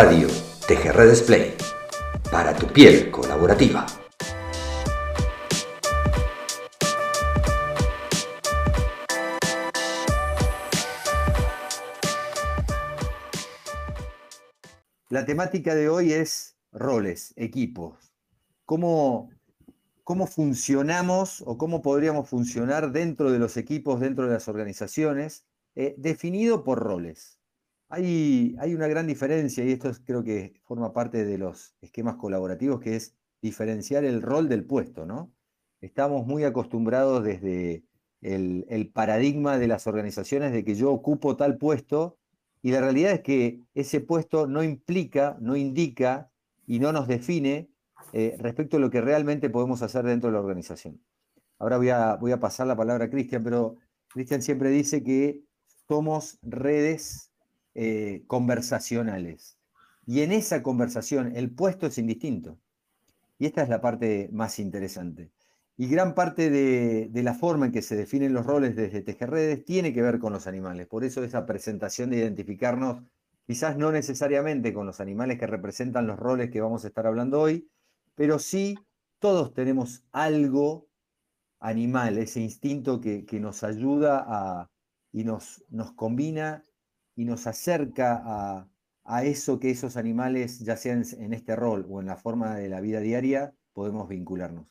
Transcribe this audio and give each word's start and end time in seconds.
Radio 0.00 0.28
TGR 0.68 1.10
Display. 1.10 1.56
Para 2.30 2.54
tu 2.54 2.68
piel 2.68 3.10
colaborativa. 3.10 3.84
La 15.08 15.26
temática 15.26 15.74
de 15.74 15.88
hoy 15.88 16.12
es 16.12 16.56
roles, 16.70 17.34
equipos. 17.34 18.14
¿Cómo, 18.66 19.30
cómo 20.04 20.28
funcionamos 20.28 21.42
o 21.44 21.58
cómo 21.58 21.82
podríamos 21.82 22.28
funcionar 22.28 22.92
dentro 22.92 23.32
de 23.32 23.40
los 23.40 23.56
equipos, 23.56 23.98
dentro 23.98 24.28
de 24.28 24.34
las 24.34 24.46
organizaciones, 24.46 25.44
eh, 25.74 25.96
definido 25.98 26.62
por 26.62 26.78
roles. 26.78 27.37
Hay, 27.90 28.54
una 28.74 28.86
gran 28.86 29.06
diferencia, 29.06 29.64
y 29.64 29.72
esto 29.72 29.90
creo 30.04 30.22
que 30.22 30.60
forma 30.64 30.92
parte 30.92 31.24
de 31.24 31.38
los 31.38 31.74
esquemas 31.80 32.16
colaborativos, 32.16 32.80
que 32.80 32.96
es 32.96 33.14
diferenciar 33.40 34.04
el 34.04 34.20
rol 34.20 34.48
del 34.48 34.64
puesto, 34.64 35.06
¿no? 35.06 35.32
Estamos 35.80 36.26
muy 36.26 36.44
acostumbrados 36.44 37.24
desde 37.24 37.84
el, 38.20 38.66
el 38.68 38.90
paradigma 38.90 39.58
de 39.58 39.68
las 39.68 39.86
organizaciones 39.86 40.52
de 40.52 40.64
que 40.64 40.74
yo 40.74 40.92
ocupo 40.92 41.36
tal 41.36 41.56
puesto 41.56 42.18
y 42.62 42.72
la 42.72 42.80
realidad 42.80 43.12
es 43.12 43.20
que 43.20 43.62
ese 43.74 44.00
puesto 44.00 44.46
no 44.46 44.62
implica, 44.62 45.36
no 45.40 45.56
indica 45.56 46.30
y 46.66 46.80
no 46.80 46.92
nos 46.92 47.06
define 47.06 47.70
eh, 48.12 48.36
respecto 48.38 48.76
a 48.76 48.80
lo 48.80 48.90
que 48.90 49.00
realmente 49.00 49.50
podemos 49.50 49.82
hacer 49.82 50.04
dentro 50.04 50.28
de 50.28 50.34
la 50.34 50.40
organización. 50.40 51.00
Ahora 51.58 51.78
voy 51.78 51.90
a, 51.90 52.16
voy 52.16 52.32
a 52.32 52.40
pasar 52.40 52.66
la 52.66 52.76
palabra 52.76 53.06
a 53.06 53.10
Cristian, 53.10 53.42
pero 53.42 53.76
Cristian 54.08 54.42
siempre 54.42 54.70
dice 54.70 55.02
que 55.02 55.42
somos 55.86 56.38
redes 56.42 57.32
eh, 57.74 58.24
conversacionales. 58.26 59.58
Y 60.06 60.22
en 60.22 60.32
esa 60.32 60.62
conversación 60.62 61.36
el 61.36 61.50
puesto 61.50 61.86
es 61.86 61.98
indistinto. 61.98 62.58
Y 63.38 63.46
esta 63.46 63.62
es 63.62 63.68
la 63.68 63.80
parte 63.80 64.28
más 64.32 64.58
interesante. 64.58 65.30
Y 65.76 65.86
gran 65.86 66.14
parte 66.14 66.50
de, 66.50 67.22
la 67.22 67.34
forma 67.34 67.66
en 67.66 67.72
que 67.72 67.82
se 67.82 67.94
definen 67.94 68.32
los 68.32 68.44
roles 68.46 68.74
desde 68.74 69.00
Tejerredes 69.00 69.64
tiene 69.64 69.92
que 69.92 70.02
ver 70.02 70.18
con 70.18 70.32
los 70.32 70.48
animales. 70.48 70.88
Por 70.88 71.04
eso 71.04 71.22
esa 71.22 71.46
presentación 71.46 72.10
de 72.10 72.16
identificarnos, 72.16 73.04
quizás 73.46 73.76
no 73.76 73.92
necesariamente 73.92 74.72
con 74.74 74.86
los 74.86 75.00
animales 75.00 75.38
que 75.38 75.46
representan 75.46 76.08
los 76.08 76.18
roles 76.18 76.50
que 76.50 76.60
vamos 76.60 76.84
a 76.84 76.88
estar 76.88 77.06
hablando 77.06 77.40
hoy, 77.40 77.70
pero 78.16 78.40
sí 78.40 78.76
todos 79.20 79.54
tenemos 79.54 80.02
algo 80.10 80.88
animal, 81.60 82.18
ese 82.18 82.40
instinto 82.40 83.00
que, 83.00 83.24
que 83.24 83.38
nos 83.38 83.62
ayuda 83.62 84.24
a, 84.26 84.70
y 85.12 85.22
nos, 85.22 85.64
nos 85.68 85.92
combina 85.92 86.64
y 87.18 87.24
nos 87.24 87.48
acerca 87.48 88.22
a, 88.24 88.68
a 89.04 89.24
eso 89.24 89.58
que 89.58 89.72
esos 89.72 89.96
animales, 89.96 90.60
ya 90.60 90.76
sean 90.76 91.04
en 91.18 91.34
este 91.34 91.56
rol 91.56 91.84
o 91.90 92.00
en 92.00 92.06
la 92.06 92.16
forma 92.16 92.54
de 92.54 92.68
la 92.68 92.80
vida 92.80 93.00
diaria, 93.00 93.52
podemos 93.72 94.08
vincularnos. 94.08 94.68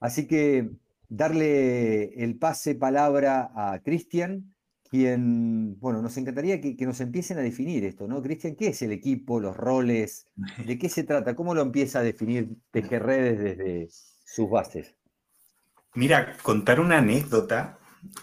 Así 0.00 0.26
que 0.26 0.68
darle 1.08 2.24
el 2.24 2.38
pase 2.38 2.74
palabra 2.74 3.52
a 3.54 3.78
Cristian, 3.84 4.52
quien, 4.90 5.78
bueno, 5.78 6.02
nos 6.02 6.16
encantaría 6.16 6.60
que, 6.60 6.76
que, 6.76 6.86
nos 6.86 7.00
empiecen 7.00 7.38
a 7.38 7.42
definir 7.42 7.84
esto, 7.84 8.08
¿no? 8.08 8.20
Cristian, 8.20 8.56
¿qué 8.56 8.68
es 8.68 8.82
el 8.82 8.90
equipo, 8.90 9.38
los 9.38 9.56
roles? 9.56 10.26
¿De 10.66 10.78
qué 10.78 10.88
se 10.88 11.04
trata? 11.04 11.36
¿Cómo 11.36 11.54
lo 11.54 11.62
empieza 11.62 12.00
a 12.00 12.02
definir 12.02 12.48
Tejerredes 12.72 13.38
desde 13.38 13.88
sus 14.24 14.50
bases? 14.50 14.96
Mira, 15.94 16.36
contar 16.42 16.80
una 16.80 16.98
anécdota 16.98 17.78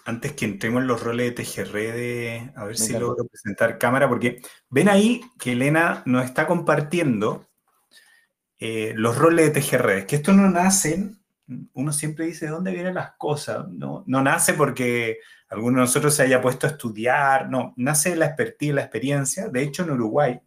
antes 0.05 0.33
que 0.33 0.45
entremos 0.45 0.81
en 0.81 0.87
los 0.87 1.03
roles 1.03 1.27
de 1.27 1.31
Tejerredes, 1.31 2.51
a 2.55 2.65
ver 2.65 2.79
Me 2.79 2.85
si 2.85 2.93
logro 2.93 3.25
presentar 3.27 3.77
cámara, 3.77 4.09
porque 4.09 4.41
ven 4.69 4.89
ahí 4.89 5.21
que 5.39 5.53
Elena 5.53 6.03
nos 6.05 6.25
está 6.25 6.47
compartiendo 6.47 7.49
eh, 8.59 8.93
los 8.95 9.17
roles 9.17 9.47
de 9.47 9.51
Tejerredes, 9.51 10.05
que 10.05 10.17
esto 10.17 10.33
no 10.33 10.49
nacen 10.49 11.23
uno 11.73 11.91
siempre 11.91 12.25
dice, 12.25 12.45
¿de 12.45 12.51
dónde 12.51 12.71
vienen 12.71 12.95
las 12.95 13.13
cosas? 13.17 13.67
No, 13.69 14.03
no 14.07 14.21
nace 14.21 14.53
porque 14.53 15.19
alguno 15.49 15.77
de 15.77 15.85
nosotros 15.85 16.13
se 16.13 16.23
haya 16.23 16.41
puesto 16.41 16.67
a 16.67 16.71
estudiar, 16.71 17.49
no, 17.49 17.73
nace 17.77 18.11
de 18.11 18.15
la 18.15 18.27
expertise, 18.27 18.73
la 18.73 18.81
experiencia. 18.81 19.49
De 19.49 19.61
hecho, 19.61 19.83
en 19.83 19.91
Uruguay, 19.91 20.39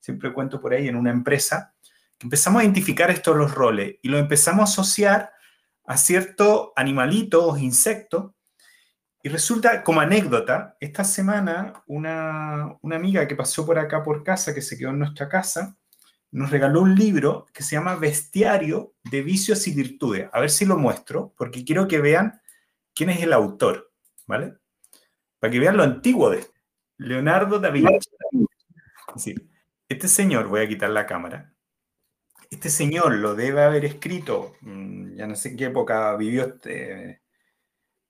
siempre 0.00 0.32
cuento 0.32 0.60
por 0.60 0.72
ahí, 0.72 0.88
en 0.88 0.96
una 0.96 1.10
empresa, 1.10 1.74
que 2.18 2.26
empezamos 2.26 2.60
a 2.60 2.64
identificar 2.64 3.10
estos 3.10 3.36
los 3.36 3.54
roles 3.54 3.96
y 4.02 4.08
lo 4.08 4.18
empezamos 4.18 4.70
a 4.70 4.72
asociar 4.72 5.32
a 5.84 5.96
ciertos 5.96 6.70
animalitos, 6.74 7.60
insectos, 7.60 8.32
y 9.26 9.28
resulta, 9.28 9.82
como 9.82 10.00
anécdota, 10.00 10.76
esta 10.78 11.02
semana 11.02 11.82
una, 11.88 12.78
una 12.80 12.94
amiga 12.94 13.26
que 13.26 13.34
pasó 13.34 13.66
por 13.66 13.76
acá 13.76 14.00
por 14.04 14.22
casa, 14.22 14.54
que 14.54 14.62
se 14.62 14.78
quedó 14.78 14.90
en 14.90 15.00
nuestra 15.00 15.28
casa, 15.28 15.76
nos 16.30 16.48
regaló 16.48 16.82
un 16.82 16.94
libro 16.94 17.44
que 17.52 17.64
se 17.64 17.74
llama 17.74 17.96
Bestiario 17.96 18.94
de 19.02 19.22
Vicios 19.22 19.66
y 19.66 19.74
Virtudes. 19.74 20.30
A 20.32 20.38
ver 20.38 20.48
si 20.48 20.64
lo 20.64 20.78
muestro, 20.78 21.34
porque 21.36 21.64
quiero 21.64 21.88
que 21.88 22.00
vean 22.00 22.40
quién 22.94 23.10
es 23.10 23.20
el 23.20 23.32
autor, 23.32 23.90
¿vale? 24.28 24.58
Para 25.40 25.50
que 25.50 25.58
vean 25.58 25.76
lo 25.76 25.82
antiguo 25.82 26.30
de 26.30 26.46
Leonardo 26.96 27.58
da 27.58 27.70
Vinci. 27.70 28.08
Sí. 29.16 29.34
Este 29.88 30.06
señor, 30.06 30.46
voy 30.46 30.60
a 30.60 30.68
quitar 30.68 30.90
la 30.90 31.04
cámara, 31.04 31.52
este 32.48 32.70
señor 32.70 33.12
lo 33.16 33.34
debe 33.34 33.64
haber 33.64 33.86
escrito, 33.86 34.54
mm, 34.60 35.16
ya 35.16 35.26
no 35.26 35.34
sé 35.34 35.48
en 35.48 35.56
qué 35.56 35.64
época 35.64 36.14
vivió, 36.14 36.44
este, 36.44 37.25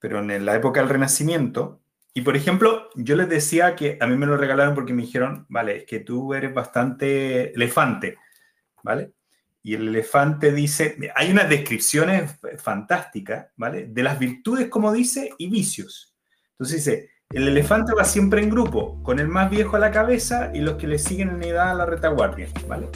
pero 0.07 0.21
en 0.21 0.47
la 0.47 0.55
época 0.55 0.79
del 0.79 0.89
Renacimiento, 0.89 1.81
y 2.15 2.21
por 2.21 2.37
ejemplo, 2.37 2.91
yo 2.95 3.17
les 3.17 3.29
decía 3.29 3.75
que 3.75 3.99
a 4.01 4.07
mí 4.07 4.17
me 4.17 4.27
lo 4.27 4.37
regalaron 4.37 4.73
porque 4.73 4.93
me 4.93 5.03
dijeron, 5.03 5.47
vale, 5.49 5.79
es 5.79 5.85
que 5.85 5.99
tú 5.99 6.33
eres 6.33 6.55
bastante 6.55 7.53
elefante, 7.53 8.17
¿vale? 8.85 9.15
Y 9.65 9.75
el 9.75 9.89
elefante 9.89 10.53
dice, 10.53 10.97
hay 11.17 11.33
unas 11.33 11.49
descripciones 11.49 12.39
fantásticas, 12.59 13.49
¿vale? 13.57 13.89
De 13.89 14.05
las 14.05 14.17
virtudes, 14.17 14.69
como 14.69 14.93
dice, 14.93 15.31
y 15.39 15.51
vicios. 15.51 16.15
Entonces 16.53 16.85
dice, 16.85 17.11
el 17.31 17.49
elefante 17.49 17.93
va 17.93 18.05
siempre 18.05 18.41
en 18.41 18.51
grupo, 18.51 19.03
con 19.03 19.19
el 19.19 19.27
más 19.27 19.51
viejo 19.51 19.77
a 19.77 19.81
la 19.81 19.91
cabeza 19.91 20.51
y 20.55 20.61
los 20.61 20.77
que 20.77 20.87
le 20.87 20.99
siguen 20.99 21.31
en 21.31 21.43
edad 21.43 21.71
a 21.71 21.75
la 21.75 21.85
retaguardia, 21.85 22.49
¿vale? 22.69 22.89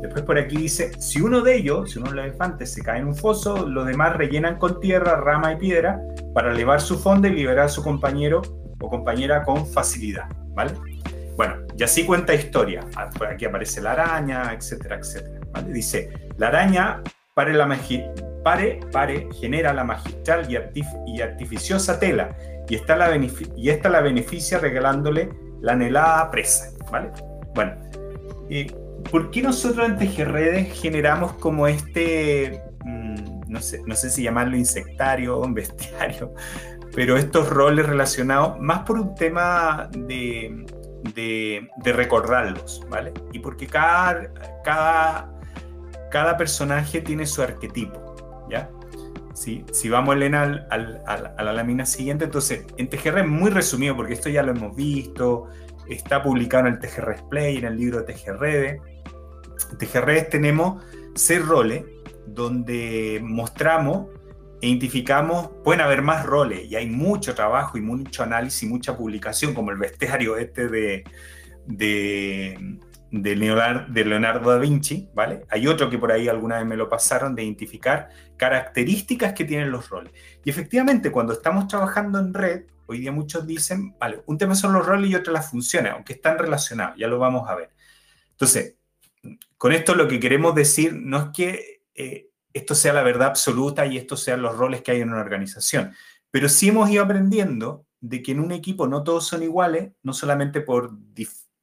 Después 0.00 0.24
por 0.24 0.38
aquí 0.38 0.56
dice, 0.56 0.92
si 0.98 1.20
uno 1.20 1.42
de 1.42 1.56
ellos, 1.56 1.92
si 1.92 1.98
uno 1.98 2.10
de 2.10 2.16
los 2.16 2.24
elefantes 2.24 2.72
se 2.72 2.82
cae 2.82 3.00
en 3.00 3.08
un 3.08 3.14
foso, 3.14 3.66
los 3.66 3.86
demás 3.86 4.16
rellenan 4.16 4.58
con 4.58 4.80
tierra, 4.80 5.16
rama 5.16 5.52
y 5.52 5.56
piedra 5.56 6.00
para 6.32 6.52
elevar 6.52 6.80
su 6.80 6.98
fondo 6.98 7.28
y 7.28 7.32
liberar 7.32 7.66
a 7.66 7.68
su 7.68 7.82
compañero 7.82 8.42
o 8.80 8.88
compañera 8.88 9.44
con 9.44 9.66
facilidad, 9.66 10.24
¿vale? 10.54 10.72
Bueno, 11.36 11.56
y 11.76 11.82
así 11.82 12.06
cuenta 12.06 12.34
historia. 12.34 12.82
Ah, 12.96 13.10
aquí 13.30 13.44
aparece 13.44 13.82
la 13.82 13.92
araña, 13.92 14.54
etcétera, 14.54 14.96
etcétera. 14.96 15.38
Dice, 15.68 16.10
la 16.38 16.48
araña 16.48 17.02
pare, 17.34 17.52
la 17.52 17.68
pare, 18.42 18.80
pare, 18.90 19.28
genera 19.38 19.74
la 19.74 19.84
magistral 19.84 20.50
y, 20.50 20.56
artif 20.56 20.86
y 21.06 21.20
artificiosa 21.20 21.98
tela 21.98 22.34
y 22.68 22.74
esta, 22.74 22.96
la 22.96 23.16
y 23.16 23.70
esta 23.70 23.88
la 23.88 24.00
beneficia 24.00 24.58
regalándole 24.58 25.30
la 25.60 25.72
anhelada 25.72 26.30
presa, 26.30 26.72
¿vale? 26.90 27.10
Bueno, 27.54 27.74
eh, 28.50 28.66
¿por 29.10 29.30
qué 29.30 29.42
nosotros 29.42 29.88
en 29.88 29.96
Tejerredes 29.96 30.78
generamos 30.80 31.32
como 31.34 31.66
este, 31.66 32.62
mmm, 32.84 33.40
no, 33.48 33.60
sé, 33.60 33.82
no 33.86 33.94
sé 33.94 34.10
si 34.10 34.22
llamarlo 34.22 34.56
insectario 34.56 35.38
o 35.38 35.48
bestiario, 35.52 36.34
pero 36.94 37.16
estos 37.16 37.48
roles 37.50 37.86
relacionados 37.86 38.58
más 38.58 38.80
por 38.80 38.98
un 38.98 39.14
tema 39.14 39.88
de, 39.92 40.66
de, 41.14 41.68
de 41.76 41.92
recordarlos, 41.92 42.84
¿vale? 42.88 43.12
Y 43.32 43.38
porque 43.38 43.66
cada, 43.66 44.32
cada, 44.64 45.30
cada 46.10 46.36
personaje 46.36 47.00
tiene 47.00 47.26
su 47.26 47.42
arquetipo, 47.42 48.46
¿ya? 48.50 48.70
Si, 49.36 49.88
vamos, 49.90 50.16
Elena, 50.16 50.66
a 50.70 51.42
la 51.44 51.52
lámina 51.52 51.84
siguiente, 51.84 52.24
entonces, 52.24 52.64
en 52.78 52.88
TGR 52.88 53.26
muy 53.26 53.50
resumido, 53.50 53.94
porque 53.94 54.14
esto 54.14 54.30
ya 54.30 54.42
lo 54.42 54.52
hemos 54.52 54.74
visto, 54.74 55.48
está 55.88 56.22
publicado 56.22 56.66
en 56.66 56.74
el 56.74 56.80
TGR 56.80 57.28
Play, 57.28 57.58
en 57.58 57.66
el 57.66 57.76
libro 57.76 58.02
TGR. 58.04 58.46
En 58.46 59.78
TGR 59.78 60.28
tenemos 60.30 60.82
seis 61.14 61.44
roles 61.44 61.84
donde 62.26 63.20
mostramos 63.22 64.08
e 64.62 64.68
identificamos, 64.68 65.50
pueden 65.62 65.82
haber 65.82 66.00
más 66.00 66.24
roles 66.24 66.64
y 66.70 66.76
hay 66.76 66.88
mucho 66.88 67.34
trabajo 67.34 67.76
y 67.76 67.82
mucho 67.82 68.22
análisis, 68.22 68.66
mucha 68.66 68.96
publicación, 68.96 69.52
como 69.52 69.70
el 69.70 69.76
bestiario 69.76 70.38
este 70.38 70.68
de, 70.68 71.04
de, 73.22 73.36
Leonardo, 73.36 74.50
da 74.50 74.58
Vinci, 74.58 75.08
¿vale? 75.14 75.44
Hay 75.50 75.66
otro 75.66 75.90
que 75.90 75.98
por 75.98 76.12
ahí 76.12 76.28
alguna 76.28 76.58
vez 76.58 76.66
me 76.66 76.76
lo 76.76 76.88
pasaron 76.88 77.34
de 77.34 77.44
identificar 77.44 78.08
características 78.36 79.32
que 79.32 79.44
tienen 79.44 79.70
los 79.70 79.88
roles. 79.88 80.12
Y 80.44 80.50
efectivamente, 80.50 81.10
cuando 81.10 81.32
estamos 81.32 81.68
trabajando 81.68 82.18
en 82.18 82.34
red, 82.34 82.64
hoy 82.86 83.00
día 83.00 83.12
muchos 83.12 83.46
dicen, 83.46 83.96
vale, 83.98 84.22
un 84.26 84.38
tema 84.38 84.54
son 84.54 84.72
los 84.72 84.86
roles 84.86 85.10
y 85.10 85.14
otro 85.14 85.32
las 85.32 85.50
funciones, 85.50 85.92
aunque 85.92 86.14
están 86.14 86.38
relacionados, 86.38 86.96
ya 86.96 87.08
lo 87.08 87.18
vamos 87.18 87.48
a 87.48 87.54
ver. 87.54 87.70
Entonces, 88.30 88.76
con 89.56 89.72
esto 89.72 89.94
lo 89.94 90.08
que 90.08 90.20
queremos 90.20 90.54
decir 90.54 90.94
no 90.94 91.18
es 91.18 91.24
que 91.34 91.82
eh, 91.94 92.30
esto 92.52 92.74
sea 92.74 92.92
la 92.92 93.02
verdad 93.02 93.28
absoluta 93.28 93.86
y 93.86 93.96
estos 93.96 94.22
sean 94.22 94.42
los 94.42 94.56
roles 94.56 94.82
que 94.82 94.92
hay 94.92 95.00
en 95.00 95.10
una 95.10 95.20
organización, 95.20 95.94
pero 96.30 96.48
sí 96.48 96.68
hemos 96.68 96.90
ido 96.90 97.02
aprendiendo 97.02 97.86
de 98.00 98.22
que 98.22 98.32
en 98.32 98.40
un 98.40 98.52
equipo 98.52 98.86
no 98.86 99.02
todos 99.02 99.26
son 99.26 99.42
iguales, 99.42 99.92
no 100.02 100.12
solamente 100.12 100.60
por 100.60 100.90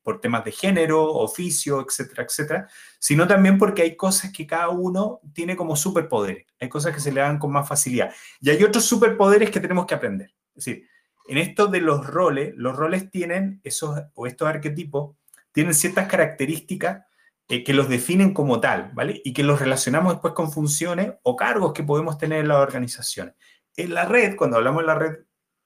por 0.03 0.19
temas 0.19 0.43
de 0.43 0.51
género, 0.51 1.03
oficio, 1.13 1.85
etcétera, 1.87 2.23
etcétera, 2.23 2.67
sino 2.99 3.27
también 3.27 3.57
porque 3.57 3.81
hay 3.81 3.95
cosas 3.95 4.31
que 4.31 4.45
cada 4.45 4.69
uno 4.69 5.21
tiene 5.33 5.55
como 5.55 5.75
superpoderes, 5.75 6.45
hay 6.59 6.69
cosas 6.69 6.93
que 6.93 6.99
se 6.99 7.11
le 7.11 7.21
dan 7.21 7.39
con 7.39 7.51
más 7.51 7.67
facilidad 7.67 8.13
y 8.41 8.49
hay 8.49 8.63
otros 8.63 8.85
superpoderes 8.85 9.49
que 9.49 9.59
tenemos 9.59 9.85
que 9.85 9.95
aprender. 9.95 10.33
Es 10.55 10.65
decir, 10.65 10.87
en 11.27 11.37
esto 11.37 11.67
de 11.67 11.81
los 11.81 12.05
roles, 12.05 12.53
los 12.55 12.75
roles 12.75 13.09
tienen 13.09 13.61
esos 13.63 13.99
o 14.13 14.27
estos 14.27 14.47
arquetipos 14.47 15.15
tienen 15.53 15.73
ciertas 15.73 16.07
características 16.07 17.05
eh, 17.47 17.63
que 17.63 17.73
los 17.73 17.87
definen 17.87 18.33
como 18.33 18.59
tal, 18.59 18.91
¿vale? 18.93 19.21
Y 19.23 19.33
que 19.33 19.43
los 19.43 19.59
relacionamos 19.59 20.13
después 20.13 20.33
con 20.33 20.51
funciones 20.51 21.13
o 21.23 21.35
cargos 21.35 21.73
que 21.73 21.83
podemos 21.83 22.17
tener 22.17 22.39
en 22.39 22.47
las 22.47 22.57
organizaciones. 22.57 23.35
En 23.75 23.93
la 23.93 24.05
red, 24.05 24.35
cuando 24.35 24.57
hablamos 24.57 24.81
de 24.81 24.87
la 24.87 24.95
red 24.95 25.15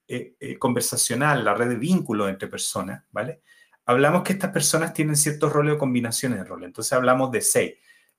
eh, 0.07 0.35
eh, 0.39 0.57
conversacional, 0.57 1.43
la 1.43 1.53
red 1.53 1.69
de 1.69 1.75
vínculos 1.75 2.29
entre 2.29 2.47
personas, 2.47 3.03
¿vale? 3.11 3.41
Hablamos 3.89 4.23
que 4.23 4.33
estas 4.33 4.51
personas 4.51 4.93
tienen 4.93 5.15
ciertos 5.15 5.51
roles 5.51 5.75
o 5.75 5.77
combinaciones 5.77 6.39
de 6.39 6.43
roles. 6.43 6.67
Entonces 6.67 6.91
hablamos 6.91 7.31
de 7.31 7.39
seis. 7.39 7.75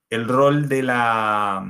El 0.08 0.26
rol 0.26 0.66
de 0.66 0.82
la, 0.82 1.62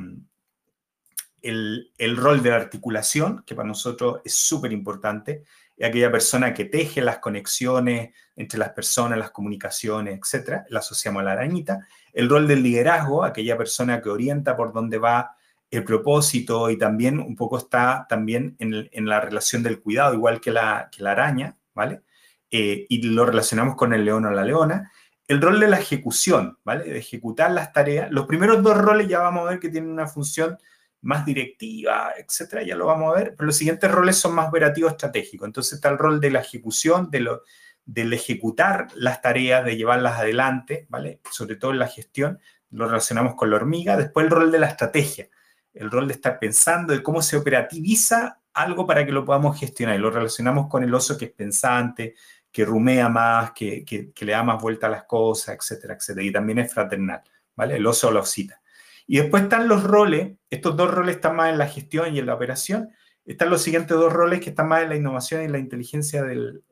el, 1.43 1.93
el, 1.99 2.17
rol 2.17 2.41
de 2.41 2.51
la 2.51 2.57
articulación, 2.57 3.43
que 3.45 3.57
para 3.57 3.67
nosotros 3.67 4.21
es 4.25 4.37
súper 4.37 4.73
importante, 4.73 5.43
es 5.77 5.89
aquella 5.89 6.13
persona 6.13 6.55
que 6.55 6.67
teje 6.67 7.03
las 7.03 7.19
conexiones 7.19 8.11
entre 8.37 8.61
las 8.61 8.71
personas, 8.71 9.19
las 9.19 9.33
comunicaciones, 9.33 10.17
etc. 10.17 10.63
La 10.69 10.79
asociamos 10.79 11.23
a 11.23 11.25
la 11.25 11.33
arañita. 11.33 11.85
El 12.13 12.29
rol 12.29 12.47
del 12.47 12.63
liderazgo, 12.63 13.25
aquella 13.25 13.59
persona 13.59 14.01
que 14.01 14.11
orienta 14.11 14.57
por 14.57 14.73
dónde 14.73 14.99
va 14.99 15.37
el 15.73 15.83
propósito 15.83 16.71
y 16.71 16.79
también 16.79 17.19
un 17.19 17.35
poco 17.35 17.59
está 17.59 18.07
también 18.09 18.55
en, 18.61 18.89
en 18.93 19.07
la 19.07 19.21
relación 19.21 19.65
del 19.65 19.81
cuidado, 19.81 20.15
igual 20.15 20.41
que 20.41 20.53
la, 20.53 20.89
que 20.91 21.03
la 21.03 21.11
araña, 21.11 21.57
¿vale? 21.75 22.03
Eh, 22.51 22.87
y 22.89 23.03
lo 23.03 23.27
relacionamos 23.27 23.77
con 23.77 23.93
el 23.93 24.05
león 24.05 24.25
o 24.27 24.31
la 24.31 24.45
leona. 24.45 24.91
El 25.27 25.43
rol 25.43 25.61
de 25.61 25.69
la 25.69 25.79
ejecución, 25.79 26.59
¿vale? 26.65 26.85
De 26.85 26.99
ejecutar 26.99 27.51
las 27.51 27.73
tareas. 27.73 28.11
Los 28.11 28.27
primeros 28.27 28.63
dos 28.63 28.77
roles 28.79 29.09
ya 29.09 29.21
vamos 29.21 29.47
a 29.47 29.51
ver 29.51 29.61
que 29.61 29.69
tienen 29.69 29.91
una 29.91 30.07
función 30.07 30.57
más 31.03 31.25
directiva, 31.25 32.13
etcétera, 32.17 32.63
ya 32.63 32.75
lo 32.75 32.87
vamos 32.87 33.15
a 33.15 33.19
ver, 33.19 33.35
pero 33.37 33.47
los 33.47 33.57
siguientes 33.57 33.91
roles 33.91 34.17
son 34.17 34.35
más 34.35 34.49
operativos 34.49 34.93
estratégicos. 34.93 35.47
Entonces 35.47 35.75
está 35.75 35.91
el 35.91 35.99
rol 35.99 36.21
de 36.21 36.31
la 36.31 36.41
ejecución, 36.41 37.11
de 37.11 37.21
lo, 37.21 37.43
del 37.85 38.13
ejecutar 38.13 38.89
las 38.97 39.23
tareas, 39.23 39.65
de 39.65 39.77
llevarlas 39.77 40.19
adelante, 40.19 40.87
¿vale? 40.89 41.21
Sobre 41.31 41.57
todo 41.57 41.71
en 41.71 41.79
la 41.79 41.87
gestión, 41.87 42.39
lo 42.71 42.87
relacionamos 42.87 43.35
con 43.35 43.51
la 43.51 43.57
hormiga. 43.57 43.97
Después 43.97 44.25
el 44.25 44.31
rol 44.31 44.51
de 44.51 44.59
la 44.59 44.67
estrategia, 44.67 45.29
el 45.73 45.91
rol 45.91 46.09
de 46.09 46.15
estar 46.15 46.39
pensando 46.39 46.93
de 46.93 47.03
cómo 47.03 47.23
se 47.23 47.37
operativiza 47.37 48.41
algo 48.53 48.87
para 48.87 49.07
que 49.07 49.13
lo 49.13 49.25
podamos 49.25 49.59
gestionar. 49.59 49.97
Y 49.97 50.01
lo 50.01 50.11
relacionamos 50.11 50.69
con 50.69 50.83
el 50.83 50.93
oso 50.93 51.17
que 51.17 51.27
es 51.27 51.31
pensante, 51.31 52.15
que 52.51 52.65
rumea 52.65 53.09
más, 53.09 53.53
que, 53.53 53.85
que, 53.85 54.25
le 54.25 54.33
da 54.33 54.43
más 54.43 54.61
vuelta 54.61 54.87
a 54.87 54.91
las 54.91 55.05
cosas, 55.05 55.57
etcétera, 55.57 55.95
etcétera. 55.95 56.27
Y 56.27 56.33
también 56.33 56.59
es 56.59 56.73
fraternal, 56.73 57.23
¿vale? 57.55 57.77
El 57.77 57.87
oso 57.87 58.09
o 58.09 58.13
la 58.13 58.21
osita. 58.21 58.61
Y 59.07 59.19
después 59.19 59.45
están 59.45 59.69
los 59.69 59.85
roles, 59.85 60.37
estos 60.51 60.77
dos 60.77 60.91
roles 60.91 61.17
están 61.17 61.37
más 61.37 61.51
en 61.51 61.59
la 61.59 61.67
gestión 61.67 62.15
y 62.15 62.19
en 62.19 62.27
la 62.27 62.35
operación, 62.35 62.91
están 63.25 63.51
los 63.51 63.63
siguientes 63.63 63.97
dos 63.97 64.13
roles 64.13 64.41
que 64.41 64.51
están 64.51 64.69
más 64.69 64.83
en 64.83 64.89
la 64.89 64.97
innovación 64.97 65.43
y 65.43 65.49
la 65.49 65.59
inteligencia 65.59 66.25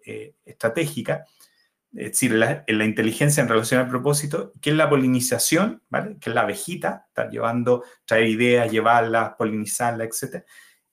eh, 0.04 0.34
estratégica, 0.44 1.24
es 1.92 2.12
decir, 2.12 2.32
en 2.66 2.78
la 2.78 2.84
inteligencia 2.84 3.42
en 3.42 3.48
relación 3.48 3.80
al 3.80 3.88
propósito, 3.88 4.52
que 4.60 4.70
es 4.70 4.76
la 4.76 4.88
polinización, 4.88 5.82
¿vale? 5.88 6.16
que 6.20 6.30
es 6.30 6.34
la 6.34 6.42
abejita, 6.42 7.06
estar 7.08 7.30
llevando, 7.30 7.84
traer 8.04 8.28
ideas, 8.28 8.70
llevarlas, 8.70 9.34
polinizarlas, 9.38 10.22
etc. 10.22 10.44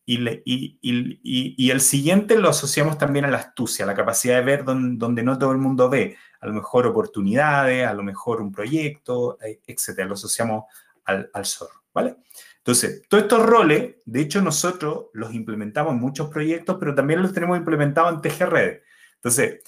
Y, 0.05 1.69
el 1.71 1.81
siguiente 1.81 2.37
lo 2.37 2.49
asociamos 2.49 2.97
también 2.97 3.25
a 3.25 3.31
la 3.31 3.37
astucia, 3.37 3.85
la 3.85 3.95
capacidad 3.95 4.37
de 4.37 4.43
ver 4.43 4.65
donde, 4.65 5.23
no 5.23 5.37
todo 5.37 5.51
el 5.51 5.57
mundo 5.57 5.89
ve, 5.89 6.17
a 6.41 6.47
lo 6.47 6.53
mejor 6.53 6.87
oportunidades, 6.87 7.87
a 7.87 7.93
lo 7.93 8.03
mejor 8.03 8.41
un 8.41 8.51
proyecto, 8.51 9.37
eh, 9.41 9.61
etc. 9.65 10.05
Lo 10.05 10.15
asociamos 10.15 10.65
al, 11.05 11.29
zorro, 11.45 11.83
¿vale? 11.93 12.17
Entonces, 12.57 13.03
todos 13.07 13.23
estos 13.23 13.45
roles, 13.45 13.95
de 14.05 14.21
hecho, 14.21 14.41
nosotros 14.41 15.07
los 15.13 15.33
implementamos 15.33 15.93
en 15.93 15.99
muchos 15.99 16.29
proyectos, 16.29 16.77
pero 16.79 16.95
también 16.95 17.21
los 17.21 17.33
tenemos 17.33 17.57
implementados 17.57 18.13
en 18.13 18.21
TGRed. 18.21 18.79
Entonces, 19.15 19.45
eh, 19.53 19.61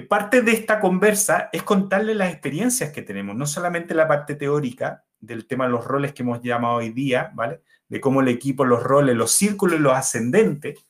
parte 0.00 0.40
de 0.40 0.52
esta 0.52 0.80
conversa 0.80 1.50
es 1.52 1.62
contarles 1.62 2.16
las 2.16 2.32
experiencias 2.32 2.92
que 2.92 3.02
tenemos, 3.02 3.36
no 3.36 3.46
solamente 3.46 3.94
la 3.94 4.08
parte 4.08 4.34
teórica 4.34 5.04
del 5.20 5.46
tema 5.46 5.66
de 5.66 5.70
los 5.70 5.84
roles 5.84 6.12
que 6.12 6.22
hemos 6.22 6.40
llamado 6.42 6.76
hoy 6.76 6.90
día, 6.90 7.30
¿vale? 7.34 7.60
De 7.88 8.00
cómo 8.00 8.22
el 8.22 8.28
equipo, 8.28 8.64
los 8.64 8.82
roles, 8.82 9.14
los 9.14 9.32
círculos 9.32 9.78
y 9.78 9.82
los 9.82 9.92
ascendentes, 9.92 10.84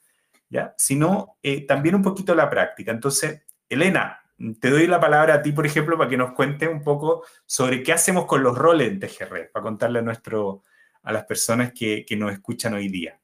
¿ya? 0.49 0.75
Sino 0.79 1.37
eh, 1.43 1.67
también 1.67 1.97
un 1.97 2.03
poquito 2.03 2.35
la 2.35 2.49
práctica. 2.49 2.93
Entonces, 2.93 3.43
Elena, 3.69 4.21
te 4.61 4.71
doy 4.71 4.87
la 4.87 5.01
palabra 5.01 5.35
a 5.35 5.43
ti, 5.43 5.53
por 5.53 5.67
ejemplo, 5.67 5.99
para 5.99 6.09
que 6.09 6.17
nos 6.17 6.33
cuentes 6.33 6.69
un 6.69 6.83
poco 6.83 7.25
sobre 7.45 7.83
qué 7.83 7.93
hacemos 7.93 8.27
con 8.27 8.43
los 8.43 8.57
roles 8.57 8.89
en 8.89 9.01
TGR, 9.01 9.51
para 9.53 9.63
contarle 9.63 9.99
a, 9.99 10.03
nuestro, 10.03 10.63
a 11.03 11.13
las 11.13 11.25
personas 11.25 11.73
que, 11.73 12.05
que 12.07 12.17
nos 12.17 12.33
escuchan 12.33 12.75
hoy 12.75 12.89
día. 12.89 13.22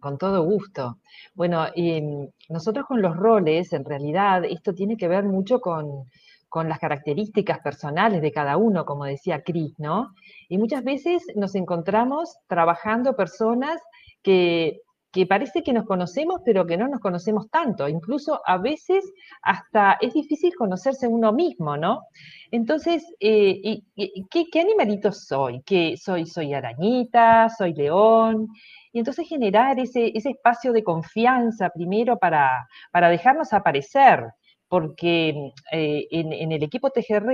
Con 0.00 0.18
todo 0.18 0.42
gusto. 0.42 0.98
Bueno, 1.34 1.66
y 1.74 2.02
nosotros 2.48 2.86
con 2.86 3.02
los 3.02 3.16
roles, 3.16 3.72
en 3.72 3.84
realidad, 3.84 4.44
esto 4.44 4.74
tiene 4.74 4.96
que 4.96 5.08
ver 5.08 5.24
mucho 5.24 5.60
con, 5.60 6.08
con 6.48 6.68
las 6.68 6.80
características 6.80 7.60
personales 7.60 8.20
de 8.20 8.32
cada 8.32 8.56
uno, 8.56 8.84
como 8.84 9.04
decía 9.04 9.42
Cris, 9.42 9.78
¿no? 9.78 10.14
Y 10.48 10.58
muchas 10.58 10.82
veces 10.82 11.24
nos 11.36 11.54
encontramos 11.54 12.36
trabajando 12.48 13.14
personas 13.14 13.80
que 14.22 14.80
que 15.12 15.26
parece 15.26 15.62
que 15.62 15.72
nos 15.72 15.86
conocemos, 15.86 16.40
pero 16.44 16.66
que 16.66 16.76
no 16.76 16.86
nos 16.88 17.00
conocemos 17.00 17.50
tanto. 17.50 17.88
Incluso 17.88 18.40
a 18.46 18.58
veces 18.58 19.04
hasta 19.42 19.98
es 20.00 20.14
difícil 20.14 20.54
conocerse 20.54 21.08
uno 21.08 21.32
mismo, 21.32 21.76
¿no? 21.76 22.02
Entonces, 22.50 23.04
eh, 23.18 23.82
¿qué, 23.96 24.60
animalito 24.60 25.12
soy? 25.12 25.62
¿Qué 25.62 25.96
soy? 25.96 26.26
¿Soy 26.26 26.54
arañita? 26.54 27.48
¿Soy 27.48 27.74
león? 27.74 28.48
Y 28.92 28.98
entonces 29.00 29.28
generar 29.28 29.78
ese, 29.80 30.12
espacio 30.14 30.72
de 30.72 30.84
confianza 30.84 31.70
primero 31.70 32.18
para, 32.18 32.68
para 32.92 33.08
dejarnos 33.08 33.52
aparecer, 33.52 34.24
porque 34.68 35.52
eh, 35.72 36.06
en, 36.10 36.52
el 36.52 36.62
equipo 36.62 36.90
Tejer 36.90 37.24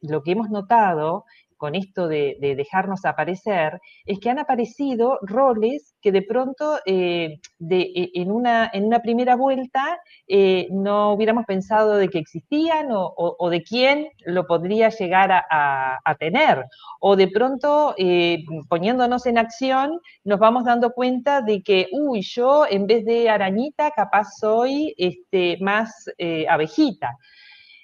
lo 0.00 0.22
que 0.22 0.32
hemos 0.32 0.50
notado 0.50 1.24
con 1.58 1.74
esto 1.74 2.08
de, 2.08 2.36
dejarnos 2.40 3.04
aparecer, 3.04 3.80
es 4.06 4.18
que 4.20 4.30
han 4.30 4.38
aparecido 4.38 5.18
roles 5.22 5.94
que 6.00 6.12
de 6.12 6.22
pronto 6.22 6.78
eh, 6.86 7.40
e, 7.68 8.10
en, 8.14 8.30
una, 8.30 8.70
en 8.72 8.84
una 8.84 9.00
primera 9.00 9.36
vuelta 9.36 9.98
eh, 10.26 10.68
no 10.70 11.12
hubiéramos 11.12 11.44
pensado 11.44 11.96
de 11.96 12.08
que 12.08 12.18
existían 12.18 12.88
o, 12.90 13.50
de 13.50 13.62
quién 13.62 14.08
lo 14.24 14.46
podría 14.46 14.88
llegar 14.88 15.30
a, 15.32 16.16
tener. 16.18 16.64
O 17.00 17.16
de 17.16 17.28
pronto, 17.28 17.94
eh, 17.98 18.44
poniéndonos 18.68 19.26
en 19.26 19.38
acción, 19.38 20.00
nos 20.24 20.38
vamos 20.38 20.64
dando 20.64 20.92
cuenta 20.92 21.42
de 21.42 21.62
que, 21.62 21.88
uy, 21.92 22.22
yo 22.22 22.64
en 22.68 22.86
vez 22.86 23.04
de 23.04 23.28
arañita, 23.28 23.90
capaz 23.90 24.28
soy 24.38 24.94
este, 24.96 25.58
más 25.60 26.10
abejita. 26.48 27.16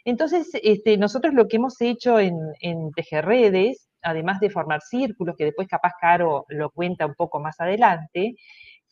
Entonces, 0.04 0.50
este, 0.62 0.96
nosotros 0.98 1.34
lo 1.34 1.48
que 1.48 1.56
hemos 1.56 1.80
hecho 1.80 2.18
en, 2.18 2.36
en 2.60 2.92
Tejerredes, 2.92 3.88
además 4.02 4.38
de 4.40 4.50
formar 4.50 4.80
círculos, 4.82 5.36
que 5.36 5.46
después 5.46 5.66
capaz 5.66 5.92
Caro 6.00 6.44
lo 6.48 6.70
cuenta 6.70 7.06
un 7.06 7.14
poco 7.14 7.40
más 7.40 7.58
adelante, 7.60 8.36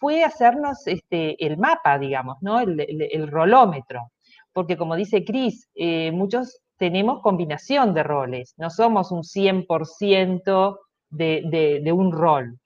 fue 0.02 0.24
hacernos 0.24 0.86
este, 0.86 1.44
el 1.46 1.58
mapa, 1.58 1.96
digamos, 1.98 2.38
¿no? 2.40 2.58
el, 2.58 3.28
rolómetro. 3.28 4.10
Porque 4.52 4.76
como 4.76 4.96
dice 4.96 5.24
Cris, 5.24 5.68
eh, 5.76 6.10
muchos 6.10 6.60
tenemos 6.76 7.20
combinación 7.22 7.94
de 7.94 8.02
roles, 8.02 8.54
no 8.56 8.68
somos 8.68 9.12
un 9.12 9.22
100% 9.22 10.78
de, 11.10 11.80
de, 11.84 11.92
un 11.92 12.10
rol. 12.10 12.58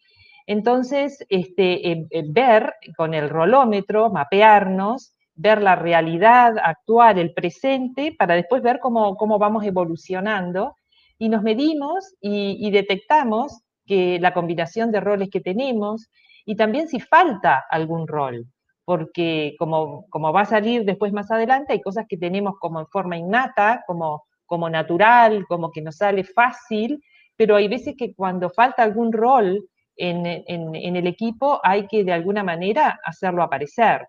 Entonces, 0.46 1.26
este, 1.28 2.06
ver 2.30 2.72
con 2.96 3.12
el 3.12 3.28
rolómetro, 3.28 4.10
mapearnos, 4.10 5.12
ver 5.36 5.62
la 5.62 5.76
realidad 5.76 6.56
actual, 6.58 7.18
el 7.18 7.32
presente, 7.32 8.14
para 8.18 8.34
después 8.34 8.62
ver 8.62 8.80
cómo, 8.80 9.38
vamos 9.38 9.64
evolucionando 9.64 10.76
y 11.18 11.28
nos 11.28 11.42
medimos 11.42 12.14
y, 12.20 12.70
detectamos 12.70 13.62
que 13.84 14.18
la 14.18 14.34
combinación 14.34 14.90
de 14.90 15.00
roles 15.00 15.30
que 15.30 15.40
tenemos 15.40 16.08
y 16.44 16.56
también 16.56 16.88
si 16.88 17.00
falta 17.00 17.64
algún 17.70 18.08
rol, 18.08 18.46
porque 18.84 19.54
como, 19.58 20.06
como 20.08 20.32
va 20.32 20.42
a 20.42 20.46
salir 20.46 20.84
después 20.84 21.12
más 21.12 21.30
adelante, 21.30 21.74
hay 21.74 21.82
cosas 21.82 22.06
que 22.08 22.16
tenemos 22.16 22.54
como 22.58 22.80
en 22.80 22.86
forma 22.86 23.16
innata, 23.16 23.84
como, 23.86 24.24
como 24.46 24.70
natural, 24.70 25.44
como 25.46 25.70
que 25.70 25.82
nos 25.82 25.96
sale 25.96 26.24
fácil, 26.24 27.02
pero 27.36 27.56
hay 27.56 27.68
veces 27.68 27.94
que 27.96 28.14
cuando 28.14 28.48
falta 28.50 28.82
algún 28.82 29.12
rol 29.12 29.68
en, 29.96 30.26
en 30.26 30.96
el 30.96 31.06
equipo 31.06 31.60
hay 31.62 31.86
que 31.86 32.04
de 32.04 32.12
alguna 32.12 32.42
manera 32.42 32.98
hacerlo 33.04 33.42
aparecer. 33.42 34.06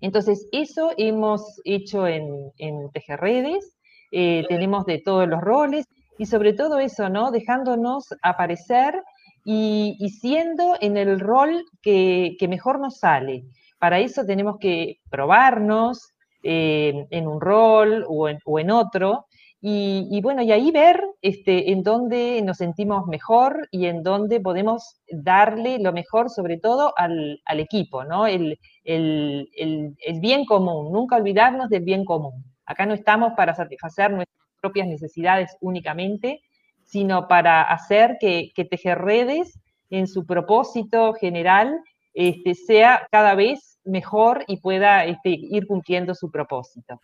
Entonces, 0.00 0.48
eso 0.52 0.92
hemos 0.96 1.60
hecho 1.64 2.06
en, 2.06 2.52
en 2.58 2.90
Tejerredes, 2.92 3.78
eh, 4.10 4.44
tenemos 4.48 4.86
de 4.86 4.98
todos 4.98 5.28
los 5.28 5.40
roles 5.40 5.84
y 6.18 6.26
sobre 6.26 6.52
todo 6.52 6.78
eso, 6.78 7.08
¿no? 7.08 7.30
Dejándonos 7.30 8.06
aparecer 8.22 9.02
y, 9.44 9.96
siendo 10.20 10.76
en 10.80 10.96
el 10.96 11.20
rol 11.20 11.64
que, 11.82 12.36
mejor 12.48 12.80
nos 12.80 12.98
sale. 12.98 13.44
Para 13.78 13.98
eso 13.98 14.24
tenemos 14.26 14.56
que 14.58 14.98
probarnos, 15.10 16.12
eh, 16.42 17.06
en 17.10 17.26
un 17.26 17.40
rol 17.40 18.04
o 18.08 18.28
en, 18.28 18.70
otro. 18.70 19.26
Y, 19.60 20.20
bueno, 20.22 20.42
y 20.42 20.52
ahí 20.52 20.70
ver 20.70 21.02
este, 21.22 21.72
en 21.72 21.82
dónde 21.82 22.42
nos 22.42 22.58
sentimos 22.58 23.06
mejor 23.06 23.68
y 23.70 23.86
en 23.86 24.02
dónde 24.02 24.40
podemos 24.40 25.00
darle 25.10 25.78
lo 25.78 25.92
mejor, 25.92 26.30
sobre 26.30 26.58
todo 26.58 26.92
al, 26.96 27.40
equipo, 27.48 28.04
¿no? 28.04 28.26
El, 28.26 28.58
el, 28.88 29.96
bien 30.20 30.44
común, 30.46 30.90
nunca 30.92 31.16
olvidarnos 31.16 31.68
del 31.68 31.84
bien 31.84 32.04
común. 32.04 32.44
Acá 32.64 32.86
no 32.86 32.94
estamos 32.94 33.34
para 33.36 33.54
satisfacer 33.54 34.10
nuestras 34.10 34.38
propias 34.60 34.88
necesidades 34.88 35.56
únicamente, 35.60 36.40
sino 36.84 37.28
para 37.28 37.62
hacer 37.62 38.16
que, 38.18 38.50
que 38.54 38.64
Tejerredes 38.64 39.60
en 39.90 40.06
su 40.06 40.24
propósito 40.26 41.12
general 41.14 41.80
este, 42.14 42.54
sea 42.54 43.06
cada 43.10 43.34
vez 43.34 43.78
mejor 43.84 44.44
y 44.46 44.58
pueda 44.58 45.04
este, 45.04 45.30
ir 45.30 45.66
cumpliendo 45.66 46.14
su 46.14 46.30
propósito. 46.30 47.00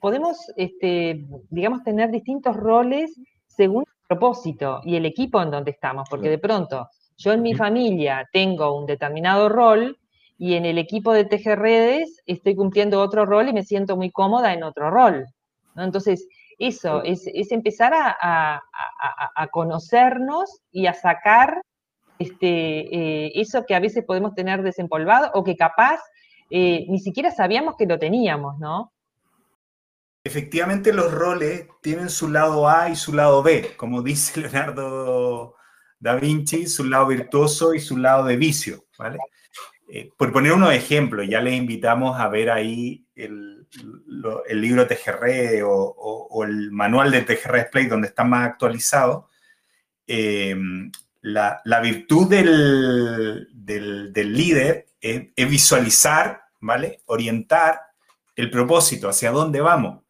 Podemos, 0.00 0.36
este, 0.56 1.24
digamos, 1.50 1.82
tener 1.82 2.10
distintos 2.10 2.56
roles 2.56 3.12
según 3.46 3.84
el 3.86 4.06
propósito 4.08 4.80
y 4.84 4.96
el 4.96 5.06
equipo 5.06 5.40
en 5.42 5.50
donde 5.50 5.72
estamos, 5.72 6.08
porque 6.08 6.28
de 6.28 6.38
pronto 6.38 6.88
yo 7.16 7.32
en 7.32 7.42
mi 7.42 7.54
familia 7.54 8.28
tengo 8.32 8.76
un 8.76 8.86
determinado 8.86 9.48
rol 9.48 9.98
y 10.38 10.54
en 10.54 10.64
el 10.64 10.78
equipo 10.78 11.12
de 11.12 11.24
Tejerredes 11.24 12.22
estoy 12.26 12.56
cumpliendo 12.56 13.00
otro 13.00 13.24
rol 13.24 13.48
y 13.48 13.52
me 13.52 13.62
siento 13.62 13.96
muy 13.96 14.10
cómoda 14.10 14.52
en 14.52 14.62
otro 14.62 14.90
rol. 14.90 15.26
Entonces, 15.76 16.26
eso, 16.58 17.02
es, 17.02 17.26
empezar 17.50 17.92
a, 17.94 18.62
conocernos 19.50 20.60
y 20.70 20.86
a 20.86 20.94
sacar 20.94 21.62
este, 22.18 22.46
eh, 22.46 23.32
eso 23.34 23.64
que 23.66 23.74
a 23.74 23.80
veces 23.80 24.04
podemos 24.04 24.34
tener 24.34 24.62
desempolvado 24.62 25.30
o 25.34 25.44
que 25.44 25.56
capaz 25.56 26.00
eh, 26.50 26.86
ni 26.88 27.00
siquiera 27.00 27.30
sabíamos 27.30 27.76
que 27.76 27.86
lo 27.86 27.98
teníamos, 27.98 28.58
¿no? 28.58 28.92
Efectivamente 30.24 30.92
los 30.92 31.12
roles 31.12 31.68
tienen 31.82 32.08
su 32.08 32.28
lado 32.28 32.68
A 32.68 32.88
y 32.88 32.96
su 32.96 33.12
lado 33.12 33.42
B, 33.42 33.76
como 33.76 34.02
dice 34.02 34.40
Leonardo 34.40 35.56
da 36.04 36.16
Vinci, 36.16 36.66
su 36.66 36.84
lado 36.84 37.06
virtuoso 37.06 37.72
y 37.72 37.80
su 37.80 37.96
lado 37.96 38.26
de 38.26 38.36
vicio, 38.36 38.84
¿vale? 38.98 39.16
Eh, 39.88 40.10
por 40.18 40.34
poner 40.34 40.52
unos 40.52 40.74
ejemplos, 40.74 41.26
ya 41.26 41.40
les 41.40 41.54
invitamos 41.54 42.20
a 42.20 42.28
ver 42.28 42.50
ahí 42.50 43.06
el, 43.14 43.66
libro 44.50 44.86
TGR 44.86 45.62
o, 45.64 46.44
el 46.44 46.70
manual 46.72 47.10
de 47.10 47.22
TGR 47.22 47.56
Display 47.56 47.86
donde 47.86 48.08
está 48.08 48.22
más 48.22 48.46
actualizado. 48.46 49.30
Eh, 50.06 50.54
la, 51.22 51.62
virtud 51.82 52.28
del, 52.28 53.48
líder 54.14 54.86
es, 55.00 55.48
visualizar, 55.48 56.42
¿vale? 56.60 57.00
Orientar 57.06 57.80
el 58.36 58.50
propósito, 58.50 59.08
hacia 59.08 59.30
dónde 59.30 59.62
vamos. 59.62 60.02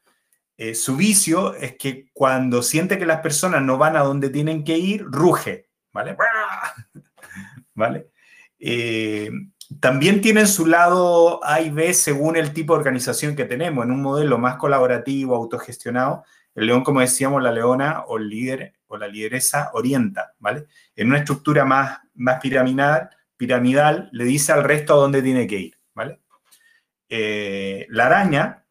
Eh, 0.56 0.74
su 0.74 0.96
vicio 0.96 1.54
es 1.54 1.76
que 1.76 2.06
cuando 2.12 2.64
siente 2.64 2.98
que 2.98 3.06
las 3.06 3.20
personas 3.20 3.62
no 3.62 3.78
van 3.78 3.96
a 3.96 4.00
donde 4.00 4.28
tienen 4.28 4.64
que 4.64 4.76
ir, 4.76 5.04
ruge, 5.04 5.68
¿vale? 5.94 6.16
¿Vale? 7.74 8.10
también 9.80 10.20
tienen 10.20 10.46
su 10.46 10.66
lado 10.66 11.44
A 11.44 11.60
y 11.60 11.70
B 11.70 11.92
según 11.92 12.36
el 12.36 12.52
tipo 12.52 12.72
de 12.72 12.78
organización 12.78 13.36
que 13.36 13.44
tenemos. 13.44 13.84
En 13.84 13.90
un 13.90 14.00
modelo 14.02 14.38
más 14.38 14.56
colaborativo, 14.56 15.34
autogestionado, 15.34 16.24
el 16.54 16.66
león, 16.66 16.84
como 16.84 17.00
decíamos, 17.00 17.42
la 17.42 17.52
leona 17.52 18.04
o 18.06 18.18
el 18.18 18.28
líder 18.28 18.74
o 18.86 18.96
la 18.96 19.08
lideresa 19.08 19.70
orienta, 19.74 20.34
¿vale? 20.38 20.66
En 20.94 21.08
una 21.08 21.18
estructura 21.18 21.64
más, 21.64 21.98
más 22.14 22.40
piramidal, 22.40 23.10
piramidal, 23.36 24.08
le 24.12 24.24
dice 24.24 24.52
al 24.52 24.64
resto 24.64 24.94
a 24.94 24.98
dónde 24.98 25.22
tiene 25.22 25.46
que 25.46 25.58
ir, 25.58 25.78
¿vale? 25.94 26.20
Eh, 27.08 27.86
la 27.90 28.06
araña, 28.06 28.63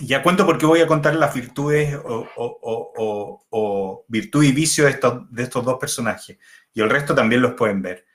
ya 0.00 0.22
cuento 0.22 0.46
porque 0.46 0.66
voy 0.66 0.80
a 0.80 0.86
contar 0.86 1.16
las 1.16 1.34
virtudes 1.34 1.98
o, 2.04 4.04
virtud 4.08 4.44
y 4.44 4.52
vicio 4.52 4.84
de 4.84 4.90
estos, 4.90 5.32
de 5.32 5.42
estos 5.42 5.64
dos 5.64 5.78
personajes, 5.78 6.38
y 6.72 6.80
el 6.80 6.90
resto 6.90 7.14
también 7.14 7.42
los 7.42 7.54
pueden 7.54 7.82
ver 7.82 8.08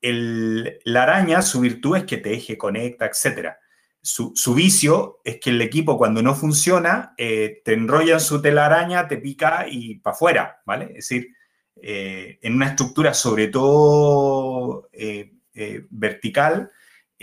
la 0.00 1.02
araña, 1.02 1.42
su 1.42 1.60
virtud 1.60 1.96
es 1.96 2.04
que 2.04 2.18
teje, 2.18 2.56
conecta, 2.56 3.06
etc. 3.06 3.54
Su, 4.00 4.54
vicio 4.54 5.20
es 5.24 5.38
que 5.40 5.50
el 5.50 5.60
equipo 5.60 5.98
cuando 5.98 6.22
no 6.22 6.34
funciona, 6.34 7.14
eh, 7.18 7.60
te 7.64 7.74
enrolla 7.74 8.14
en 8.14 8.20
su 8.20 8.40
telaraña, 8.40 9.08
te 9.08 9.18
pica 9.18 9.66
y 9.68 9.98
para 9.98 10.14
afuera, 10.14 10.62
¿vale? 10.64 10.86
Es 10.86 11.08
decir, 11.08 11.28
eh, 11.76 12.38
en 12.42 12.54
una 12.54 12.68
estructura 12.68 13.12
sobre 13.12 13.48
todo 13.48 14.88
eh, 14.92 15.32
vertical, 15.90 16.70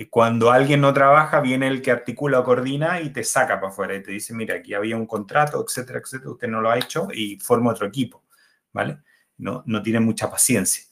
cuando 0.09 0.51
alguien 0.51 0.81
no 0.81 0.93
trabaja, 0.93 1.39
viene 1.39 1.67
el 1.67 1.81
que 1.81 1.91
articula 1.91 2.39
o 2.39 2.43
coordina 2.43 2.99
y 2.99 3.11
te 3.11 3.23
saca 3.23 3.59
para 3.59 3.71
afuera 3.71 3.95
y 3.95 4.03
te 4.03 4.11
dice, 4.11 4.33
mira, 4.33 4.55
aquí 4.55 4.73
había 4.73 4.97
un 4.97 5.05
contrato, 5.05 5.63
etcétera, 5.65 5.99
etcétera, 5.99 6.31
usted 6.31 6.47
no 6.49 6.61
lo 6.61 6.69
ha 6.69 6.77
hecho 6.77 7.07
y 7.13 7.39
forma 7.39 7.71
otro 7.71 7.87
equipo, 7.87 8.25
¿vale? 8.73 8.99
No, 9.37 9.63
no 9.65 9.81
tiene 9.81 10.01
mucha 10.01 10.29
paciencia. 10.29 10.83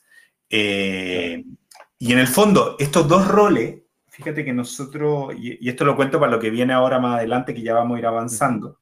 Y 1.98 2.12
en 2.12 2.18
el 2.18 2.26
fondo, 2.26 2.76
estos 2.78 3.08
dos 3.08 3.28
roles, 3.28 3.82
fíjate 4.08 4.44
que 4.44 4.52
nosotros, 4.52 5.34
y, 5.36 5.68
esto 5.68 5.84
lo 5.84 5.96
cuento 5.96 6.20
para 6.20 6.32
lo 6.32 6.38
que 6.38 6.50
viene 6.50 6.72
ahora 6.72 6.98
más 6.98 7.18
adelante, 7.18 7.54
que 7.54 7.62
ya 7.62 7.74
vamos 7.74 7.96
a 7.96 7.98
ir 7.98 8.06
avanzando, 8.06 8.80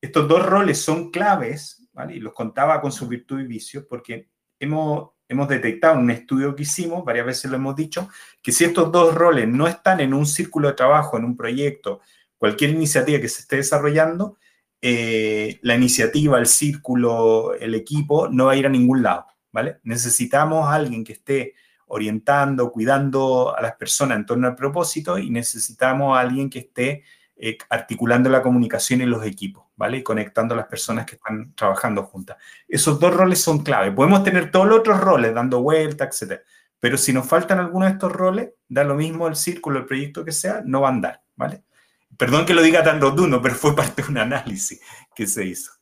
estos 0.00 0.28
dos 0.28 0.44
roles 0.44 0.80
son 0.80 1.10
claves, 1.10 1.88
¿vale? 1.92 2.16
Y 2.16 2.20
los 2.20 2.34
contaba 2.34 2.80
con 2.80 2.92
su 2.92 3.08
virtud 3.08 3.40
y 3.40 3.46
vicio, 3.46 3.88
porque 3.88 4.28
hemos, 4.58 5.12
hemos 5.34 5.48
detectado 5.48 5.94
en 5.94 6.00
un 6.00 6.10
estudio 6.10 6.56
que 6.56 6.62
hicimos, 6.62 7.04
varias 7.04 7.26
veces 7.26 7.50
lo 7.50 7.56
hemos 7.56 7.76
dicho, 7.76 8.08
que 8.42 8.52
si 8.52 8.64
estos 8.64 8.90
dos 8.90 9.14
roles 9.14 9.46
no 9.46 9.68
están 9.68 10.00
en 10.00 10.14
un 10.14 10.26
círculo 10.26 10.68
de 10.68 10.74
trabajo, 10.74 11.18
en 11.18 11.24
un 11.24 11.36
proyecto, 11.36 12.00
cualquier 12.38 12.70
iniciativa 12.70 13.20
que 13.20 13.28
se 13.28 13.42
esté 13.42 13.56
desarrollando, 13.56 14.38
eh, 14.80 15.58
la 15.62 15.74
iniciativa, 15.74 16.38
el 16.38 16.46
círculo, 16.46 17.54
el 17.54 17.74
equipo, 17.74 18.28
no 18.28 18.46
va 18.46 18.52
a 18.52 18.56
ir 18.56 18.66
a 18.66 18.70
ningún 18.70 19.02
lado, 19.02 19.26
¿vale? 19.50 19.78
Necesitamos 19.82 20.66
a 20.66 20.74
alguien 20.74 21.04
que 21.04 21.14
esté 21.14 21.54
orientando, 21.86 22.70
cuidando 22.70 23.56
a 23.56 23.62
las 23.62 23.76
personas 23.76 24.18
en 24.18 24.26
torno 24.26 24.46
al 24.46 24.56
propósito 24.56 25.18
y 25.18 25.30
necesitamos 25.30 26.16
a 26.16 26.20
alguien 26.20 26.50
que 26.50 26.58
esté 26.60 27.04
eh, 27.36 27.56
articulando 27.70 28.28
la 28.30 28.42
comunicación 28.42 29.00
en 29.00 29.10
los 29.10 29.24
equipos, 29.24 29.63
¿vale? 29.76 29.98
Y 29.98 30.02
conectando 30.02 30.54
a 30.54 30.56
las 30.56 30.66
personas 30.66 31.06
que 31.06 31.16
están 31.16 31.54
trabajando 31.54 32.04
juntas. 32.04 32.36
Esos 32.68 32.98
dos 32.98 33.14
roles 33.14 33.40
son 33.40 33.62
clave. 33.62 33.92
Podemos 33.92 34.22
tener 34.22 34.50
todos 34.50 34.66
los 34.66 34.78
otros 34.78 35.00
roles, 35.00 35.34
dando 35.34 35.62
vueltas, 35.62 36.22
etc. 36.22 36.40
Pero 36.80 36.96
si 36.96 37.12
nos 37.12 37.26
faltan 37.26 37.58
algunos 37.58 37.88
de 37.88 37.94
estos 37.94 38.12
roles, 38.12 38.50
da 38.68 38.84
lo 38.84 38.94
mismo 38.94 39.26
el 39.26 39.36
círculo, 39.36 39.80
el 39.80 39.86
proyecto 39.86 40.24
que 40.24 40.32
sea, 40.32 40.62
no 40.64 40.82
va 40.82 40.88
a 40.88 40.92
andar, 40.92 41.22
¿vale? 41.36 41.64
Perdón 42.16 42.46
que 42.46 42.54
lo 42.54 42.62
diga 42.62 42.82
tan 42.84 43.00
rotundo, 43.00 43.42
pero 43.42 43.54
fue 43.54 43.74
parte 43.74 44.02
de 44.02 44.08
un 44.08 44.18
análisis 44.18 44.80
que 45.14 45.26
se 45.26 45.44
hizo. 45.44 45.72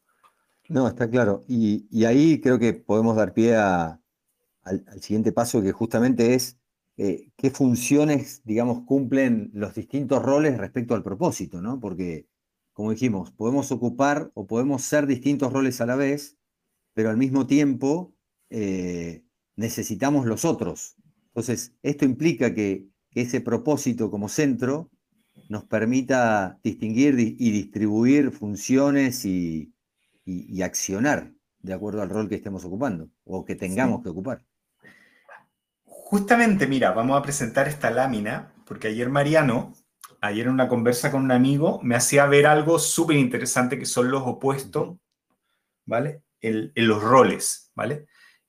No, 0.68 0.88
está 0.88 1.10
claro. 1.10 1.44
y 1.46 2.04
ahí 2.04 2.40
creo 2.40 2.58
que 2.58 2.72
podemos 2.72 3.16
dar 3.16 3.34
pie 3.34 3.56
a, 3.56 4.00
al, 4.64 5.02
siguiente 5.02 5.32
paso 5.32 5.62
que 5.62 5.72
justamente 5.72 6.34
es 6.34 6.58
eh, 6.96 7.30
qué 7.36 7.50
funciones, 7.50 8.42
digamos, 8.44 8.84
cumplen 8.84 9.50
los 9.54 9.74
distintos 9.74 10.22
roles 10.22 10.58
respecto 10.58 10.94
al 10.94 11.02
propósito, 11.02 11.60
¿no? 11.60 11.80
Porque, 11.80 12.26
como 12.72 12.90
dijimos, 12.90 13.30
podemos 13.32 13.70
ocupar 13.70 14.30
o 14.34 14.46
podemos 14.46 14.82
ser 14.82 15.06
distintos 15.06 15.52
roles 15.52 15.80
a 15.80 15.86
la 15.86 15.96
vez, 15.96 16.36
pero 16.94 17.10
al 17.10 17.16
mismo 17.16 17.46
tiempo 17.46 18.14
eh, 18.50 19.22
necesitamos 19.56 20.26
los 20.26 20.44
otros. 20.44 20.96
Entonces, 21.28 21.74
esto 21.82 22.04
implica 22.04 22.54
que, 22.54 22.90
ese 23.14 23.42
propósito 23.42 24.10
como 24.10 24.30
centro 24.30 24.90
nos 25.50 25.64
permita 25.64 26.58
distinguir 26.62 27.18
y 27.18 27.50
distribuir 27.50 28.30
funciones 28.30 29.26
y, 29.26 29.74
accionar 30.62 31.30
de 31.60 31.74
acuerdo 31.74 32.00
al 32.00 32.08
rol 32.08 32.30
que 32.30 32.36
estemos 32.36 32.64
ocupando 32.64 33.10
o 33.24 33.44
que 33.44 33.54
tengamos 33.54 34.02
que 34.02 34.08
ocupar. 34.08 34.46
Justamente, 35.84 36.66
mira, 36.66 36.92
vamos 36.92 37.18
a 37.18 37.22
presentar 37.22 37.68
esta 37.68 37.90
lámina, 37.90 38.54
porque 38.64 38.88
ayer 38.88 39.10
Mariano, 39.10 39.74
ayer 40.22 40.46
en 40.46 40.52
una 40.52 40.68
conversa 40.68 41.10
con 41.10 41.24
un 41.24 41.32
amigo, 41.32 41.80
me 41.82 41.96
hacía 41.96 42.26
ver 42.26 42.46
algo 42.46 42.78
súper 42.78 43.16
interesante 43.16 43.78
que 43.78 43.86
son 43.86 44.10
los 44.10 44.22
opuestos, 44.24 44.96
¿vale? 45.84 46.22
En, 46.40 46.72
los 46.76 47.02
roles, 47.02 47.70
¿vale? 47.74 48.06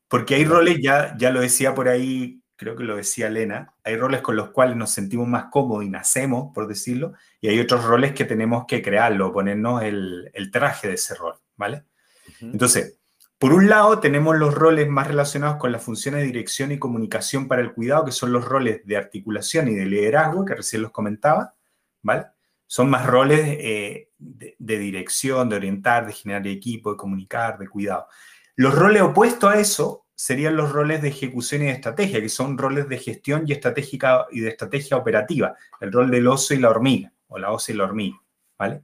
Porque 0.07 0.35
hay 0.35 0.45
roles, 0.45 0.77
ya, 0.81 1.17
ya 1.17 1.31
lo 1.31 1.41
decía 1.41 1.73
por 1.73 1.89
ahí, 1.89 2.41
creo 2.55 2.75
que 2.75 2.83
lo 2.83 2.95
decía 2.95 3.27
Elena, 3.27 3.73
hay 3.83 3.97
roles 3.97 4.21
con 4.21 4.35
los 4.35 4.51
cuales 4.51 4.77
nos 4.77 4.91
sentimos 4.91 5.27
más 5.27 5.45
cómodos 5.51 5.83
y 5.83 5.89
nacemos, 5.89 6.53
por 6.53 6.67
decirlo, 6.67 7.13
y 7.41 7.47
hay 7.47 7.59
otros 7.59 7.83
roles 7.83 8.13
que 8.13 8.25
tenemos 8.25 8.65
que 8.67 8.83
crearlo, 8.83 9.33
ponernos 9.33 9.81
el, 9.81 10.29
el 10.33 10.51
traje 10.51 10.87
de 10.87 10.93
ese 10.93 11.15
rol, 11.15 11.35
¿vale? 11.57 11.85
Entonces, 12.39 12.99
por 13.39 13.51
un 13.51 13.67
lado, 13.67 13.99
tenemos 13.99 14.37
los 14.37 14.53
roles 14.53 14.87
más 14.87 15.07
relacionados 15.07 15.57
con 15.57 15.71
las 15.71 15.83
funciones 15.83 16.21
de 16.21 16.27
dirección 16.27 16.71
y 16.71 16.77
comunicación 16.77 17.47
para 17.47 17.63
el 17.63 17.73
cuidado, 17.73 18.05
que 18.05 18.11
son 18.11 18.31
los 18.31 18.45
roles 18.45 18.85
de 18.85 18.95
articulación 18.95 19.67
y 19.69 19.73
de 19.73 19.87
liderazgo, 19.87 20.45
que 20.45 20.55
recién 20.55 20.83
los 20.83 20.91
comentaba, 20.91 21.55
¿vale? 22.03 22.27
Son 22.67 22.89
más 22.89 23.05
roles 23.05 23.39
eh, 23.43 24.09
de, 24.17 24.77
dirección, 24.77 25.49
de 25.49 25.55
orientar, 25.55 26.05
de 26.05 26.13
generar 26.13 26.45
equipo, 26.47 26.91
de 26.91 26.97
comunicar, 26.97 27.57
de 27.57 27.67
cuidado. 27.67 28.07
Los 28.55 28.75
roles 28.75 29.01
opuestos 29.01 29.51
a 29.51 29.59
eso 29.59 30.05
serían 30.15 30.55
los 30.55 30.71
roles 30.71 31.01
de 31.01 31.09
ejecución 31.09 31.63
y 31.63 31.65
de 31.65 31.71
estrategia, 31.71 32.21
que 32.21 32.29
son 32.29 32.57
roles 32.57 32.87
de 32.87 32.97
gestión 32.97 33.43
y, 33.47 33.51
estratégica, 33.51 34.27
y 34.31 34.41
de 34.41 34.49
estrategia 34.49 34.97
operativa, 34.97 35.55
el 35.81 35.91
rol 35.91 36.11
del 36.11 36.27
oso 36.27 36.53
y 36.53 36.59
la 36.59 36.69
hormiga, 36.69 37.11
o 37.27 37.39
la 37.39 37.51
osa 37.51 37.71
y 37.71 37.75
la 37.75 37.85
hormiga, 37.85 38.17
¿vale? 38.57 38.83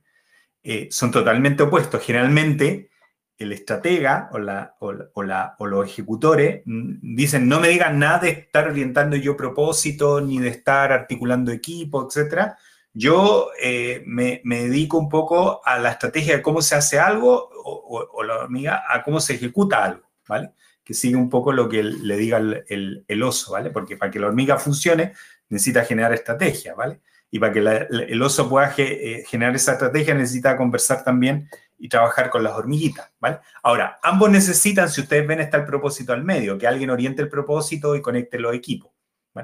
Eh, 0.62 0.90
son 0.92 1.12
totalmente 1.12 1.64
opuestos. 1.64 2.04
Generalmente, 2.04 2.90
el 3.38 3.54
estratega 3.54 4.30
o, 4.34 4.40
la, 4.40 4.76
o, 4.80 5.24
la, 5.24 5.56
o, 5.58 5.66
los 5.66 5.88
ejecutores 5.88 6.62
mm, 6.66 7.16
dicen, 7.16 7.48
no 7.48 7.60
me 7.62 7.70
digan 7.70 7.98
nada 7.98 8.20
de 8.20 8.30
estar 8.30 8.68
orientando 8.68 9.16
yo 9.16 9.38
propósito, 9.38 10.20
ni 10.20 10.40
de 10.40 10.50
estar 10.50 10.92
articulando 10.92 11.52
equipo, 11.52 12.08
etc. 12.08 12.54
Yo 13.00 13.52
eh, 13.58 14.04
me, 14.06 14.42
dedico 14.44 14.98
un 14.98 15.08
poco 15.08 15.62
a 15.64 15.80
la 15.80 15.92
estrategia 15.92 16.36
de 16.36 16.42
cómo 16.42 16.62
se 16.62 16.76
hace 16.76 17.00
algo 17.00 17.50
o, 17.64 18.24
la 18.24 18.36
hormiga 18.36 18.84
a 18.90 19.02
cómo 19.04 19.22
se 19.22 19.36
ejecuta 19.36 19.86
algo, 19.86 20.04
¿vale? 20.28 20.52
Que 20.84 20.94
sigue 20.94 21.16
un 21.16 21.30
poco 21.30 21.54
lo 21.54 21.70
que 21.70 21.82
le 21.82 22.18
diga 22.18 22.40
el, 22.40 23.06
el, 23.08 23.24
oso, 23.24 23.54
¿vale? 23.54 23.70
Porque 23.70 23.96
para 23.96 24.12
que 24.12 24.20
la 24.20 24.28
hormiga 24.28 24.58
funcione 24.58 25.14
necesita 25.48 25.86
generar 25.86 26.12
estrategia, 26.12 26.76
¿vale? 26.76 27.00
Y 27.32 27.40
para 27.40 27.54
que 27.54 27.60
el 27.60 28.22
oso 28.22 28.50
pueda 28.50 28.74
eh, 28.78 29.24
generar 29.26 29.56
esa 29.56 29.74
estrategia 29.74 30.14
necesita 30.14 30.58
conversar 30.58 31.02
también 31.02 31.50
y 31.78 31.88
trabajar 31.88 32.30
con 32.30 32.44
las 32.44 32.52
hormiguitas, 32.52 33.10
¿vale? 33.18 33.40
Ahora, 33.64 33.98
ambos 34.04 34.30
necesitan, 34.30 34.90
si 34.90 35.00
ustedes 35.00 35.26
ven, 35.26 35.40
está 35.40 35.56
el 35.56 35.66
propósito 35.66 36.12
al 36.12 36.26
medio, 36.26 36.58
que 36.58 36.68
alguien 36.68 36.90
oriente 36.90 37.22
el 37.22 37.30
propósito 37.30 37.96
y 37.96 38.02
conecte 38.02 38.40
los 38.40 38.54
equipos, 38.54 38.92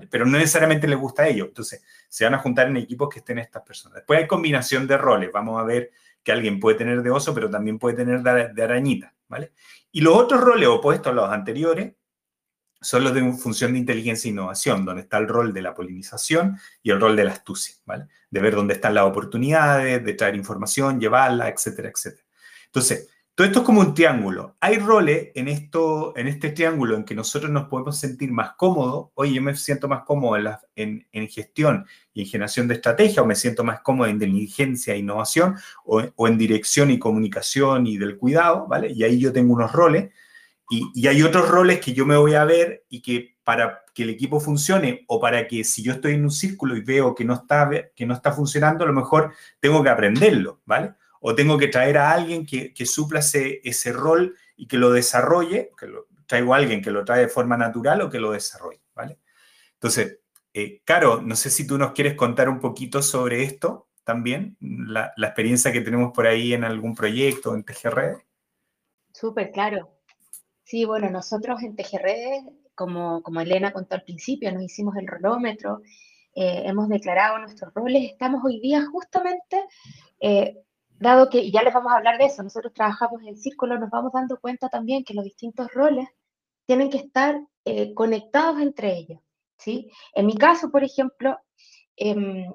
Pero 0.10 0.26
no 0.26 0.38
necesariamente 0.38 0.88
les 0.88 0.98
gusta 0.98 1.24
a 1.24 1.28
ellos, 1.28 1.48
entonces 1.48 1.84
se 2.08 2.24
van 2.24 2.34
a 2.34 2.40
juntar 2.40 2.68
en 2.68 2.78
equipos 2.78 3.10
que 3.10 3.20
estén 3.20 3.40
estas 3.40 3.64
personas. 3.64 3.96
Después 3.96 4.20
hay 4.20 4.28
combinación 4.28 4.88
de 4.88 4.98
roles, 4.98 5.32
vamos 5.32 5.60
a 5.60 5.64
ver 5.64 5.92
que 6.24 6.32
alguien 6.32 6.60
puede 6.60 6.78
tener 6.78 7.04
de 7.04 7.12
oso, 7.12 7.34
pero 7.34 7.50
también 7.50 7.78
puede 7.78 7.96
tener 7.96 8.22
de, 8.22 8.64
arañita, 8.64 9.14
¿vale? 9.28 9.52
Y 9.92 10.02
los 10.02 10.16
otros 10.16 10.42
roles 10.42 10.68
opuestos 10.68 11.12
a 11.12 11.16
los 11.16 11.30
anteriores 11.30 11.94
son 12.82 13.04
los 13.04 13.14
de 13.14 13.32
función 13.34 13.74
de 13.74 13.80
inteligencia 13.80 14.28
e 14.28 14.32
innovación, 14.32 14.86
donde 14.86 15.04
está 15.04 15.18
el 15.18 15.28
rol 15.28 15.54
de 15.54 15.62
la 15.62 15.74
polinización 15.74 16.58
y 16.84 16.92
el 16.92 17.00
rol 17.00 17.16
de 17.16 17.24
la 17.26 17.32
astucia, 17.32 17.76
¿vale? 17.86 18.08
De 18.30 18.40
ver 18.40 18.56
dónde 18.56 18.74
están 18.74 18.94
las 18.94 19.06
oportunidades, 19.06 20.04
de 20.04 20.14
traer 20.14 20.36
información, 20.36 21.00
llevarla, 21.00 21.50
etcétera, 21.50 21.90
etcétera. 21.90 22.26
Entonces, 22.66 23.10
todo 23.36 23.48
esto 23.48 23.60
es 23.60 23.66
como 23.66 23.82
un 23.82 23.94
triángulo. 23.94 24.56
Hay 24.62 24.78
roles 24.78 25.32
en, 25.36 25.50
esto, 25.50 26.14
en 26.16 26.28
este 26.28 26.52
triángulo 26.52 26.96
en 26.96 27.04
que 27.04 27.14
nosotros 27.16 27.52
nos 27.52 27.68
podemos 27.68 28.00
sentir 28.00 28.32
más 28.32 28.54
cómodos. 28.54 29.10
Oye, 29.14 29.34
yo 29.34 29.42
me 29.42 29.54
siento 29.58 29.90
más 29.90 30.04
cómodo 30.04 30.38
en, 30.78 31.28
gestión 31.28 31.86
y 32.14 32.22
en 32.22 32.28
generación 32.28 32.70
de 32.70 32.76
estrategia, 32.76 33.22
o 33.22 33.26
me 33.26 33.36
siento 33.36 33.66
más 33.66 33.82
cómodo 33.82 34.08
en 34.08 34.16
inteligencia 34.16 34.94
e 34.94 35.00
innovación, 35.00 35.56
o, 35.84 36.28
en 36.28 36.38
dirección 36.38 36.92
y 36.92 36.98
comunicación 36.98 37.88
y 37.88 37.98
del 37.98 38.18
cuidado, 38.18 38.68
¿vale? 38.68 38.94
Y 38.94 39.04
ahí 39.04 39.20
yo 39.20 39.34
tengo 39.34 39.54
unos 39.54 39.74
roles. 39.74 40.12
Y, 40.70 40.90
y, 40.96 41.08
hay 41.08 41.22
otros 41.22 41.50
roles 41.50 41.82
que 41.82 41.94
yo 41.94 42.06
me 42.06 42.16
voy 42.16 42.36
a 42.36 42.46
ver 42.46 42.86
y 42.90 43.02
que 43.02 43.36
para 43.44 43.84
que 43.94 44.04
el 44.04 44.12
equipo 44.12 44.40
funcione 44.40 45.04
o 45.08 45.20
para 45.20 45.46
que 45.46 45.66
si 45.66 45.84
yo 45.84 45.92
estoy 45.92 46.14
en 46.14 46.24
un 46.24 46.32
círculo 46.32 46.76
y 46.78 46.82
veo 46.82 47.14
que 47.14 47.26
no 47.26 47.34
está, 47.34 47.70
que 47.94 48.06
no 48.06 48.14
está 48.14 48.32
funcionando, 48.32 48.86
a 48.86 48.88
lo 48.88 48.94
mejor 48.94 49.34
tengo 49.60 49.84
que 49.84 49.90
aprenderlo, 49.90 50.62
¿vale? 50.66 50.94
O 51.28 51.34
tengo 51.34 51.58
que 51.58 51.70
traer 51.70 51.98
a 51.98 52.12
alguien 52.12 52.46
que, 52.46 52.72
que 52.72 52.86
supla 52.86 53.20
ese, 53.20 53.92
rol 53.92 54.38
y 54.56 54.68
que 54.68 54.78
lo 54.78 54.92
desarrolle, 54.92 55.72
que 55.76 55.88
lo, 55.88 56.06
traigo 56.28 56.54
a 56.54 56.58
alguien 56.58 56.84
que 56.84 56.92
lo 56.92 57.04
trae 57.04 57.22
de 57.22 57.28
forma 57.30 57.58
natural 57.58 58.02
o 58.02 58.12
que 58.12 58.20
lo 58.20 58.32
desarrolle, 58.32 58.84
¿vale? 58.94 59.18
Entonces, 59.74 60.20
eh, 60.54 60.84
Caro, 60.86 61.24
no 61.24 61.36
sé 61.36 61.50
si 61.50 61.66
tú 61.66 61.80
nos 61.80 61.94
quieres 61.94 62.14
contar 62.14 62.48
un 62.48 62.60
poquito 62.60 63.02
sobre 63.02 63.42
esto 63.42 63.88
también, 64.04 64.56
la, 64.60 65.14
la 65.18 65.26
experiencia 65.26 65.72
que 65.72 65.82
tenemos 65.82 66.12
por 66.14 66.28
ahí 66.28 66.54
en 66.54 66.64
algún 66.64 66.94
proyecto, 66.94 67.56
en 67.56 67.64
TGRedes. 67.64 68.20
Súper, 69.12 69.52
claro. 69.52 69.98
Sí, 70.64 70.86
bueno, 70.86 71.10
nosotros 71.10 71.64
en 71.64 71.76
TGRedes, 71.76 72.44
como, 72.76 73.24
como 73.24 73.42
Elena 73.42 73.74
contó 73.74 73.96
al 73.96 74.04
principio, 74.04 74.52
nos 74.52 74.62
hicimos 74.62 74.96
el 74.96 75.08
rolómetro, 75.08 75.82
eh, 76.36 76.62
hemos 76.66 76.88
declarado 76.88 77.40
nuestros 77.40 77.74
roles, 77.74 78.12
estamos 78.12 78.46
hoy 78.46 78.60
día 78.60 78.86
justamente 78.86 79.66
eh, 80.20 80.62
dado 81.00 81.30
que, 81.30 81.40
y 81.40 81.52
ya 81.52 81.64
les 81.64 81.74
vamos 81.74 81.92
a 81.92 81.98
hablar 81.98 82.18
de 82.18 82.26
eso, 82.26 82.44
nosotros 82.44 82.74
trabajamos 82.74 83.22
en 83.24 83.38
círculo, 83.38 83.78
nos 83.80 83.90
vamos 83.90 84.12
dando 84.14 84.40
cuenta 84.40 84.70
también 84.70 85.04
que 85.04 85.14
los 85.14 85.24
distintos 85.24 85.72
roles 85.74 86.08
tienen 86.66 86.90
que 86.90 86.98
estar 86.98 87.40
eh, 87.66 87.94
conectados 87.94 88.60
entre 88.62 88.94
ellos. 88.98 89.20
¿sí? 89.58 89.92
En 90.14 90.26
mi 90.26 90.36
caso, 90.36 90.72
por 90.72 90.84
ejemplo, 90.84 91.38
em, 91.96 92.54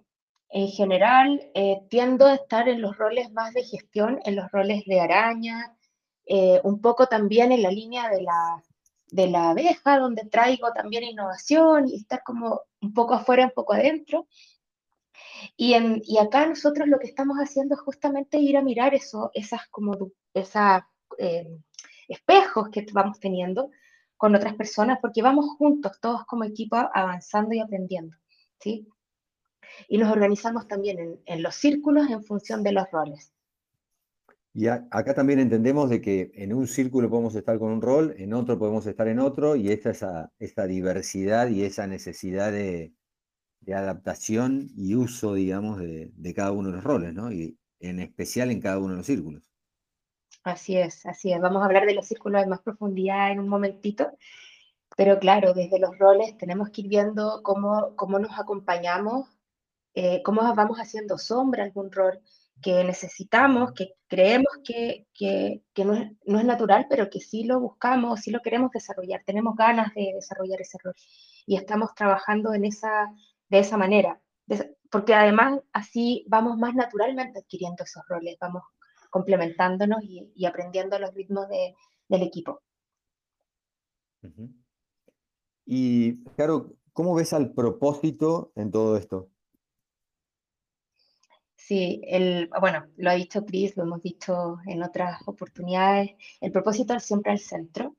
en 0.50 0.68
general 0.68 1.50
eh, 1.54 1.80
tiendo 1.88 2.26
a 2.26 2.34
estar 2.34 2.68
en 2.68 2.82
los 2.82 2.96
roles 2.96 3.32
más 3.32 3.54
de 3.54 3.64
gestión, 3.64 4.20
en 4.24 4.36
los 4.36 4.50
roles 4.50 4.84
de 4.84 5.00
araña, 5.00 5.76
eh, 6.26 6.60
un 6.64 6.80
poco 6.80 7.06
también 7.06 7.52
en 7.52 7.62
la 7.62 7.70
línea 7.70 8.08
de 8.08 8.22
la, 8.22 8.62
de 9.08 9.28
la 9.28 9.50
abeja, 9.50 9.98
donde 9.98 10.24
traigo 10.24 10.72
también 10.72 11.04
innovación 11.04 11.88
y 11.88 11.96
estar 11.96 12.22
como 12.22 12.62
un 12.80 12.94
poco 12.94 13.14
afuera, 13.14 13.44
un 13.44 13.52
poco 13.52 13.72
adentro. 13.72 14.26
Y, 15.56 15.74
en, 15.74 16.02
y 16.04 16.18
acá 16.18 16.46
nosotros 16.46 16.88
lo 16.88 16.98
que 16.98 17.06
estamos 17.06 17.38
haciendo 17.38 17.74
es 17.74 17.80
justamente 17.80 18.38
ir 18.38 18.56
a 18.56 18.62
mirar 18.62 18.94
eso, 18.94 19.30
esas 19.34 19.66
como 19.68 19.96
esas, 20.34 20.82
eh, 21.18 21.46
espejos 22.10 22.68
que 22.70 22.84
vamos 22.92 23.20
teniendo 23.20 23.70
con 24.16 24.34
otras 24.34 24.54
personas, 24.54 24.98
porque 25.00 25.22
vamos 25.22 25.46
juntos, 25.56 25.98
todos 26.00 26.24
como 26.26 26.44
equipo, 26.44 26.76
avanzando 26.76 27.54
y 27.54 27.60
aprendiendo, 27.60 28.14
¿sí? 28.58 28.86
Y 29.88 29.96
nos 29.96 30.12
organizamos 30.12 30.68
también 30.68 31.20
en, 31.24 31.42
los 31.42 31.54
círculos 31.54 32.10
en 32.10 32.22
función 32.24 32.62
de 32.62 32.72
los 32.72 32.90
roles. 32.90 33.32
Y 34.52 34.66
acá 34.66 35.14
también 35.14 35.38
entendemos 35.38 35.88
de 35.88 36.00
que 36.02 36.32
en 36.34 36.52
un 36.52 36.66
círculo 36.66 37.08
podemos 37.08 37.34
estar 37.36 37.58
con 37.58 37.70
un 37.70 37.80
rol, 37.80 38.14
en 38.18 38.34
otro 38.34 38.58
podemos 38.58 38.84
estar 38.86 39.06
en 39.06 39.20
otro, 39.20 39.54
y 39.54 39.70
esta 39.70 39.90
esa, 39.90 40.32
esa 40.40 40.66
diversidad 40.66 41.48
y 41.48 41.62
esa 41.62 41.86
necesidad 41.86 42.50
de, 42.50 42.92
de 43.60 43.74
adaptación 43.74 44.68
y 44.74 44.94
uso, 44.94 45.34
digamos, 45.34 45.78
de, 45.78 46.34
cada 46.34 46.52
uno 46.52 46.70
de 46.70 46.76
los 46.76 46.84
roles, 46.84 47.14
¿no? 47.14 47.30
Y 47.32 47.58
en 47.78 48.00
especial 48.00 48.50
en 48.50 48.60
cada 48.60 48.78
uno 48.78 48.90
de 48.90 48.96
los 48.96 49.06
círculos. 49.06 49.50
Así 50.42 50.76
es, 50.76 51.04
así 51.06 51.32
es. 51.32 51.40
Vamos 51.40 51.62
a 51.62 51.66
hablar 51.66 51.86
de 51.86 51.94
los 51.94 52.06
círculos 52.06 52.42
de 52.42 52.48
más 52.48 52.60
profundidad 52.62 53.30
en 53.30 53.40
un 53.40 53.48
momentito, 53.48 54.10
pero 54.96 55.18
claro, 55.18 55.52
desde 55.52 55.78
los 55.78 55.98
roles 55.98 56.36
tenemos 56.38 56.70
que 56.70 56.82
ir 56.82 56.88
viendo 56.88 57.42
cómo, 57.42 57.94
cómo 57.96 58.18
nos 58.18 58.38
acompañamos, 58.38 59.28
eh, 59.94 60.22
cómo 60.22 60.42
vamos 60.54 60.78
haciendo 60.78 61.18
sombra 61.18 61.64
algún 61.64 61.92
rol 61.92 62.20
que 62.62 62.84
necesitamos, 62.84 63.72
que 63.72 63.94
creemos 64.06 64.52
que, 64.64 65.06
que, 65.14 65.62
que 65.72 65.84
no, 65.84 65.94
es, 65.94 66.12
no, 66.26 66.38
es, 66.38 66.44
natural, 66.44 66.86
pero 66.88 67.08
que 67.08 67.20
sí 67.20 67.44
lo 67.44 67.60
buscamos, 67.60 68.20
sí 68.20 68.30
lo 68.30 68.40
queremos 68.40 68.70
desarrollar, 68.70 69.22
tenemos 69.24 69.56
ganas 69.56 69.94
de 69.94 70.12
desarrollar 70.14 70.60
ese 70.60 70.78
rol. 70.82 70.94
Y 71.46 71.56
estamos 71.56 71.94
trabajando 71.94 72.52
en 72.54 72.64
esa 72.66 73.08
de 73.50 73.58
esa 73.58 73.76
manera, 73.76 74.20
porque 74.90 75.14
además 75.14 75.60
así 75.72 76.24
vamos 76.28 76.56
más 76.56 76.74
naturalmente 76.74 77.40
adquiriendo 77.40 77.84
esos 77.84 78.02
roles, 78.08 78.36
vamos 78.40 78.62
complementándonos 79.10 80.02
y, 80.02 80.46
aprendiendo 80.46 80.98
los 80.98 81.12
ritmos 81.14 81.46
del 81.48 82.22
equipo. 82.22 82.62
Y, 85.66 86.24
claro, 86.36 86.72
¿cómo 86.92 87.14
ves 87.14 87.32
al 87.32 87.52
propósito 87.52 88.52
en 88.54 88.70
todo 88.70 88.96
esto? 88.96 89.30
Sí, 91.56 92.00
el, 92.04 92.50
bueno, 92.60 92.86
lo 92.96 93.10
ha 93.10 93.14
dicho 93.14 93.44
Chris, 93.44 93.76
lo 93.76 93.84
hemos 93.84 94.02
dicho 94.02 94.58
en 94.66 94.82
otras 94.82 95.20
oportunidades, 95.26 96.10
el 96.40 96.50
propósito 96.50 96.94
es 96.94 97.04
siempre 97.04 97.30
al 97.30 97.38
centro. 97.38 97.96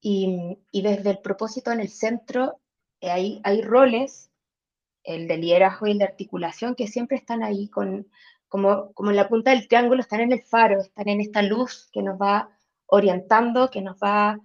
Y, 0.00 0.58
y, 0.70 0.82
desde 0.82 1.10
el 1.10 1.18
propósito 1.20 1.70
en 1.70 1.80
el 1.80 1.88
centro 1.88 2.61
hay, 3.10 3.40
hay 3.44 3.62
roles, 3.62 4.30
el 5.04 5.26
de 5.28 5.36
liderazgo 5.36 5.86
y 5.86 5.92
el 5.92 5.98
de 5.98 6.04
articulación, 6.04 6.74
que 6.74 6.86
siempre 6.86 7.16
están 7.16 7.42
ahí 7.42 7.68
con, 7.68 8.08
como, 8.48 8.92
como 8.92 9.10
en 9.10 9.16
la 9.16 9.28
punta 9.28 9.50
del 9.50 9.66
triángulo, 9.68 10.00
están 10.00 10.20
en 10.20 10.32
el 10.32 10.42
faro, 10.42 10.80
están 10.80 11.08
en 11.08 11.20
esta 11.20 11.42
luz 11.42 11.88
que 11.92 12.02
nos 12.02 12.20
va 12.20 12.50
orientando, 12.86 13.70
que 13.70 13.80
nos 13.80 13.96
va 13.96 14.38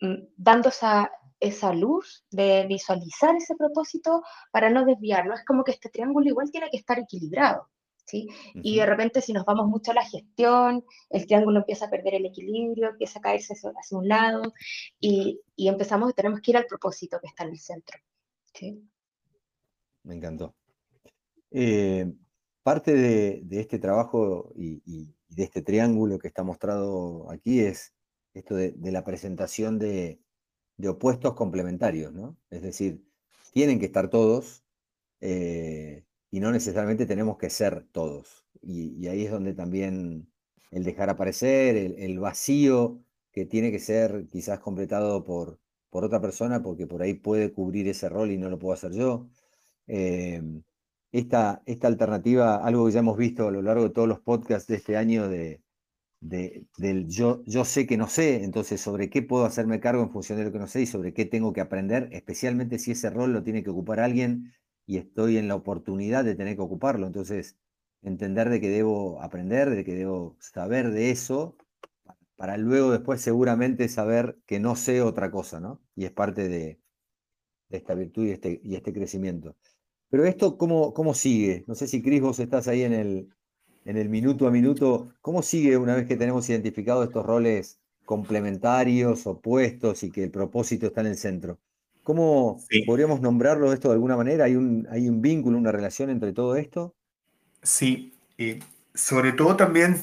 mm, 0.00 0.14
dando 0.36 0.68
esa, 0.68 1.10
esa 1.40 1.72
luz 1.72 2.24
de 2.30 2.66
visualizar 2.68 3.34
ese 3.34 3.56
propósito 3.56 4.22
para 4.52 4.70
no 4.70 4.84
desviarlo. 4.84 5.34
Es 5.34 5.44
como 5.44 5.64
que 5.64 5.72
este 5.72 5.88
triángulo 5.88 6.28
igual 6.28 6.50
tiene 6.50 6.68
que 6.70 6.76
estar 6.76 6.98
equilibrado. 6.98 7.68
¿Sí? 8.10 8.28
Y 8.54 8.76
de 8.76 8.86
repente 8.86 9.20
si 9.20 9.32
nos 9.32 9.44
vamos 9.44 9.68
mucho 9.68 9.92
a 9.92 9.94
la 9.94 10.04
gestión, 10.04 10.84
el 11.10 11.26
triángulo 11.26 11.60
empieza 11.60 11.86
a 11.86 11.90
perder 11.90 12.14
el 12.14 12.26
equilibrio, 12.26 12.90
empieza 12.90 13.20
a 13.20 13.22
caerse 13.22 13.54
hacia 13.54 13.98
un 13.98 14.08
lado 14.08 14.42
y, 14.98 15.40
y 15.54 15.68
empezamos, 15.68 16.14
tenemos 16.14 16.40
que 16.40 16.50
ir 16.50 16.56
al 16.56 16.66
propósito 16.66 17.18
que 17.20 17.28
está 17.28 17.44
en 17.44 17.50
el 17.50 17.58
centro. 17.58 17.98
¿sí? 18.52 18.82
Me 20.02 20.14
encantó. 20.14 20.54
Eh, 21.52 22.12
parte 22.62 22.92
de, 22.94 23.40
de, 23.44 23.60
este 23.60 23.78
trabajo 23.78 24.52
y, 24.56 24.82
y, 24.84 25.14
de 25.28 25.44
este 25.44 25.62
triángulo 25.62 26.18
que 26.18 26.28
está 26.28 26.42
mostrado 26.42 27.30
aquí 27.30 27.60
es 27.60 27.94
esto 28.34 28.54
de, 28.56 28.72
de 28.72 28.92
la 28.92 29.04
presentación 29.04 29.78
de, 29.78 30.20
de, 30.76 30.88
opuestos 30.88 31.34
complementarios, 31.34 32.12
¿no? 32.12 32.36
Es 32.50 32.62
decir, 32.62 33.04
tienen 33.52 33.78
que 33.78 33.86
estar 33.86 34.10
todos, 34.10 34.64
eh, 35.20 36.04
y 36.30 36.40
no 36.40 36.52
necesariamente 36.52 37.06
tenemos 37.06 37.38
que 37.38 37.50
ser 37.50 37.86
todos. 37.92 38.46
Y, 38.62 39.06
ahí 39.08 39.24
es 39.24 39.30
donde 39.30 39.54
también 39.54 40.28
el 40.70 40.84
dejar 40.84 41.10
aparecer, 41.10 41.76
el, 41.76 42.18
vacío 42.18 43.00
que 43.32 43.46
tiene 43.46 43.70
que 43.72 43.80
ser 43.80 44.26
quizás 44.30 44.60
completado 44.60 45.24
por, 45.24 45.58
por 45.90 46.04
otra 46.04 46.20
persona, 46.20 46.62
porque 46.62 46.86
por 46.86 47.02
ahí 47.02 47.14
puede 47.14 47.52
cubrir 47.52 47.88
ese 47.88 48.08
rol 48.08 48.30
y 48.30 48.38
no 48.38 48.50
lo 48.50 48.58
puedo 48.58 48.74
hacer 48.74 48.92
yo. 48.92 49.28
Em, 49.86 50.62
esta, 51.12 51.62
esta 51.66 51.88
alternativa, 51.88 52.56
algo 52.64 52.86
que 52.86 52.92
ya 52.92 53.00
hemos 53.00 53.16
visto 53.18 53.48
a 53.48 53.50
lo 53.52 53.62
largo 53.62 53.84
de 53.84 53.90
todos 53.90 54.08
los 54.08 54.20
podcasts 54.20 54.68
de 54.68 54.76
este 54.76 54.96
año 54.96 55.28
de, 55.28 55.62
del 56.20 57.08
yo, 57.08 57.42
yo 57.46 57.64
sé 57.64 57.86
que 57.86 57.96
no 57.96 58.08
sé, 58.08 58.44
entonces 58.44 58.80
sobre 58.80 59.08
qué 59.10 59.22
puedo 59.22 59.44
hacerme 59.46 59.80
cargo 59.80 60.02
en 60.02 60.10
función 60.10 60.38
de 60.38 60.44
lo 60.44 60.52
que 60.52 60.58
no 60.58 60.66
sé 60.66 60.82
y 60.82 60.86
sobre 60.86 61.14
qué 61.14 61.24
tengo 61.24 61.52
que 61.52 61.60
aprender, 61.62 62.08
especialmente 62.12 62.78
si 62.78 62.92
ese 62.92 63.10
rol 63.10 63.32
lo 63.32 63.42
tiene 63.42 63.62
que 63.62 63.70
ocupar 63.70 64.00
alguien 64.00 64.52
y 64.90 64.96
estoy 64.98 65.36
en 65.36 65.46
la 65.46 65.54
oportunidad 65.54 66.24
de 66.24 66.34
tener 66.34 66.56
que 66.56 66.62
ocuparlo. 66.62 67.06
Entonces, 67.06 67.56
entender 68.02 68.50
de 68.50 68.60
que 68.60 68.68
debo 68.68 69.22
aprender, 69.22 69.70
de 69.70 69.84
que 69.84 69.94
debo 69.94 70.36
saber 70.40 70.90
de 70.90 71.10
eso, 71.10 71.56
para 72.34 72.56
luego 72.56 72.90
después 72.90 73.20
seguramente 73.20 73.88
saber 73.88 74.36
que 74.46 74.58
no 74.58 74.74
sé 74.74 75.00
otra 75.00 75.30
cosa, 75.30 75.60
¿no? 75.60 75.80
Y 75.94 76.06
es 76.06 76.10
parte 76.10 76.48
de, 76.48 76.80
esta 77.68 77.94
virtud 77.94 78.26
y 78.26 78.30
este, 78.32 78.60
y 78.64 78.74
este 78.74 78.92
crecimiento. 78.92 79.54
Pero 80.08 80.24
esto, 80.24 80.58
¿cómo, 80.58 80.92
¿cómo 80.92 81.14
sigue? 81.14 81.62
No 81.68 81.76
sé 81.76 81.86
si 81.86 82.02
Cris, 82.02 82.20
vos 82.20 82.40
estás 82.40 82.66
ahí 82.66 82.82
en 82.82 82.92
el, 82.92 83.28
en 83.84 83.96
el 83.96 84.08
minuto 84.08 84.48
a 84.48 84.50
minuto. 84.50 85.14
¿Cómo 85.20 85.42
sigue 85.42 85.76
una 85.76 85.94
vez 85.94 86.08
que 86.08 86.16
tenemos 86.16 86.50
identificado 86.50 87.04
estos 87.04 87.24
roles 87.24 87.78
complementarios, 88.04 89.24
opuestos 89.28 90.02
y 90.02 90.10
que 90.10 90.24
el 90.24 90.32
propósito 90.32 90.88
está 90.88 91.02
en 91.02 91.06
el 91.06 91.16
centro? 91.16 91.60
¿Cómo 92.10 92.60
podríamos 92.86 93.20
nombrarlo 93.20 93.72
esto 93.72 93.86
de 93.86 93.94
alguna 93.94 94.16
manera? 94.16 94.46
¿Hay 94.46 94.56
un, 94.56 94.88
¿Hay 94.90 95.08
un 95.08 95.22
vínculo, 95.22 95.56
una 95.56 95.70
relación 95.70 96.10
entre 96.10 96.32
todo 96.32 96.56
esto? 96.56 96.96
Sí, 97.62 98.18
sobre 98.92 99.30
todo 99.30 99.54
también 99.54 99.94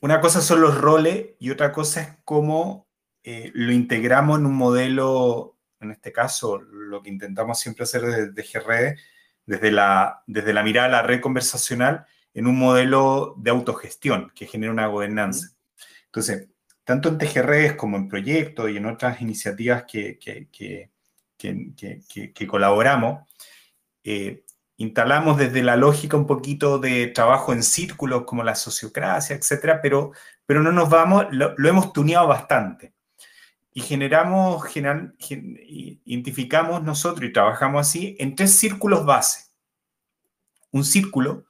una 0.00 0.20
cosa 0.20 0.40
son 0.40 0.60
los 0.60 0.80
roles 0.80 1.30
y 1.40 1.50
otra 1.50 1.72
cosa 1.72 2.00
es 2.00 2.08
cómo 2.24 2.86
eh, 3.24 3.50
lo 3.54 3.72
integramos 3.72 4.38
en 4.38 4.46
un 4.46 4.54
modelo, 4.54 5.56
en 5.80 5.90
este 5.90 6.12
caso 6.12 6.60
lo 6.60 7.02
que 7.02 7.10
intentamos 7.10 7.58
siempre 7.58 7.82
hacer 7.82 8.02
desde 8.02 8.60
GRE, 8.60 8.96
desde 9.44 9.72
la, 9.72 10.22
desde 10.28 10.52
la 10.52 10.62
mirada 10.62 10.86
a 10.86 10.90
la 10.90 11.02
red 11.02 11.20
conversacional, 11.20 12.06
en 12.34 12.46
un 12.46 12.56
modelo 12.56 13.34
de 13.36 13.50
autogestión 13.50 14.30
que 14.32 14.46
genera 14.46 14.70
una 14.70 14.86
gobernanza. 14.86 15.56
Entonces, 16.04 16.50
tanto 16.84 17.08
en 17.08 17.18
TGRES 17.18 17.72
como 17.72 17.96
en 17.96 18.06
proyectos 18.06 18.70
y 18.70 18.76
en 18.76 18.86
otras 18.86 19.20
iniciativas 19.20 19.82
que, 19.88 20.20
que, 20.20 20.46
que, 20.52 20.92
colaboramos, 22.46 23.28
eh, 24.04 24.44
instalamos 24.76 25.36
desde 25.36 25.62
la 25.62 25.76
lógica 25.76 26.16
un 26.16 26.26
poquito 26.26 26.78
de 26.78 27.08
trabajo 27.08 27.52
en 27.52 27.62
círculos 27.62 28.24
como 28.24 28.44
la 28.44 28.54
sociocracia, 28.54 29.36
etcétera, 29.36 29.80
pero, 29.82 30.12
pero 30.46 30.62
no 30.62 30.72
nos 30.72 30.88
vamos, 30.88 31.26
lo, 31.30 31.54
hemos 31.68 31.92
tuneado 31.92 32.28
bastante. 32.28 32.94
Y 33.72 33.80
generamos, 33.80 34.64
identificamos 36.04 36.82
nosotros 36.82 37.28
y 37.28 37.32
trabajamos 37.32 37.86
así 37.86 38.16
en 38.18 38.34
tres 38.34 38.56
círculos 38.56 39.04
base. 39.04 39.50
Un 40.72 40.84
círculo 40.84 41.44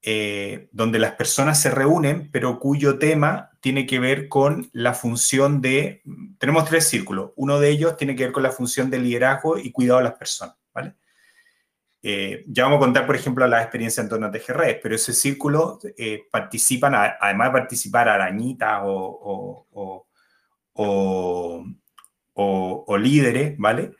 eh, 0.00 0.68
donde 0.72 0.98
las 0.98 1.12
personas 1.12 1.60
se 1.60 1.70
reúnen, 1.70 2.30
pero 2.30 2.58
cuyo 2.58 2.98
tema 2.98 3.50
tiene 3.64 3.86
que 3.86 3.98
ver 3.98 4.28
con 4.28 4.68
la 4.74 4.92
función 4.92 5.62
de, 5.62 6.02
tenemos 6.36 6.66
tres 6.66 6.86
círculos, 6.86 7.30
uno 7.36 7.58
de 7.58 7.70
ellos 7.70 7.96
tiene 7.96 8.14
que 8.14 8.24
ver 8.24 8.32
con 8.32 8.42
la 8.42 8.50
función 8.50 8.90
de 8.90 8.98
liderazgo 8.98 9.56
y 9.56 9.72
cuidado 9.72 10.00
de 10.00 10.04
las 10.04 10.18
personas, 10.18 10.56
¿vale? 10.74 10.96
Eh, 12.02 12.44
ya 12.46 12.64
vamos 12.64 12.76
a 12.76 12.80
contar, 12.80 13.06
por 13.06 13.16
ejemplo, 13.16 13.46
la 13.46 13.62
experiencia 13.62 14.02
en 14.02 14.10
torno 14.10 14.26
a 14.26 14.30
TGRES, 14.30 14.80
pero 14.82 14.94
ese 14.94 15.14
círculo 15.14 15.78
eh, 15.96 16.24
participan, 16.30 16.94
además 16.94 17.48
de 17.48 17.58
participar 17.58 18.06
arañitas 18.06 18.82
o, 18.84 19.66
o, 20.74 21.64
líderes, 22.98 23.56
¿vale? 23.56 23.92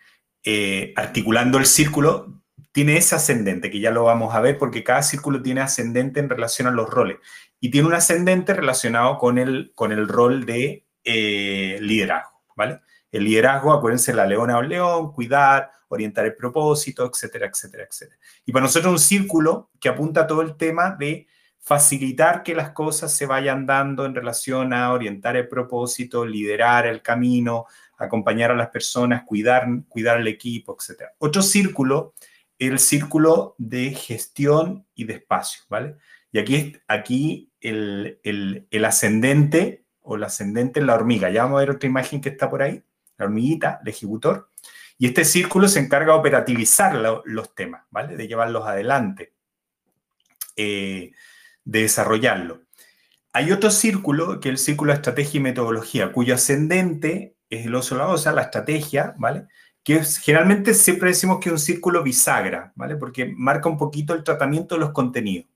articulando 0.94 1.56
el 1.56 1.64
círculo, 1.64 2.42
tiene 2.70 2.98
ese 2.98 3.14
ascendente, 3.14 3.70
que 3.70 3.80
ya 3.80 3.90
lo 3.90 4.04
vamos 4.04 4.34
a 4.34 4.42
ver, 4.42 4.58
porque 4.58 4.84
cada 4.84 5.02
círculo 5.02 5.40
tiene 5.40 5.62
ascendente 5.62 6.20
en 6.20 6.28
relación 6.28 6.68
a 6.68 6.70
los 6.70 6.90
roles. 6.90 7.16
Y 7.64 7.70
tiene 7.70 7.88
un 7.88 7.94
ascendente 7.94 8.52
relacionado 8.52 9.16
con 9.16 9.38
el, 9.38 9.72
con 9.74 9.90
el 9.90 10.06
rol 10.06 10.44
de 10.44 10.84
eh, 11.02 11.78
liderazgo, 11.80 12.42
¿vale? 12.54 12.82
El 13.10 13.24
liderazgo, 13.24 13.72
acuérdense, 13.72 14.12
la 14.12 14.26
leona 14.26 14.58
o 14.58 14.60
el 14.60 14.68
león, 14.68 15.14
cuidar, 15.14 15.70
orientar 15.88 16.26
el 16.26 16.36
propósito, 16.36 17.10
etcétera, 17.10 17.46
etcétera, 17.46 17.84
etcétera. 17.84 18.20
Y 18.44 18.52
para 18.52 18.64
nosotros 18.66 18.92
un 18.92 18.98
círculo 18.98 19.70
que 19.80 19.88
apunta 19.88 20.20
a 20.20 20.26
todo 20.26 20.42
el 20.42 20.58
tema 20.58 20.90
de 20.90 21.26
facilitar 21.58 22.42
que 22.42 22.54
las 22.54 22.72
cosas 22.72 23.16
se 23.16 23.24
vayan 23.24 23.64
dando 23.64 24.04
en 24.04 24.14
relación 24.14 24.74
a 24.74 24.92
orientar 24.92 25.34
el 25.38 25.48
propósito, 25.48 26.26
liderar 26.26 26.86
el 26.86 27.00
camino, 27.00 27.64
acompañar 27.96 28.50
a 28.50 28.56
las 28.56 28.68
personas, 28.68 29.22
cuidar, 29.24 29.66
cuidar 29.88 30.18
al 30.18 30.28
equipo, 30.28 30.76
etcétera. 30.78 31.14
Otro 31.16 31.40
círculo 31.40 32.12
el 32.58 32.78
círculo 32.78 33.54
de 33.58 33.90
gestión 33.90 34.86
y 34.94 35.04
de 35.04 35.14
espacio, 35.14 35.64
¿vale? 35.68 35.96
Y 36.34 36.40
aquí, 36.40 36.76
aquí 36.88 37.52
el, 37.60 38.18
ascendente 38.84 39.84
o 40.00 40.16
el 40.16 40.24
ascendente 40.24 40.80
en 40.80 40.88
la 40.88 40.96
hormiga. 40.96 41.30
Ya 41.30 41.44
vamos 41.44 41.58
a 41.58 41.60
ver 41.60 41.70
otra 41.70 41.88
imagen 41.88 42.20
que 42.20 42.30
está 42.30 42.50
por 42.50 42.60
ahí, 42.60 42.82
la 43.16 43.26
hormiguita, 43.26 43.78
el 43.80 43.88
ejecutor. 43.88 44.50
Y 44.98 45.06
este 45.06 45.24
círculo 45.24 45.68
se 45.68 45.78
encarga 45.78 46.12
de 46.12 46.18
operativizar 46.18 46.96
los 47.24 47.54
temas, 47.54 47.84
¿vale? 47.92 48.16
De 48.16 48.26
llevarlos 48.26 48.66
adelante, 48.66 49.32
eh, 50.56 51.12
de 51.64 51.82
desarrollarlo. 51.82 52.62
Hay 53.32 53.52
otro 53.52 53.70
círculo, 53.70 54.40
que 54.40 54.48
es 54.48 54.54
el 54.54 54.58
círculo 54.58 54.90
de 54.90 54.96
estrategia 54.96 55.38
y 55.38 55.42
metodología, 55.42 56.10
cuyo 56.10 56.34
ascendente 56.34 57.36
es 57.48 57.66
el 57.66 57.76
oso 57.76 57.96
la 57.96 58.08
osa, 58.08 58.32
la 58.32 58.42
estrategia, 58.42 59.14
¿vale? 59.18 59.46
que 59.84 60.02
generalmente 60.02 60.74
siempre 60.74 61.10
decimos 61.10 61.38
que 61.38 61.50
es 61.50 61.52
un 61.52 61.58
círculo 61.58 62.02
bisagra, 62.02 62.72
¿vale? 62.74 62.96
Porque 62.96 63.26
marca 63.36 63.68
un 63.68 63.76
poquito 63.76 64.14
el 64.14 64.24
tratamiento 64.24 64.74
de 64.74 64.80
los 64.80 64.92
contenidos, 64.92 65.46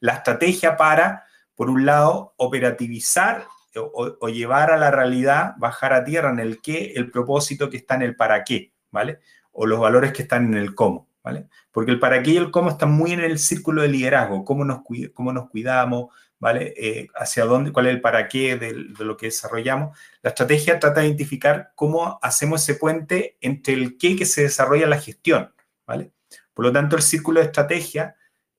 La 0.00 0.14
estrategia 0.14 0.76
para, 0.76 1.24
por 1.54 1.70
un 1.70 1.86
lado, 1.86 2.34
operativizar 2.36 3.46
o, 3.76 4.28
llevar 4.28 4.70
a 4.70 4.76
la 4.76 4.90
realidad, 4.90 5.54
bajar 5.56 5.92
a 5.92 6.04
tierra 6.04 6.30
en 6.30 6.38
el 6.38 6.60
qué, 6.60 6.92
el 6.96 7.10
propósito 7.10 7.70
que 7.70 7.78
está 7.78 7.94
en 7.96 8.02
el 8.02 8.16
para 8.16 8.44
qué, 8.44 8.72
¿vale? 8.90 9.20
O 9.52 9.66
los 9.66 9.80
valores 9.80 10.12
que 10.12 10.22
están 10.22 10.46
en 10.46 10.54
el 10.54 10.74
cómo, 10.74 11.08
¿vale? 11.22 11.48
Porque 11.72 11.90
el 11.90 11.98
para 11.98 12.22
qué 12.22 12.32
y 12.32 12.36
el 12.36 12.50
cómo 12.50 12.70
están 12.70 12.92
muy 12.92 13.12
en 13.12 13.20
el 13.20 13.38
círculo 13.38 13.82
de 13.82 13.88
liderazgo, 13.88 14.44
cómo 14.44 14.64
nos, 14.64 14.80
cómo 15.12 15.32
nos 15.32 15.50
cuidamos, 15.50 16.12
¿vale? 16.38 16.74
Eh, 16.76 17.08
hacia 17.16 17.44
dónde, 17.44 17.72
cuál 17.72 17.86
es 17.86 17.94
el 17.94 18.00
para 18.00 18.28
qué 18.28 18.56
de, 18.56 18.74
lo 18.74 19.16
que 19.16 19.26
desarrollamos. 19.26 19.98
La 20.22 20.30
estrategia 20.30 20.78
trata 20.78 21.00
de 21.00 21.06
identificar 21.06 21.72
cómo 21.74 22.18
hacemos 22.22 22.62
ese 22.62 22.78
puente 22.78 23.38
entre 23.40 23.74
el 23.74 23.98
qué 23.98 24.16
que 24.16 24.26
se 24.26 24.42
desarrolla 24.42 24.86
la 24.86 25.00
gestión, 25.00 25.52
¿vale? 25.86 26.12
Por 26.52 26.66
lo 26.66 26.72
tanto, 26.72 26.96
el 26.96 27.02
círculo 27.02 27.40
de 27.40 27.46
estrategia 27.46 28.14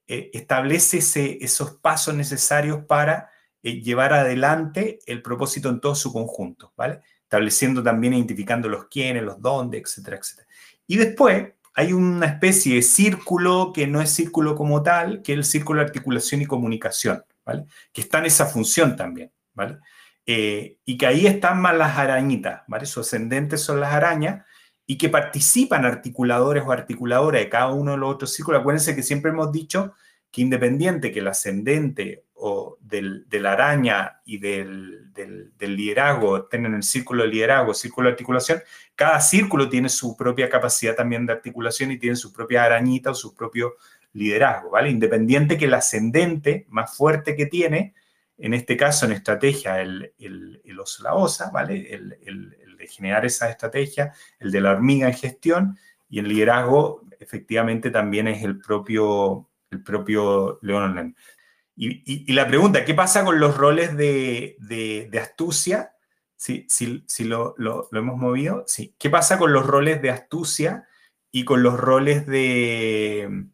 eh, 0.07 0.29
establece 0.33 0.99
esos 1.41 1.71
pasos 1.77 2.13
necesarios 2.13 2.85
para 2.85 3.29
eh, 3.63 3.81
llevar 3.81 4.13
adelante 4.13 4.99
el 5.07 5.21
propósito 5.21 5.69
en 5.69 5.79
todo 5.79 5.95
su 5.95 6.13
conjunto, 6.13 6.73
¿vale? 6.77 7.01
Estableciendo 7.23 7.81
también, 7.81 8.13
identificando 8.13 8.69
los 8.69 8.85
quiénes, 8.85 9.23
los 9.23 9.41
dónde, 9.41 9.79
etcétera, 9.79 10.17
etcétera. 10.17 10.47
Y 10.85 10.97
después 10.97 11.53
hay 11.73 11.91
una 11.91 12.27
especie 12.27 12.75
de 12.75 12.81
círculo 12.81 13.71
que 13.73 13.87
no 13.87 14.01
es 14.01 14.09
círculo 14.11 14.55
como 14.55 14.83
tal, 14.83 15.21
que 15.21 15.33
es 15.33 15.37
el 15.39 15.43
círculo 15.43 15.79
de 15.79 15.87
articulación 15.87 16.41
y 16.41 16.45
comunicación. 16.45 17.23
Que 17.91 18.01
está 18.01 18.19
en 18.19 18.25
esa 18.25 18.45
función 18.45 18.95
también, 18.95 19.31
¿vale? 19.53 19.77
Eh, 20.25 20.77
y 20.85 20.97
que 20.97 21.05
ahí 21.05 21.27
están 21.27 21.61
más 21.61 21.75
las 21.75 21.97
arañitas, 21.97 22.63
¿vale? 22.67 22.85
Sus 22.85 23.05
ascendentes 23.05 23.61
son 23.61 23.79
las 23.79 23.93
arañas 23.93 24.45
y 24.87 24.97
que 24.97 25.09
participan 25.09 25.85
articuladores 25.85 26.63
o 26.65 26.71
articuladoras 26.71 27.41
de 27.41 27.49
cada 27.49 27.67
uno 27.73 27.91
de 27.91 27.97
los 27.97 28.13
otros 28.13 28.33
círculos. 28.33 28.61
Acuérdense 28.61 28.95
que 28.95 29.03
siempre 29.03 29.31
hemos 29.31 29.51
dicho 29.51 29.93
que 30.31 30.41
independiente 30.41 31.11
que 31.11 31.19
el 31.19 31.27
ascendente 31.27 32.25
o 32.33 32.77
del, 32.81 33.27
de 33.29 33.39
la 33.39 33.53
araña 33.53 34.21
y 34.25 34.37
del, 34.37 35.13
del, 35.13 35.75
liderazgo 35.75 36.37
estén 36.37 36.65
en 36.65 36.75
el 36.75 36.83
círculo 36.83 37.23
de 37.23 37.29
liderazgo, 37.29 37.73
círculo 37.73 38.07
de 38.07 38.11
articulación, 38.11 38.61
cada 38.93 39.21
círculo 39.21 39.69
tiene 39.69 39.89
su 39.89 40.15
propia 40.15 40.49
capacidad 40.49 40.95
también 40.95 41.25
de 41.25 41.33
articulación 41.33 41.91
y 41.91 41.97
tiene 41.97 42.17
su 42.17 42.33
propia 42.33 42.65
arañita 42.65 43.11
o 43.11 43.15
su 43.15 43.33
propio 43.33 43.75
liderazgo, 44.13 44.71
¿vale? 44.71 44.89
Independiente 44.89 45.57
que 45.57 45.65
el 45.65 45.73
ascendente 45.73 46.65
más 46.69 46.95
fuerte 46.95 47.35
que 47.35 47.45
tiene, 47.45 47.93
en 48.37 48.53
este 48.53 48.75
caso 48.75 49.05
en 49.05 49.13
estrategia, 49.13 49.81
el, 49.81 50.13
el, 50.19 50.61
el 50.65 50.79
oso 50.79 51.03
la 51.03 51.13
osa, 51.13 51.49
¿vale? 51.51 51.93
El, 51.93 52.17
el, 52.25 52.57
generar 52.87 53.25
esa 53.25 53.49
estrategia, 53.49 54.13
el 54.39 54.51
de 54.51 54.61
la 54.61 54.71
hormiga 54.71 55.07
en 55.07 55.13
gestión, 55.13 55.77
y 56.09 56.19
el 56.19 56.27
liderazgo 56.27 57.03
efectivamente 57.19 57.91
también 57.91 58.27
es 58.27 58.43
el 58.43 58.59
propio, 58.59 59.49
el 59.71 59.83
propio 59.83 60.59
León 60.61 61.15
y, 61.77 62.31
y, 62.31 62.33
la 62.33 62.47
pregunta, 62.47 62.85
¿qué 62.85 62.93
pasa 62.93 63.25
con 63.25 63.37
los 63.37 63.57
roles 63.57 63.97
de, 63.97 64.55
de, 64.59 65.19
astucia? 65.19 65.93
Si, 66.37 66.65
si, 66.69 67.03
si 67.05 67.25
lo, 67.25 67.53
lo, 67.57 67.89
hemos 67.91 68.17
movido, 68.17 68.63
sí. 68.65 68.95
¿Qué 68.97 69.09
pasa 69.09 69.37
con 69.37 69.51
los 69.51 69.65
roles 69.65 70.01
de 70.01 70.09
astucia 70.09 70.87
y 71.31 71.43
con 71.43 71.63
los 71.63 71.77
roles 71.77 72.25
de, 72.27 73.47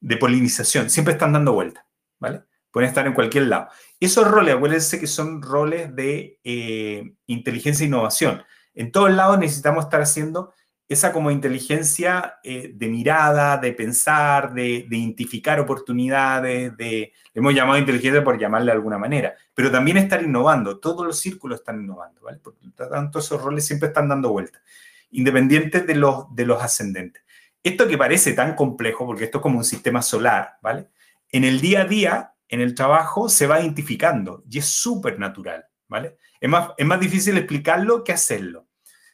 de 0.00 0.16
polinización, 0.16 0.90
siempre 0.90 1.12
están 1.12 1.32
dando 1.32 1.52
vueltas, 1.52 1.84
¿vale? 2.18 2.42
Pueden 2.70 2.88
estar 2.88 3.06
en 3.06 3.14
cualquier 3.14 3.46
lado. 3.46 3.68
Esos 4.00 4.26
roles, 4.26 4.54
acuérdense 4.54 5.00
que 5.00 5.06
son 5.06 5.42
roles 5.42 5.94
de 5.94 6.38
eh, 6.44 7.14
inteligencia 7.26 7.84
e 7.84 7.88
innovación. 7.88 8.42
En 8.78 8.92
todos 8.92 9.10
lados 9.10 9.40
necesitamos 9.40 9.86
estar 9.86 10.00
haciendo 10.00 10.54
esa 10.88 11.12
como 11.12 11.32
inteligencia 11.32 12.38
eh, 12.44 12.70
de 12.72 12.88
mirada, 12.88 13.56
de 13.56 13.72
pensar, 13.72 14.54
de, 14.54 14.86
identificar 14.88 15.58
oportunidades, 15.58 16.76
de, 16.76 17.12
hemos 17.34 17.54
llamado 17.54 17.76
inteligencia 17.76 18.22
por 18.22 18.38
llamarle 18.38 18.66
de 18.66 18.76
alguna 18.76 18.96
manera, 18.96 19.34
pero 19.52 19.72
también 19.72 19.96
estar 19.96 20.22
innovando, 20.22 20.78
todos 20.78 21.04
los 21.04 21.18
círculos 21.18 21.58
están 21.58 21.80
innovando, 21.80 22.20
¿vale? 22.20 22.38
Por 22.38 22.54
lo 22.62 22.88
tanto, 22.88 23.18
esos 23.18 23.42
roles 23.42 23.66
siempre 23.66 23.88
están 23.88 24.08
dando 24.08 24.30
vueltas, 24.30 24.62
independientes 25.10 25.84
de 25.84 25.96
los, 25.96 26.32
de 26.36 26.46
los 26.46 26.62
ascendentes. 26.62 27.24
Esto 27.64 27.88
que 27.88 27.98
parece 27.98 28.32
tan 28.32 28.54
complejo, 28.54 29.04
porque 29.04 29.24
esto 29.24 29.38
es 29.38 29.42
como 29.42 29.58
un 29.58 29.64
sistema 29.64 30.02
solar, 30.02 30.58
¿vale? 30.62 30.86
En 31.32 31.42
el 31.42 31.60
día 31.60 31.80
a 31.80 31.84
día, 31.84 32.34
en 32.48 32.60
el 32.60 32.76
trabajo, 32.76 33.28
se 33.28 33.48
va 33.48 33.60
identificando 33.60 34.44
y 34.48 34.58
es 34.58 34.66
súper 34.66 35.18
natural, 35.18 35.66
¿vale? 35.88 36.16
Es 36.40 36.48
más 36.48 37.00
difícil 37.00 37.36
explicarlo 37.36 38.04
que 38.04 38.12
hacerlo. 38.12 38.67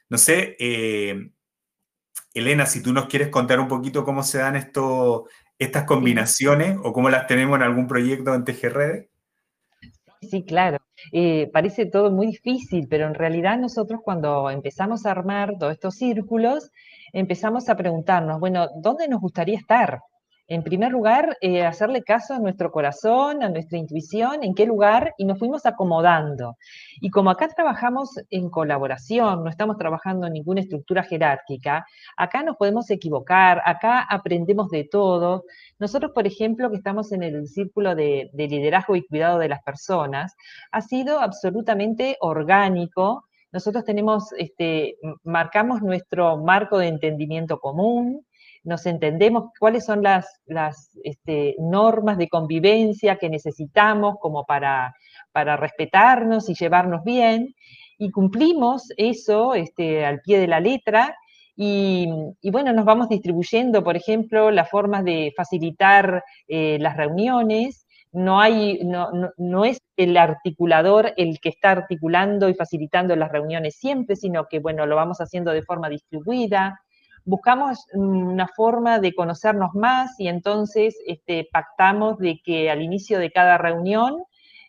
No 0.08 0.18
sé, 0.18 0.56
eh, 0.58 1.30
Elena, 2.34 2.66
si 2.66 2.82
tú 2.82 2.92
nos 2.92 3.06
quieres 3.06 3.28
contar 3.28 3.60
un 3.60 3.68
poquito 3.68 4.04
cómo 4.04 4.22
se 4.22 4.38
dan 4.38 4.56
esto, 4.56 5.28
estas 5.58 5.84
combinaciones 5.84 6.76
o 6.82 6.92
cómo 6.92 7.08
las 7.10 7.26
tenemos 7.26 7.56
en 7.56 7.62
algún 7.62 7.86
proyecto 7.86 8.34
en 8.34 8.44
TGRedes. 8.44 9.08
Sí, 10.20 10.44
claro. 10.44 10.78
Eh, 11.12 11.50
parece 11.52 11.86
todo 11.86 12.10
muy 12.10 12.28
difícil, 12.28 12.86
pero 12.88 13.06
en 13.06 13.14
realidad 13.14 13.58
nosotros 13.58 14.00
cuando 14.02 14.50
empezamos 14.50 15.06
a 15.06 15.10
armar 15.10 15.54
todos 15.58 15.72
estos 15.72 15.96
círculos, 15.96 16.70
empezamos 17.12 17.68
a 17.68 17.76
preguntarnos, 17.76 18.40
bueno, 18.40 18.68
¿dónde 18.76 19.08
nos 19.08 19.20
gustaría 19.20 19.58
estar? 19.58 20.00
En 20.46 20.62
primer 20.62 20.92
lugar, 20.92 21.38
eh, 21.40 21.64
hacerle 21.64 22.02
caso 22.02 22.34
a 22.34 22.38
nuestro 22.38 22.70
corazón, 22.70 23.42
a 23.42 23.48
nuestra 23.48 23.78
intuición, 23.78 24.44
en 24.44 24.54
qué 24.54 24.66
lugar, 24.66 25.14
y 25.16 25.24
nos 25.24 25.38
fuimos 25.38 25.64
acomodando. 25.64 26.56
Y 27.00 27.10
como 27.10 27.30
acá 27.30 27.48
trabajamos 27.48 28.10
en 28.30 28.50
colaboración, 28.50 29.42
no 29.42 29.48
estamos 29.48 29.78
trabajando 29.78 30.26
en 30.26 30.34
ninguna 30.34 30.60
estructura 30.60 31.02
jerárquica, 31.02 31.86
acá 32.16 32.42
nos 32.42 32.56
podemos 32.56 32.90
equivocar, 32.90 33.62
acá 33.64 34.00
aprendemos 34.02 34.68
de 34.68 34.84
todo. 34.84 35.44
Nosotros, 35.78 36.12
por 36.12 36.26
ejemplo, 36.26 36.70
que 36.70 36.76
estamos 36.76 37.12
en 37.12 37.22
el 37.22 37.46
círculo 37.48 37.94
de, 37.94 38.30
liderazgo 38.34 38.96
y 38.96 39.06
cuidado 39.06 39.38
de 39.38 39.48
las 39.48 39.62
personas, 39.62 40.36
ha 40.72 40.82
sido 40.82 41.20
absolutamente 41.20 42.18
orgánico. 42.20 43.24
Nosotros 43.50 43.84
tenemos, 43.84 44.32
este, 44.36 44.98
marcamos 45.22 45.80
nuestro 45.80 46.36
marco 46.36 46.76
de 46.78 46.88
entendimiento 46.88 47.60
común, 47.60 48.26
nos 48.64 48.86
entendemos 48.86 49.50
cuáles 49.58 49.84
son 49.84 50.02
las, 50.02 50.26
este, 51.04 51.54
normas 51.58 52.18
de 52.18 52.28
convivencia 52.28 53.16
que 53.16 53.28
necesitamos 53.28 54.16
como 54.20 54.44
para, 54.44 54.94
para 55.32 55.56
respetarnos 55.56 56.48
y 56.48 56.54
llevarnos 56.54 57.04
bien, 57.04 57.54
y 57.98 58.10
cumplimos 58.10 58.88
eso 58.96 59.54
este, 59.54 60.04
al 60.04 60.20
pie 60.20 60.38
de 60.40 60.48
la 60.48 60.60
letra, 60.60 61.16
y, 61.56 62.08
bueno, 62.50 62.72
nos 62.72 62.84
vamos 62.84 63.08
distribuyendo, 63.08 63.84
por 63.84 63.96
ejemplo, 63.96 64.50
las 64.50 64.68
formas 64.68 65.04
de 65.04 65.32
facilitar 65.36 66.24
eh, 66.48 66.78
las 66.80 66.96
reuniones, 66.96 67.86
no, 68.10 68.40
hay, 68.40 68.80
no, 68.84 69.10
no, 69.36 69.64
es 69.64 69.80
el 69.96 70.16
articulador 70.16 71.12
el 71.16 71.38
que 71.40 71.48
está 71.48 71.72
articulando 71.72 72.48
y 72.48 72.54
facilitando 72.54 73.14
las 73.16 73.30
reuniones 73.30 73.76
siempre, 73.76 74.16
sino 74.16 74.46
que, 74.46 74.60
bueno, 74.60 74.86
lo 74.86 74.96
vamos 74.96 75.18
haciendo 75.18 75.52
de 75.52 75.62
forma 75.62 75.88
distribuida 75.88 76.80
buscamos 77.24 77.86
una 77.92 78.48
forma 78.48 78.98
de 78.98 79.14
conocernos 79.14 79.74
más 79.74 80.18
y 80.20 80.28
entonces 80.28 80.96
este, 81.06 81.48
pactamos 81.50 82.18
de 82.18 82.40
que 82.44 82.70
al 82.70 82.82
inicio 82.82 83.18
de 83.18 83.30
cada 83.30 83.58
reunión 83.58 84.24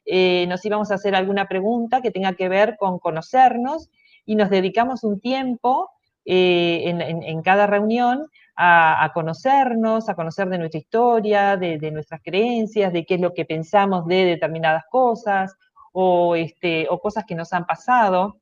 eh, 0.06 0.46
nos 0.48 0.64
íbamos 0.66 0.92
a 0.92 0.96
hacer 0.96 1.16
alguna 1.16 1.48
pregunta 1.48 2.02
que 2.02 2.12
tenga 2.12 2.34
que 2.34 2.48
ver 2.48 2.78
con 2.78 3.00
conocernos 3.00 3.90
y 4.26 4.36
nos 4.36 4.50
dedicamos 4.50 5.04
un 5.04 5.20
tiempo 5.20 5.90
eh, 6.24 6.84
en, 6.86 7.42
cada 7.44 7.68
reunión 7.68 8.28
a, 8.56 9.12
conocernos, 9.14 10.10
a 10.10 10.16
conocer 10.16 10.50
de 10.50 10.58
nuestra 10.58 10.80
historia, 10.80 11.58
de, 11.58 11.92
nuestras 11.92 12.22
creencias, 12.24 12.92
de 12.94 13.06
qué 13.06 13.16
es 13.16 13.22
lo 13.22 13.34
que 13.34 13.46
pensamos 13.46 14.08
de 14.08 14.26
determinadas 14.26 14.86
cosas 14.90 15.56
o, 15.92 16.36
este, 16.36 16.88
o 16.90 17.00
cosas 17.00 17.26
que 17.26 17.36
nos 17.36 17.54
han 17.54 17.66
pasado. 17.66 18.38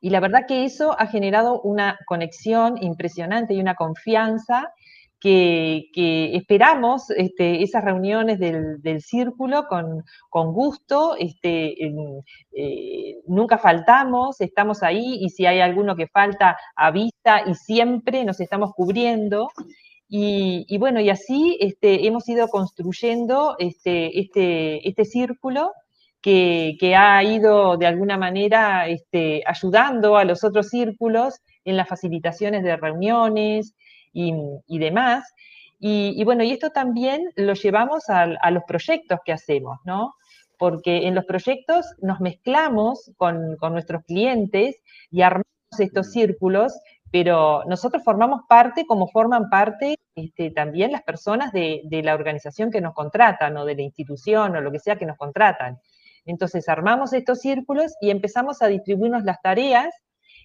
Y 0.00 0.10
la 0.10 0.20
verdad 0.20 0.46
que 0.46 0.64
eso 0.64 0.98
ha 0.98 1.06
generado 1.06 1.60
una 1.60 1.98
conexión 2.06 2.82
impresionante 2.82 3.54
y 3.54 3.60
una 3.60 3.74
confianza 3.74 4.72
que, 5.20 6.34
esperamos 6.34 7.10
este, 7.10 7.62
esas 7.62 7.84
reuniones 7.84 8.38
del, 8.38 9.02
círculo 9.02 9.66
con, 9.68 10.52
gusto, 10.52 11.14
este, 11.18 11.74
eh, 12.52 13.16
nunca 13.26 13.58
faltamos, 13.58 14.40
estamos 14.40 14.82
ahí 14.82 15.18
y 15.20 15.28
si 15.28 15.46
hay 15.46 15.60
alguno 15.60 15.94
que 15.94 16.06
falta, 16.06 16.56
a 16.74 16.90
vista 16.90 17.42
y 17.46 17.54
siempre 17.54 18.24
nos 18.24 18.40
estamos 18.40 18.72
cubriendo. 18.74 19.48
Y, 20.12 20.76
bueno, 20.78 21.00
y 21.00 21.08
así 21.10 21.56
este, 21.60 22.06
hemos 22.06 22.28
ido 22.28 22.48
construyendo 22.48 23.54
este, 23.58 24.18
este, 24.18 24.88
este 24.88 25.04
círculo 25.04 25.70
que, 26.20 26.94
ha 26.96 27.22
ido 27.22 27.76
de 27.76 27.86
alguna 27.86 28.16
manera 28.18 28.86
este, 28.88 29.42
ayudando 29.46 30.16
a 30.16 30.24
los 30.24 30.44
otros 30.44 30.68
círculos 30.68 31.40
en 31.64 31.76
las 31.76 31.88
facilitaciones 31.88 32.62
de 32.62 32.76
reuniones 32.76 33.74
y, 34.12 34.78
demás. 34.78 35.24
Y, 35.78 36.22
bueno, 36.24 36.44
y 36.44 36.52
esto 36.52 36.70
también 36.70 37.30
lo 37.36 37.54
llevamos 37.54 38.08
a, 38.08 38.50
los 38.50 38.64
proyectos 38.64 39.20
que 39.24 39.32
hacemos, 39.32 39.78
¿no? 39.84 40.14
Porque 40.58 41.06
en 41.06 41.14
los 41.14 41.24
proyectos 41.24 41.86
nos 42.02 42.20
mezclamos 42.20 43.10
con, 43.16 43.56
nuestros 43.72 44.04
clientes 44.04 44.76
y 45.10 45.22
armamos 45.22 45.46
estos 45.78 46.12
círculos, 46.12 46.78
pero 47.10 47.64
nosotros 47.66 48.04
formamos 48.04 48.42
parte 48.48 48.84
como 48.86 49.08
forman 49.08 49.48
parte 49.48 49.96
este, 50.14 50.50
también 50.50 50.92
las 50.92 51.02
personas 51.02 51.52
de, 51.52 51.80
de, 51.84 52.02
la 52.02 52.14
organización 52.14 52.70
que 52.70 52.80
nos 52.80 52.92
contratan 52.92 53.56
o 53.56 53.64
de 53.64 53.74
la 53.74 53.82
institución 53.82 54.54
o 54.54 54.60
lo 54.60 54.70
que 54.70 54.80
sea 54.80 54.96
que 54.96 55.06
nos 55.06 55.16
contratan. 55.16 55.80
Entonces 56.26 56.68
armamos 56.68 57.12
estos 57.12 57.40
círculos 57.40 57.94
y 58.00 58.10
empezamos 58.10 58.62
a 58.62 58.68
distribuirnos 58.68 59.24
las 59.24 59.40
tareas 59.42 59.88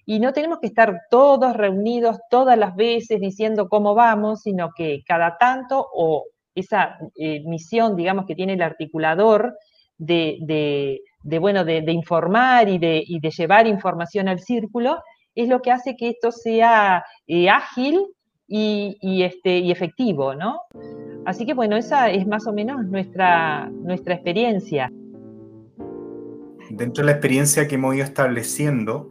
y 0.05 0.19
no 0.19 0.33
tenemos 0.33 0.59
que 0.59 0.67
estar 0.67 1.01
todos 1.09 1.55
reunidos 1.55 2.19
todas 2.29 2.57
las 2.57 2.75
veces 2.75 3.19
diciendo 3.19 3.67
cómo 3.69 3.95
vamos, 3.95 4.41
sino 4.41 4.69
que 4.75 5.01
cada 5.07 5.38
tanto 5.38 5.88
o 5.93 6.25
esa 6.53 6.97
eh, 7.15 7.41
misión, 7.45 7.95
digamos, 7.95 8.25
que 8.25 8.35
tiene 8.35 8.53
el 8.53 8.61
articulador 8.61 9.57
de, 9.97 11.01
bueno, 11.39 11.65
de, 11.65 11.91
informar 11.91 12.69
y, 12.69 12.77
de, 12.77 13.03
llevar 13.35 13.67
información 13.67 14.27
al 14.27 14.39
círculo, 14.39 15.01
es 15.33 15.49
lo 15.49 15.61
que 15.61 15.71
hace 15.71 15.95
que 15.95 16.09
esto 16.09 16.31
sea 16.31 17.03
eh, 17.27 17.49
ágil 17.49 18.05
y, 18.47 19.23
este, 19.23 19.57
y 19.57 19.71
efectivo, 19.71 20.35
¿no? 20.35 20.61
Así 21.25 21.45
que 21.45 21.55
bueno, 21.55 21.75
esa 21.75 22.11
es 22.11 22.27
más 22.27 22.45
o 22.45 22.53
menos 22.53 22.85
nuestra 22.85 23.69
experiencia 23.83 24.91
dentro 26.69 27.04
de 27.04 27.06
la 27.08 27.12
experiencia 27.13 27.67
que 27.67 27.75
hemos 27.75 27.95
ido 27.95 28.04
estableciendo, 28.04 29.10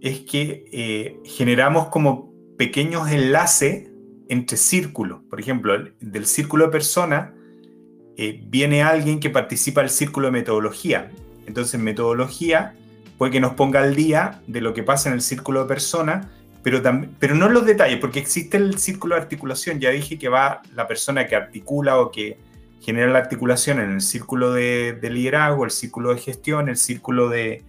es 0.00 0.20
que 0.20 0.64
eh, 0.72 1.20
generamos 1.24 1.88
como 1.88 2.32
pequeños 2.56 3.10
enlaces 3.10 3.90
entre 4.28 4.56
círculos. 4.56 5.20
Por 5.28 5.40
ejemplo, 5.40 5.74
del 6.00 6.26
círculo 6.26 6.66
de 6.66 6.70
personas 6.70 7.30
eh, 8.16 8.40
viene 8.46 8.82
alguien 8.82 9.20
que 9.20 9.30
participa 9.30 9.80
del 9.80 9.90
círculo 9.90 10.26
de 10.26 10.32
metodología. 10.32 11.10
Entonces, 11.46 11.80
metodología 11.80 12.74
puede 13.18 13.32
que 13.32 13.40
nos 13.40 13.54
ponga 13.54 13.82
al 13.82 13.94
día 13.94 14.40
de 14.46 14.60
lo 14.60 14.72
que 14.72 14.82
pasa 14.82 15.08
en 15.08 15.14
el 15.14 15.20
círculo 15.20 15.62
de 15.62 15.68
personas, 15.68 16.26
pero, 16.62 16.82
pero 17.18 17.34
no 17.34 17.46
en 17.46 17.54
los 17.54 17.66
detalles, 17.66 17.98
porque 17.98 18.18
existe 18.18 18.56
el 18.56 18.78
círculo 18.78 19.14
de 19.14 19.22
articulación. 19.22 19.80
Ya 19.80 19.90
dije 19.90 20.18
que 20.18 20.28
va 20.28 20.62
la 20.74 20.86
persona 20.86 21.26
que 21.26 21.36
articula 21.36 21.98
o 21.98 22.10
que 22.10 22.38
genera 22.80 23.10
la 23.12 23.18
articulación 23.18 23.78
en 23.80 23.90
el 23.92 24.00
círculo 24.00 24.52
de, 24.52 24.98
liderazgo, 25.02 25.64
el 25.64 25.70
círculo 25.70 26.14
de 26.14 26.20
gestión, 26.20 26.68
el 26.68 26.76
círculo 26.76 27.28
de, 27.28 27.64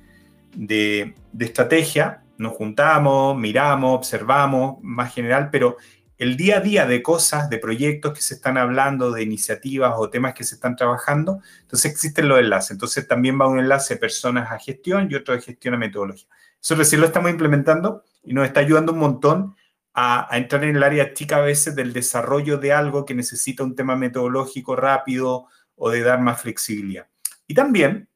estrategia. 1.39 2.24
Nos 2.38 2.54
juntamos, 2.54 3.38
miramos, 3.38 3.95
observamos, 3.95 4.78
más 4.82 5.13
general, 5.13 5.50
pero 5.52 5.78
el 6.17 6.38
día 6.38 6.58
a 6.58 6.62
día 6.62 6.86
de 6.86 7.04
cosas, 7.04 7.50
de 7.50 7.58
proyectos 7.58 8.13
que 8.13 8.21
se 8.21 8.36
están 8.36 8.58
hablando, 8.58 9.12
de 9.12 9.24
iniciativas 9.24 9.93
o 9.97 10.10
temas 10.10 10.34
que 10.34 10.43
se 10.43 10.56
están 10.56 10.76
trabajando, 10.76 11.41
entonces 11.62 11.91
existen 11.91 12.28
los 12.28 12.39
enlaces. 12.39 12.71
Entonces 12.71 13.08
también 13.08 13.39
va 13.39 13.47
un 13.47 13.60
enlace 13.60 13.95
de 13.95 14.00
personas 14.00 14.52
a 14.52 14.60
gestión 14.60 15.08
y 15.10 15.15
otro 15.15 15.34
de 15.36 15.41
gestión 15.41 15.74
a 15.74 15.78
metodología. 15.78 16.28
Eso 16.62 16.76
recién 16.76 17.02
lo 17.02 17.08
estamos 17.08 17.32
implementando 17.32 18.04
y 18.24 18.34
nos 18.34 18.45
está 18.45 18.60
ayudando 18.60 18.93
un 18.93 19.00
montón 19.00 19.56
a, 19.93 20.27
entrar 20.38 20.63
en 20.63 20.75
el 20.75 20.84
área 20.84 21.13
chica 21.13 21.38
a 21.38 21.41
veces 21.41 21.75
del 21.75 21.93
desarrollo 21.93 22.58
de 22.58 22.73
algo 22.73 23.06
que 23.06 23.13
necesita 23.13 23.63
un 23.63 23.75
tema 23.75 23.95
metodológico 23.95 24.75
rápido 24.75 25.47
o 25.75 25.89
de 25.89 26.01
dar 26.01 26.21
más 26.21 26.41
flexibilidad. 26.41 27.08
Y 27.47 27.54
también 27.54 28.08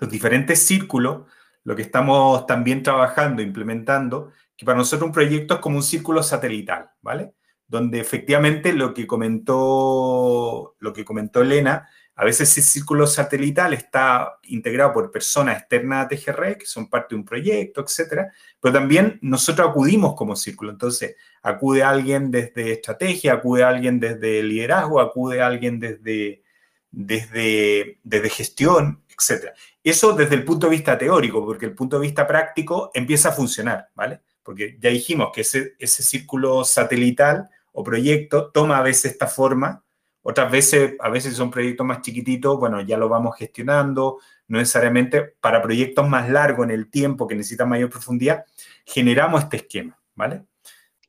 los 0.00 0.10
diferentes 0.10 0.64
círculos, 0.64 1.26
lo 1.64 1.76
que 1.76 1.82
estamos 1.82 2.46
también 2.46 2.82
trabajando, 2.82 3.42
implementando, 3.42 4.32
que 4.56 4.64
para 4.64 4.78
nosotros 4.78 5.06
un 5.08 5.12
proyecto 5.12 5.54
es 5.54 5.60
como 5.60 5.76
un 5.76 5.82
círculo 5.82 6.22
satelital, 6.22 6.90
¿vale? 7.02 7.34
Donde 7.66 8.00
efectivamente 8.00 8.72
lo 8.72 8.94
que 8.94 9.06
comentó, 9.06 10.76
lo 10.78 10.92
que 10.92 11.04
comentó 11.04 11.42
Elena, 11.42 11.88
A 12.20 12.24
veces 12.24 12.50
ese 12.50 12.62
círculo 12.62 13.06
satelital 13.06 13.74
está 13.74 14.40
integrado 14.42 14.92
por 14.92 15.12
personas 15.12 15.60
externas 15.60 16.04
a 16.04 16.08
TGR, 16.08 16.58
que 16.58 16.66
son 16.66 16.90
parte 16.90 17.14
de 17.14 17.20
un 17.20 17.24
proyecto, 17.24 17.80
etcétera, 17.80 18.32
pero 18.60 18.74
también 18.74 19.20
nosotros 19.22 19.68
acudimos 19.68 20.16
como 20.16 20.34
círculo. 20.34 20.72
Entonces, 20.72 21.14
acude 21.42 21.84
alguien 21.84 22.32
desde 22.32 22.72
estrategia, 22.72 23.34
acude 23.34 23.62
alguien 23.62 24.00
desde 24.00 24.42
liderazgo, 24.42 25.00
acude 25.00 25.40
alguien 25.40 25.78
desde, 25.78 26.42
desde, 26.90 28.00
desde 28.02 28.30
gestión, 28.30 29.00
etcétera. 29.16 29.54
Eso 29.84 30.12
desde 30.12 30.34
el 30.34 30.44
punto 30.44 30.66
de 30.66 30.72
vista 30.72 30.98
teórico, 30.98 31.46
porque 31.46 31.66
el 31.66 31.74
punto 31.76 32.00
de 32.00 32.06
vista 32.08 32.26
práctico 32.26 32.90
empieza 32.94 33.28
a 33.28 33.32
funcionar, 33.32 33.90
¿vale? 33.94 34.22
Porque 34.42 34.76
ya 34.80 34.90
dijimos 34.90 35.30
que 35.32 35.42
ese, 35.42 35.76
ese 35.78 36.02
círculo 36.02 36.64
satelital 36.64 37.48
o 37.70 37.84
proyecto 37.84 38.50
toma 38.50 38.78
a 38.78 38.82
veces 38.82 39.12
esta 39.12 39.28
forma 39.28 39.84
otras 40.22 40.50
veces, 40.50 40.96
a 41.00 41.08
veces 41.08 41.34
son 41.34 41.50
proyectos 41.50 41.86
más 41.86 42.02
chiquititos, 42.02 42.58
bueno, 42.58 42.80
ya 42.80 42.96
lo 42.96 43.08
vamos 43.08 43.36
gestionando, 43.36 44.18
no 44.48 44.58
necesariamente 44.58 45.22
para 45.40 45.62
proyectos 45.62 46.08
más 46.08 46.28
largos 46.28 46.64
en 46.64 46.72
el 46.72 46.90
tiempo 46.90 47.26
que 47.26 47.34
necesitan 47.34 47.68
mayor 47.68 47.90
profundidad, 47.90 48.44
generamos 48.84 49.44
este 49.44 49.58
esquema, 49.58 49.98
¿vale? 50.14 50.44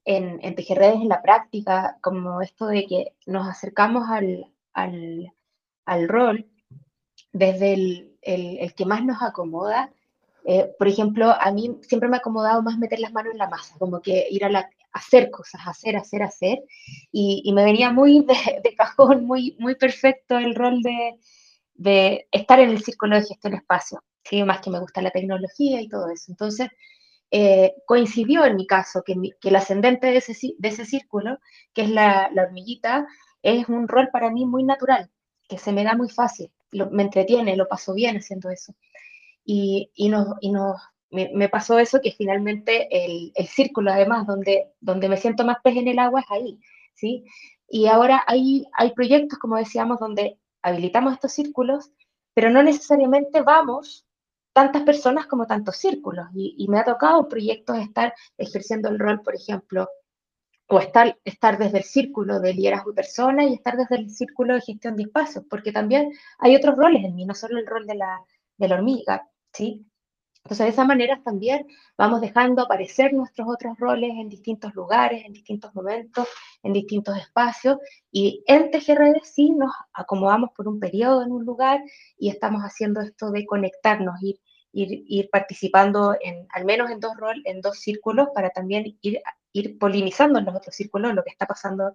En, 0.06 0.40
en 0.42 0.56
Redes 0.56 0.96
en 0.96 1.10
la 1.10 1.22
práctica, 1.22 1.98
como 2.02 2.42
esto 2.42 2.68
de 2.68 2.86
que 2.88 3.14
nos 3.26 3.48
acercamos 3.48 4.10
al, 4.10 4.46
al, 4.74 5.34
al 5.86 6.08
rol 6.08 6.48
desde 7.32 7.74
el, 7.74 8.18
el, 8.22 8.74
que 8.74 8.86
más 8.86 9.04
nos 9.04 9.22
acomoda. 9.22 9.92
Eh, 10.46 10.74
por 10.80 10.88
ejemplo, 10.88 11.32
a 11.40 11.52
mí 11.52 11.78
siempre 11.82 12.10
me 12.10 12.16
ha 12.16 12.20
acomodado 12.20 12.64
más 12.64 12.78
meter 12.78 13.00
las 13.00 13.14
manos 13.14 13.34
en 13.34 13.38
la 13.38 13.50
masa, 13.50 13.76
como 13.78 14.02
que 14.02 14.28
ir 14.32 14.46
a 14.46 14.50
la, 14.50 14.70
hacer 14.92 15.30
cosas, 15.32 15.62
hacer, 15.66 15.96
hacer, 15.96 16.24
hacer. 16.24 16.60
Y, 17.12 17.52
me 17.54 17.64
venía 17.64 17.92
muy 17.92 18.26
de, 18.26 18.76
cajón, 18.78 19.26
muy, 19.26 19.56
muy 19.60 19.76
perfecto 19.76 20.38
el 20.38 20.56
rol 20.56 20.82
de, 20.82 21.16
de, 21.76 22.28
estar 22.32 22.60
en 22.60 22.70
el 22.70 22.84
círculo 22.84 23.16
de 23.16 23.26
gestión 23.26 23.54
espacio, 23.54 24.04
¿sí? 24.24 24.44
más 24.44 24.62
que 24.62 24.70
me 24.70 24.80
gusta 24.80 25.02
la 25.02 25.12
tecnología 25.12 25.82
y 25.82 25.90
todo 25.90 26.10
eso. 26.10 26.32
Entonces, 26.32 26.70
eh, 27.32 27.76
coincidió 27.86 28.46
en 28.46 28.56
mi 28.56 28.66
caso 28.66 29.04
que, 29.06 29.16
que 29.40 29.50
el 29.50 29.56
ascendente 29.56 30.08
de 30.08 30.18
ese, 30.18 30.34
de 30.58 30.68
ese, 30.68 30.86
círculo, 30.86 31.40
que 31.74 31.84
es 31.84 31.90
la, 31.90 32.30
la, 32.34 32.44
hormiguita, 32.44 33.08
es 33.44 33.70
un 33.70 33.88
rol 33.88 34.10
para 34.12 34.32
mí 34.32 34.46
muy 34.46 34.64
natural, 34.64 35.12
que 35.48 35.58
se 35.58 35.72
me 35.72 35.84
da 35.84 35.96
muy 35.96 36.10
fácil, 36.10 36.52
me 36.72 37.04
entretiene, 37.04 37.56
lo 37.56 37.68
paso 37.68 37.94
bien 37.94 38.18
haciendo 38.18 38.50
eso. 38.50 38.74
Y, 39.46 39.92
y, 39.96 40.10
nos, 40.10 40.28
y 40.42 40.52
nos 40.52 40.80
me, 41.12 41.50
pasó 41.50 41.80
eso 41.80 42.00
que 42.02 42.12
finalmente 42.12 42.88
el, 42.92 43.32
el, 43.36 43.48
círculo, 43.48 43.92
además, 43.92 44.28
donde, 44.28 44.72
donde 44.80 45.10
me 45.10 45.18
siento 45.18 45.44
más 45.44 45.58
pez 45.64 45.76
en 45.78 45.88
el 45.88 46.00
agua 46.00 46.22
es 46.22 46.32
ahí, 46.32 46.60
¿sí? 46.94 47.26
Y 47.68 47.88
ahora 47.88 48.24
hay, 48.28 48.66
hay 48.78 48.94
proyectos, 48.94 49.40
como 49.40 49.58
decíamos, 49.58 50.00
donde 50.00 50.40
habilitamos 50.62 51.14
estos 51.14 51.32
círculos, 51.32 51.92
pero 52.34 52.50
no 52.50 52.64
necesariamente 52.64 53.42
vamos 53.42 54.06
tantas 54.54 54.84
personas 54.84 55.28
como 55.28 55.48
tantos 55.48 55.78
círculos. 55.78 56.28
Y, 56.34 56.68
me 56.68 56.80
ha 56.80 56.84
tocado 56.84 57.28
proyectos 57.28 57.78
estar 57.78 58.14
ejerciendo 58.38 58.90
el 58.90 59.00
rol, 59.00 59.22
por 59.22 59.36
ejemplo, 59.36 59.88
o 60.68 60.80
estar, 60.80 61.18
estar 61.24 61.58
desde 61.58 61.80
el 61.80 61.84
círculo 61.84 62.40
de 62.40 62.54
liderazgo 62.54 62.92
y 62.92 62.96
persona 62.96 63.46
y 63.46 63.54
estar 63.54 63.78
desde 63.78 63.96
el 63.98 64.10
círculo 64.10 64.56
de 64.56 64.62
gestión 64.62 64.96
de 64.96 65.04
espacios, 65.04 65.46
porque 65.50 65.72
también 65.72 66.12
hay 66.40 66.56
otros 66.56 66.76
roles 66.76 67.04
en 67.04 67.16
mí, 67.16 67.26
no 67.26 67.34
solo 67.34 67.58
el 67.58 67.66
rol 67.68 67.88
de 67.88 67.96
la, 67.96 68.22
de 68.58 68.68
la 68.68 68.76
hormiga, 68.76 69.28
¿sí? 69.54 69.89
Entonces, 70.50 70.66
de 70.66 70.72
esa 70.72 70.84
manera 70.84 71.22
también 71.24 71.68
vamos 71.96 72.22
dejando 72.22 72.64
aparecer 72.64 73.14
nuestros 73.14 73.48
otros 73.48 73.78
roles 73.78 74.10
en 74.16 74.30
distintos 74.30 74.74
lugares, 74.74 75.24
en 75.24 75.32
distintos 75.32 75.76
momentos, 75.76 76.28
en 76.64 76.74
distintos 76.74 77.16
espacios. 77.20 77.78
Y 78.12 78.44
en 78.48 78.72
TGRD 78.72 79.22
sí 79.22 79.52
nos 79.52 79.72
acomodamos 79.94 80.50
por 80.58 80.68
un 80.68 80.80
periodo 80.80 81.22
en 81.22 81.32
un 81.32 81.46
lugar 81.46 81.84
y 82.18 82.30
estamos 82.30 82.64
haciendo 82.64 83.00
esto 83.02 83.30
de 83.30 83.46
conectarnos, 83.46 84.16
ir, 84.24 84.40
ir, 84.72 85.04
ir 85.06 85.30
participando 85.30 86.16
en, 86.20 86.48
al 86.50 86.66
menos 86.66 86.90
en 86.90 87.00
dos 87.00 87.16
roles, 87.16 87.44
en 87.46 87.62
dos 87.62 87.78
círculos, 87.78 88.30
para 88.34 88.50
también 88.50 88.98
ir, 89.02 89.22
ir 89.54 89.78
polinizando 89.78 90.40
en 90.40 90.46
los 90.46 90.56
otros 90.56 90.76
círculos 90.76 91.14
lo 91.14 91.24
que 91.24 91.30
está 91.30 91.46
pasando 91.46 91.94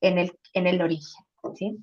en 0.00 0.18
el, 0.18 0.38
en 0.52 0.68
el 0.68 0.80
origen. 0.80 1.24
¿sí? 1.56 1.76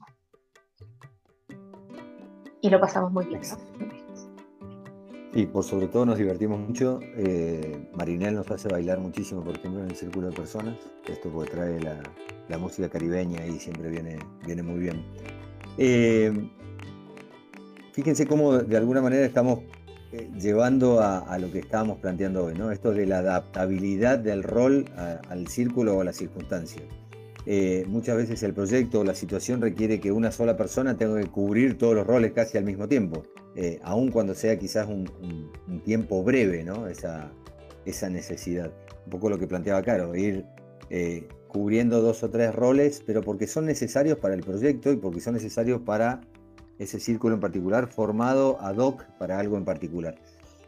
Y 2.62 2.70
lo 2.70 2.80
pasamos 2.80 3.12
muy 3.12 3.26
bien. 3.26 3.42
Y 5.36 5.48
por 5.48 5.63
sobre 5.63 5.88
todo 5.88 6.06
nos 6.06 6.17
divertimos 6.17 6.60
mucho. 6.60 7.00
Eh, 7.15 7.88
Marinel 7.93 8.36
nos 8.36 8.50
hace 8.52 8.69
bailar 8.69 9.00
muchísimo, 9.00 9.43
por 9.43 9.56
ejemplo, 9.56 9.82
en 9.82 9.89
el 9.89 9.96
círculo 9.96 10.30
de 10.30 10.36
personas. 10.36 10.76
Esto 11.08 11.30
porque 11.32 11.52
trae 11.52 11.80
la, 11.80 12.58
música 12.60 12.88
caribeña 12.88 13.46
y 13.48 13.58
siempre 13.60 13.89
viene, 13.89 14.19
viene 14.46 14.62
muy 14.62 14.80
bien. 14.80 15.04
Eh, 15.80 16.32
fíjense 17.93 18.28
cómo 18.28 18.60
de 18.60 18.78
alguna 18.78 19.02
manera 19.02 19.26
estamos 19.26 19.62
eh, 20.12 20.30
llevando 20.39 21.02
a, 21.02 21.36
lo 21.39 21.52
que 21.52 21.58
estábamos 21.60 21.98
planteando 21.98 22.46
hoy, 22.46 22.54
¿no? 22.54 22.72
Esto 22.72 22.91
de 22.91 23.08
la 23.08 23.17
adaptabilidad 23.17 24.19
del 24.19 24.43
rol 24.43 24.86
al 24.96 25.48
círculo 25.48 25.98
o 25.98 26.02
a 26.02 26.04
la 26.04 26.13
circunstancia. 26.13 26.84
Eh, 27.46 27.84
muchas 27.88 28.15
veces 28.15 28.41
el 28.43 28.54
proyecto 28.54 29.02
o 29.02 29.04
la 29.04 29.15
situación 29.15 29.60
requiere 29.60 30.00
que 30.00 30.12
una 30.12 30.32
sola 30.32 30.56
persona 30.56 30.96
tenga 30.98 31.19
que 31.19 31.28
cubrir 31.28 31.78
todos 31.78 31.96
los 31.96 32.08
roles 32.08 32.32
casi 32.32 32.58
al 32.58 32.63
mismo 32.63 32.88
tiempo, 32.88 33.24
eh, 33.56 33.80
aun 33.84 34.12
cuando 34.12 34.34
sea 34.34 34.58
quizás 34.58 34.88
un, 34.88 35.52
tiempo 35.84 36.24
breve, 36.24 36.63
¿no? 36.63 36.88
Esa, 36.88 37.32
esa, 37.86 38.10
necesidad. 38.10 38.72
Un 39.06 39.12
poco 39.12 39.30
lo 39.30 39.38
que 39.38 39.48
planteaba 39.48 39.82
Caro, 39.82 40.16
ir 40.16 40.46
eh, 40.89 41.28
cubriendo 41.48 42.02
dos 42.02 42.24
o 42.24 42.30
tres 42.30 42.54
roles, 42.54 43.04
pero 43.06 43.22
porque 43.22 43.48
son 43.48 43.66
necesarios 43.66 44.18
para 44.18 44.34
el 44.34 44.42
proyecto 44.42 44.92
y 44.92 44.98
porque 44.98 45.20
son 45.20 45.34
necesarios 45.34 45.82
para 45.82 46.22
ese 46.80 47.00
círculo 47.00 47.36
en 47.36 47.42
particular, 47.42 47.88
formado 47.88 48.58
ad 48.60 48.78
hoc 48.78 49.04
para 49.18 49.39
algo 49.39 49.58
en 49.58 49.66
particular. 49.66 50.16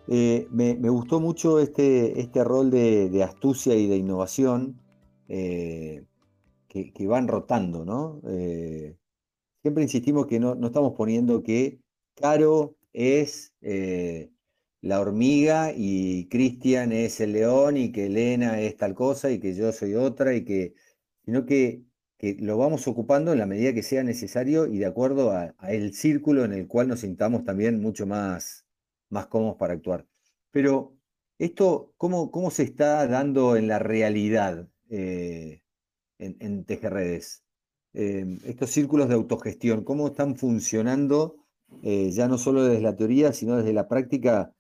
Me, 0.08 0.76
gustó 0.90 1.20
mucho 1.20 1.60
este, 1.60 2.20
este 2.20 2.44
rol 2.44 2.70
de, 2.70 3.24
astucia 3.24 3.74
y 3.76 3.88
de 3.88 3.98
innovación 3.98 4.80
que, 6.84 7.08
van 7.08 7.28
rotando, 7.28 7.86
¿no? 7.86 8.22
Eh, 8.28 8.98
siempre 9.62 9.84
insistimos 9.84 10.28
que 10.28 10.40
no, 10.40 10.54
estamos 10.66 10.94
poniendo 10.94 11.42
que 11.42 11.80
Caro 12.16 12.76
es 12.94 13.54
eh, 13.62 14.32
la 14.82 15.02
hormiga 15.02 15.74
y 15.76 16.28
Cristian 16.30 16.92
es 16.92 17.20
el 17.20 17.34
león 17.34 17.78
y 17.78 17.92
que 17.92 18.08
Elena 18.08 18.62
es 18.62 18.78
tal 18.78 18.96
cosa 18.96 19.32
y 19.32 19.40
que 19.40 19.54
yo 19.54 19.72
soy 19.72 19.96
otra 19.96 20.34
y 20.34 20.46
que, 20.46 20.76
sino 21.26 21.46
que, 21.46 21.84
lo 22.40 22.58
vamos 22.58 22.88
ocupando 22.88 23.34
en 23.34 23.38
la 23.38 23.46
medida 23.46 23.74
que 23.74 23.84
sea 23.84 24.04
necesario 24.04 24.66
y 24.66 24.80
de 24.80 24.88
acuerdo 24.88 25.32
a, 25.32 25.54
el 25.70 25.94
círculo 25.94 26.44
en 26.44 26.54
el 26.54 26.68
cual 26.68 26.88
nos 26.88 27.02
sintamos 27.02 27.44
también 27.44 27.80
mucho 27.80 28.08
más, 28.08 28.66
más 29.10 29.28
cómodos 29.28 29.58
para 29.58 29.74
actuar. 29.74 30.08
Pero 30.50 30.98
esto, 31.38 31.94
¿cómo, 31.98 32.32
cómo 32.32 32.50
se 32.50 32.64
está 32.64 33.06
dando 33.08 33.58
en 33.58 33.68
la 33.68 33.78
realidad? 33.78 34.68
Eh, 34.90 35.62
en, 36.20 36.38
en 36.40 36.66
TGRedes. 36.66 37.44
Em, 37.94 38.40
estos 38.46 38.72
círculos 38.72 39.08
de 39.10 39.16
autogestión, 39.16 39.84
¿cómo 39.84 40.08
están 40.08 40.36
funcionando 40.36 41.45
eh, 41.84 42.10
ya 42.12 42.28
no 42.28 42.38
solo 42.38 42.64
desde 42.64 42.82
la 42.82 42.96
teoría, 42.96 43.34
sino 43.34 43.58
desde 43.58 43.74
la 43.74 43.88
práctica 43.88 44.54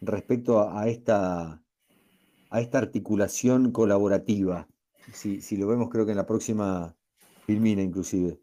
respecto 0.00 0.70
a, 0.70 0.88
esta, 0.88 1.62
a 2.50 2.60
esta 2.60 2.78
articulación 2.78 3.72
colaborativa? 3.72 4.68
Si, 5.12 5.40
si, 5.40 5.56
lo 5.56 5.66
vemos 5.66 5.88
creo 5.90 6.04
que 6.04 6.12
en 6.12 6.18
la 6.18 6.26
próxima 6.26 6.94
filmina 7.46 7.82
inclusive. 7.82 8.38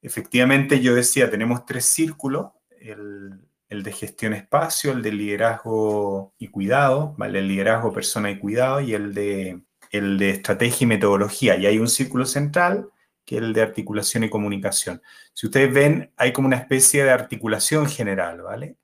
Efectivamente, 0.00 0.80
yo 0.80 0.94
decía, 0.94 1.28
tenemos 1.28 1.66
tres 1.66 1.86
círculos, 1.86 2.52
el, 2.80 3.48
el, 3.68 3.82
de 3.82 3.92
gestión 3.92 4.32
espacio, 4.32 4.92
el 4.92 5.02
de 5.02 5.10
liderazgo 5.10 6.34
y 6.38 6.48
cuidado, 6.48 7.14
¿vale? 7.18 7.40
el 7.40 7.48
liderazgo, 7.48 7.92
persona 7.92 8.30
y 8.30 8.38
cuidado, 8.38 8.80
y 8.80 8.94
el 8.94 9.12
de 9.12 9.60
el 9.90 10.18
de 10.18 10.30
estrategia 10.30 10.84
y 10.84 10.88
metodología, 10.88 11.56
y 11.56 11.66
hay 11.66 11.78
un 11.78 11.88
círculo 11.88 12.26
central 12.26 12.90
que 13.28 13.36
el 13.36 13.52
de 13.52 13.60
articulación 13.60 14.24
y 14.24 14.30
comunicación. 14.30 15.02
Si 15.34 15.44
ustedes 15.44 15.70
ven, 15.70 16.10
hay 16.16 16.32
como 16.32 16.46
una 16.46 16.56
especie 16.56 17.04
de 17.04 17.10
articulación 17.10 17.86
general, 17.86 18.40
¿vale? 18.40 18.78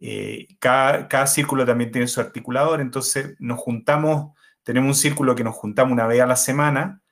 Eh, 0.00 0.48
cada, 0.58 1.26
círculo 1.26 1.66
también 1.66 1.92
tiene 1.92 2.08
su 2.08 2.18
articulador, 2.18 2.80
entonces 2.80 3.36
nos 3.38 3.60
juntamos, 3.60 4.34
tenemos 4.62 4.88
un 4.88 4.94
círculo 4.94 5.34
que 5.34 5.44
nos 5.44 5.54
juntamos 5.54 5.92
una 5.92 6.06
vez 6.06 6.22
a 6.22 6.26
la 6.26 6.36
semana, 6.36 7.02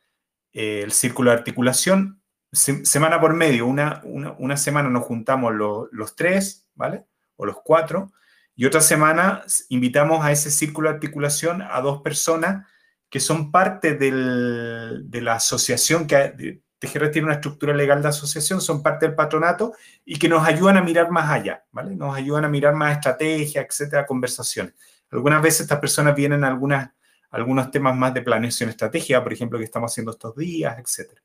eh, 0.54 0.80
el 0.82 0.92
círculo 0.92 1.30
de 1.30 1.36
articulación, 1.36 2.22
semana 2.52 3.20
por 3.20 3.34
medio, 3.34 3.66
una, 3.66 4.00
una, 4.04 4.56
semana 4.56 4.88
nos 4.88 5.04
juntamos 5.04 5.52
los 5.52 6.16
tres, 6.16 6.66
¿vale? 6.74 7.04
O 7.36 7.44
los 7.44 7.58
cuatro, 7.62 8.14
y 8.54 8.64
otra 8.64 8.80
semana 8.80 9.44
invitamos 9.68 10.24
a 10.24 10.32
ese 10.32 10.50
círculo 10.50 10.88
de 10.88 10.94
articulación 10.94 11.60
a 11.60 11.82
dos 11.82 12.00
personas 12.00 12.66
que 13.08 13.20
son 13.20 13.50
parte 13.50 13.94
de 13.94 15.20
la 15.22 15.34
asociación, 15.34 16.06
que 16.06 16.60
tiene 16.78 17.24
una 17.24 17.34
estructura 17.34 17.74
legal 17.74 18.02
de 18.02 18.08
asociación, 18.08 18.60
son 18.60 18.82
parte 18.82 19.06
del 19.06 19.14
patronato 19.14 19.72
y 20.04 20.18
que 20.18 20.28
nos 20.28 20.46
ayudan 20.46 20.76
a 20.76 20.82
mirar 20.82 21.10
más 21.10 21.30
allá, 21.30 21.64
¿vale? 21.72 21.96
Nos 21.96 22.14
ayudan 22.16 22.44
a 22.44 22.48
mirar 22.48 22.74
más 22.74 22.92
estrategia, 22.92 23.62
etcétera, 23.62 24.06
conversaciones. 24.06 24.74
Algunas 25.10 25.42
veces 25.42 25.62
estas 25.62 25.78
personas 25.78 26.14
vienen 26.14 26.44
a 26.44 26.48
algunos 27.30 27.70
temas 27.70 27.96
más 27.96 28.12
de 28.12 28.22
planeación 28.22 28.70
estratégica, 28.70 29.22
por 29.22 29.32
ejemplo, 29.32 29.58
que 29.58 29.64
estamos 29.64 29.92
haciendo 29.92 30.12
estos 30.12 30.36
días, 30.36 30.76
etcétera. 30.78 31.22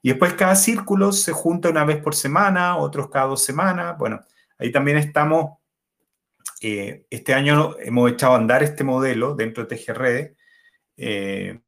Y 0.00 0.10
después 0.10 0.34
cada 0.34 0.54
círculo 0.54 1.12
se 1.12 1.32
junta 1.32 1.68
una 1.68 1.84
vez 1.84 1.98
por 1.98 2.14
semana, 2.14 2.76
otros 2.76 3.10
cada 3.10 3.26
dos 3.26 3.42
semanas. 3.42 3.98
Bueno, 3.98 4.20
ahí 4.58 4.70
también 4.70 4.96
estamos, 4.96 5.58
eh, 6.60 7.04
este 7.10 7.34
año 7.34 7.76
hemos 7.80 8.10
echado 8.12 8.34
a 8.34 8.36
andar 8.36 8.62
este 8.62 8.84
modelo 8.84 9.34
dentro 9.34 9.64
de 9.64 9.76
TGRD. 9.76 10.36
Eh, 10.98 11.60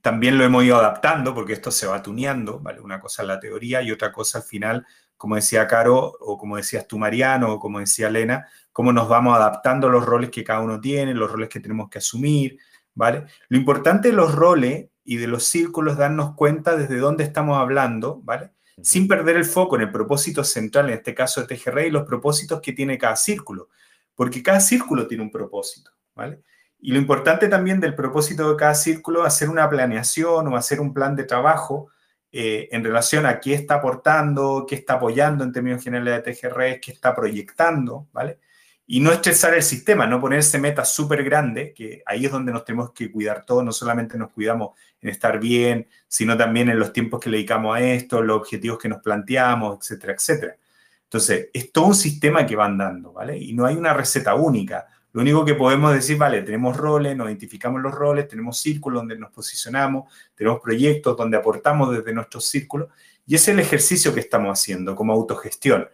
también 0.00 0.36
lo 0.36 0.44
hemos 0.44 0.64
ido 0.64 0.76
adaptando 0.76 1.32
porque 1.32 1.52
esto 1.52 1.70
se 1.70 1.86
va 1.86 2.02
tuneando, 2.02 2.58
¿vale? 2.58 2.80
Una 2.80 2.98
cosa 2.98 3.22
es 3.22 3.28
la 3.28 3.38
teoría 3.38 3.82
y 3.82 3.92
otra 3.92 4.10
cosa 4.10 4.38
al 4.38 4.44
final, 4.44 4.84
como 5.16 5.36
decía 5.36 5.68
Caro, 5.68 6.16
o 6.18 6.36
como 6.36 6.56
decías 6.56 6.88
tú, 6.88 6.98
Mariano, 6.98 7.52
o 7.52 7.60
como 7.60 7.78
decía 7.78 8.08
Elena, 8.08 8.48
cómo 8.72 8.92
nos 8.92 9.08
vamos 9.08 9.36
adaptando 9.36 9.86
a 9.86 9.90
los 9.90 10.04
roles 10.04 10.30
que 10.30 10.42
cada 10.42 10.60
uno 10.60 10.80
tiene, 10.80 11.14
los 11.14 11.30
roles 11.30 11.48
que 11.48 11.60
tenemos 11.60 11.88
que 11.88 11.98
asumir, 11.98 12.58
¿vale? 12.94 13.26
Lo 13.48 13.56
importante 13.56 14.08
de 14.08 14.14
los 14.14 14.34
roles 14.34 14.88
y 15.04 15.16
de 15.16 15.28
los 15.28 15.44
círculos 15.44 15.92
es 15.92 15.98
darnos 15.98 16.34
cuenta 16.34 16.74
desde 16.76 16.96
dónde 16.96 17.22
estamos 17.22 17.58
hablando, 17.58 18.20
¿vale? 18.24 18.50
Sin 18.80 19.06
perder 19.06 19.36
el 19.36 19.44
foco 19.44 19.76
en 19.76 19.82
el 19.82 19.92
propósito 19.92 20.42
central, 20.42 20.88
en 20.88 20.94
este 20.94 21.14
caso 21.14 21.40
de 21.44 21.54
TGR, 21.54 21.86
y 21.86 21.90
los 21.90 22.04
propósitos 22.04 22.60
que 22.60 22.72
tiene 22.72 22.98
cada 22.98 23.14
círculo, 23.14 23.68
porque 24.16 24.42
cada 24.42 24.58
círculo 24.58 25.06
tiene 25.06 25.22
un 25.22 25.30
propósito, 25.30 25.92
¿vale? 26.16 26.42
Y 26.82 26.92
lo 26.92 26.98
importante 26.98 27.48
también 27.48 27.80
del 27.80 27.94
propósito 27.94 28.50
de 28.50 28.56
cada 28.56 28.74
círculo 28.74 29.24
hacer 29.24 29.48
una 29.48 29.70
planeación 29.70 30.46
o 30.48 30.56
hacer 30.56 30.80
un 30.80 30.92
plan 30.92 31.16
de 31.16 31.24
trabajo 31.24 31.88
eh, 32.30 32.68
en 32.72 32.84
relación 32.84 33.24
a 33.24 33.40
qué 33.40 33.54
está 33.54 33.76
aportando, 33.76 34.66
qué 34.68 34.74
está 34.74 34.94
apoyando 34.94 35.44
en 35.44 35.52
términos 35.52 35.82
generales 35.82 36.22
de 36.22 36.34
TGR, 36.34 36.80
qué 36.80 36.92
está 36.92 37.14
proyectando, 37.14 38.08
¿vale? 38.12 38.38
y 38.86 39.00
no 39.00 39.12
estresar 39.12 39.54
el 39.54 39.62
sistema, 39.62 40.06
no 40.06 40.20
ponerse 40.20 40.58
metas 40.58 40.92
súper 40.92 41.24
grandes, 41.24 41.72
que 41.74 42.02
ahí 42.04 42.26
es 42.26 42.30
donde 42.30 42.52
nos 42.52 42.64
tenemos 42.64 42.92
que 42.92 43.10
cuidar 43.10 43.44
todos, 43.46 43.64
no 43.64 43.72
solamente 43.72 44.18
nos 44.18 44.30
cuidamos 44.32 44.78
en 45.00 45.08
estar 45.08 45.38
bien, 45.40 45.88
sino 46.08 46.36
también 46.36 46.68
en 46.68 46.78
los 46.78 46.92
tiempos 46.92 47.20
que 47.20 47.30
dedicamos 47.30 47.76
a 47.76 47.80
esto, 47.80 48.22
los 48.22 48.36
objetivos 48.36 48.78
que 48.78 48.90
nos 48.90 49.00
planteamos, 49.00 49.78
etcétera, 49.78 50.12
etcétera. 50.14 50.56
Entonces, 51.04 51.48
es 51.52 51.72
todo 51.72 51.86
un 51.86 51.94
sistema 51.94 52.44
que 52.44 52.54
va 52.54 52.66
andando, 52.66 53.12
¿vale? 53.14 53.38
Y 53.38 53.52
no 53.52 53.66
hay 53.66 53.76
una 53.76 53.94
receta 53.94 54.34
única. 54.34 54.86
Lo 55.12 55.20
único 55.20 55.44
que 55.44 55.54
podemos 55.54 55.92
decir, 55.92 56.16
vale, 56.16 56.42
tenemos 56.42 56.76
roles, 56.76 57.16
nos 57.16 57.28
identificamos 57.28 57.82
los 57.82 57.94
roles, 57.94 58.28
tenemos 58.28 58.58
círculos 58.58 59.00
donde 59.00 59.18
nos 59.18 59.30
posicionamos, 59.30 60.12
tenemos 60.34 60.60
proyectos 60.60 61.16
donde 61.16 61.36
aportamos 61.36 61.94
desde 61.94 62.14
nuestros 62.14 62.46
círculos, 62.46 62.88
y 63.26 63.34
es 63.34 63.46
el 63.48 63.58
ejercicio 63.60 64.14
que 64.14 64.20
estamos 64.20 64.58
haciendo 64.58 64.96
como 64.96 65.12
autogestión 65.12 65.86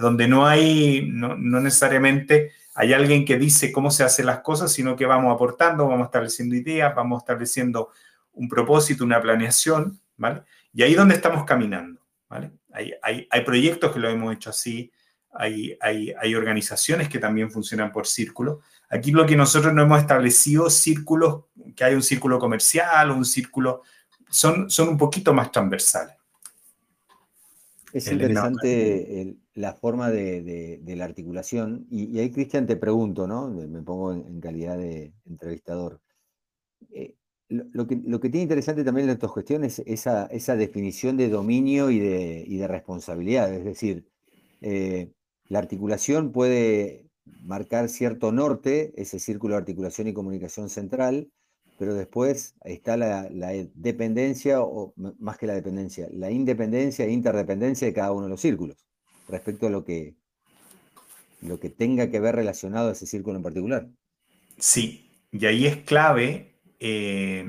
donde 0.00 0.28
no 0.28 0.46
hay, 0.46 1.08
no, 1.10 1.36
necesariamente 1.36 2.52
hay 2.74 2.92
alguien 2.92 3.24
que 3.24 3.38
dice 3.38 3.72
cómo 3.72 3.90
se 3.90 4.04
hacen 4.04 4.26
las 4.26 4.40
cosas, 4.40 4.72
sino 4.72 4.94
que 4.94 5.06
vamos 5.06 5.34
aportando, 5.34 5.88
vamos 5.88 6.06
estableciendo 6.06 6.54
ideas, 6.54 6.94
vamos 6.94 7.22
estableciendo 7.22 7.90
un 8.32 8.48
propósito, 8.48 9.04
una 9.04 9.20
planeación, 9.20 10.00
¿vale? 10.16 10.42
Y 10.72 10.82
ahí 10.82 10.92
es 10.92 10.96
donde 10.96 11.14
estamos 11.14 11.44
caminando, 11.44 12.00
¿vale? 12.28 12.52
Hay, 12.72 12.92
hay, 13.02 13.44
proyectos 13.44 13.92
que 13.92 13.98
lo 13.98 14.08
hemos 14.08 14.32
hecho 14.34 14.50
así, 14.50 14.92
hay, 15.32 15.76
hay, 15.80 16.34
organizaciones 16.34 17.08
que 17.08 17.18
también 17.18 17.50
funcionan 17.50 17.92
por 17.92 18.06
círculo. 18.06 18.60
Aquí 18.88 19.12
lo 19.12 19.26
que 19.26 19.36
nosotros 19.36 19.72
no 19.72 19.82
hemos 19.82 20.00
establecido 20.00 20.68
círculos, 20.70 21.44
que 21.76 21.84
hay 21.84 21.94
un 21.94 22.02
círculo 22.02 22.38
comercial 22.38 23.10
o 23.10 23.16
un 23.16 23.24
círculo, 23.24 23.82
son, 24.28 24.68
son 24.68 24.88
un 24.88 24.98
poquito 24.98 25.32
más 25.32 25.52
transversales. 25.52 26.16
Es 27.92 28.10
interesante 28.10 29.36
la 29.54 29.74
forma 29.74 30.10
de, 30.10 30.80
la 30.84 31.04
articulación. 31.04 31.86
Y, 31.90 32.18
ahí, 32.18 32.30
Cristian, 32.30 32.66
te 32.66 32.76
pregunto, 32.76 33.26
¿no? 33.26 33.48
Me 33.48 33.82
pongo 33.82 34.12
en, 34.12 34.40
calidad 34.40 34.78
de 34.78 35.12
entrevistador. 35.28 36.00
Eh, 36.92 37.14
lo, 37.48 37.86
que, 37.86 37.96
tiene 37.96 38.42
interesante 38.42 38.84
también 38.84 39.04
en 39.04 39.08
la 39.08 39.14
autogestión 39.14 39.64
es 39.64 39.80
esa, 39.80 40.26
esa 40.26 40.54
definición 40.54 41.16
de 41.16 41.28
dominio 41.28 41.90
y 41.90 41.98
de, 41.98 42.44
y 42.46 42.56
de 42.58 42.68
responsabilidad. 42.68 43.52
Es 43.52 43.64
decir, 43.64 44.06
eh, 44.60 45.10
la 45.50 45.58
articulación 45.58 46.32
puede 46.32 47.10
marcar 47.42 47.88
cierto 47.88 48.32
norte, 48.32 48.92
ese 48.96 49.18
círculo 49.18 49.54
de 49.54 49.58
articulación 49.58 50.06
y 50.06 50.14
comunicación 50.14 50.70
central, 50.70 51.28
pero 51.76 51.94
después 51.94 52.54
está 52.64 52.96
la, 52.96 53.28
dependencia, 53.74 54.62
o 54.62 54.94
más 55.18 55.38
que 55.38 55.48
la 55.48 55.54
dependencia, 55.54 56.06
la 56.12 56.30
independencia 56.30 57.04
e 57.04 57.10
interdependencia 57.10 57.86
de 57.86 57.92
cada 57.92 58.12
uno 58.12 58.24
de 58.24 58.30
los 58.30 58.40
círculos, 58.40 58.86
respecto 59.28 59.66
a 59.66 59.70
lo 59.70 59.84
que, 59.84 60.14
lo 61.40 61.58
que 61.58 61.68
tenga 61.68 62.10
que 62.10 62.20
ver 62.20 62.36
relacionado 62.36 62.88
a 62.88 62.92
ese 62.92 63.06
círculo 63.06 63.36
en 63.36 63.42
particular. 63.42 63.88
Sí, 64.56 65.10
y 65.32 65.46
ahí 65.46 65.66
es 65.66 65.78
clave, 65.78 66.60
eh, 66.78 67.44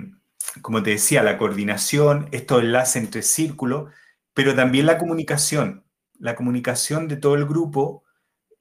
como 0.64 0.82
te 0.82 0.90
decía, 0.90 1.22
la 1.22 1.38
coordinación, 1.38 2.30
esto 2.32 2.60
enlace 2.60 2.98
entre 2.98 3.22
círculos, 3.22 3.94
pero 4.34 4.56
también 4.56 4.88
la 4.88 4.98
comunicación, 4.98 5.84
la 6.22 6.36
comunicación 6.36 7.08
de 7.08 7.18
todo 7.18 7.36
el 7.36 7.46
grupo 7.46 8.04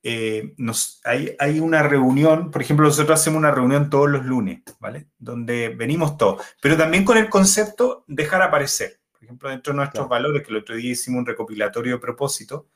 eh, 0.03 0.55
nos, 0.57 1.01
hay, 1.05 1.37
hay, 1.39 1.61
una 1.61 1.83
reunión, 1.83 2.51
por 2.51 2.63
ejemplo, 2.63 2.87
nosotros 2.87 3.21
hacemos 3.21 3.39
una 3.39 3.51
reunión 3.51 3.91
todos 3.91 4.09
los 4.09 4.25
lunes, 4.25 4.63
¿vale? 4.81 5.09
Donde 5.19 5.69
venimos 5.69 6.17
todos, 6.17 6.43
pero 6.63 6.77
también 6.77 7.05
con 7.05 7.19
el 7.19 7.29
concepto 7.29 8.05
dejar 8.07 8.41
aparecer. 8.41 8.99
Por 9.13 9.25
ejemplo, 9.25 9.51
dentro 9.51 9.73
de 9.73 9.77
nuestros 9.77 10.09
valores, 10.09 10.43
que 10.43 10.51
el 10.51 10.57
otro 10.57 10.75
día 10.75 10.93
hicimos 10.93 11.19
un 11.19 11.27
recopilatorio 11.27 11.95
de 11.95 11.99
propósito, 12.01 12.69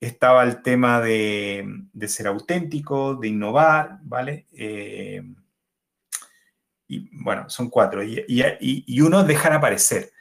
estaba 0.00 0.44
el 0.44 0.62
tema 0.62 1.00
de, 1.00 1.66
de 1.92 2.08
ser 2.08 2.26
auténtico, 2.26 3.16
de 3.16 3.28
innovar, 3.28 3.98
¿vale? 4.02 4.46
Eh, 4.52 5.22
y 6.88 7.10
bueno, 7.22 7.50
son 7.50 7.68
cuatro. 7.68 8.02
Y, 8.02 8.24
y, 8.28 8.84
y 8.86 9.00
uno, 9.02 9.24
dejar 9.24 9.52
aparecer. 9.52 10.12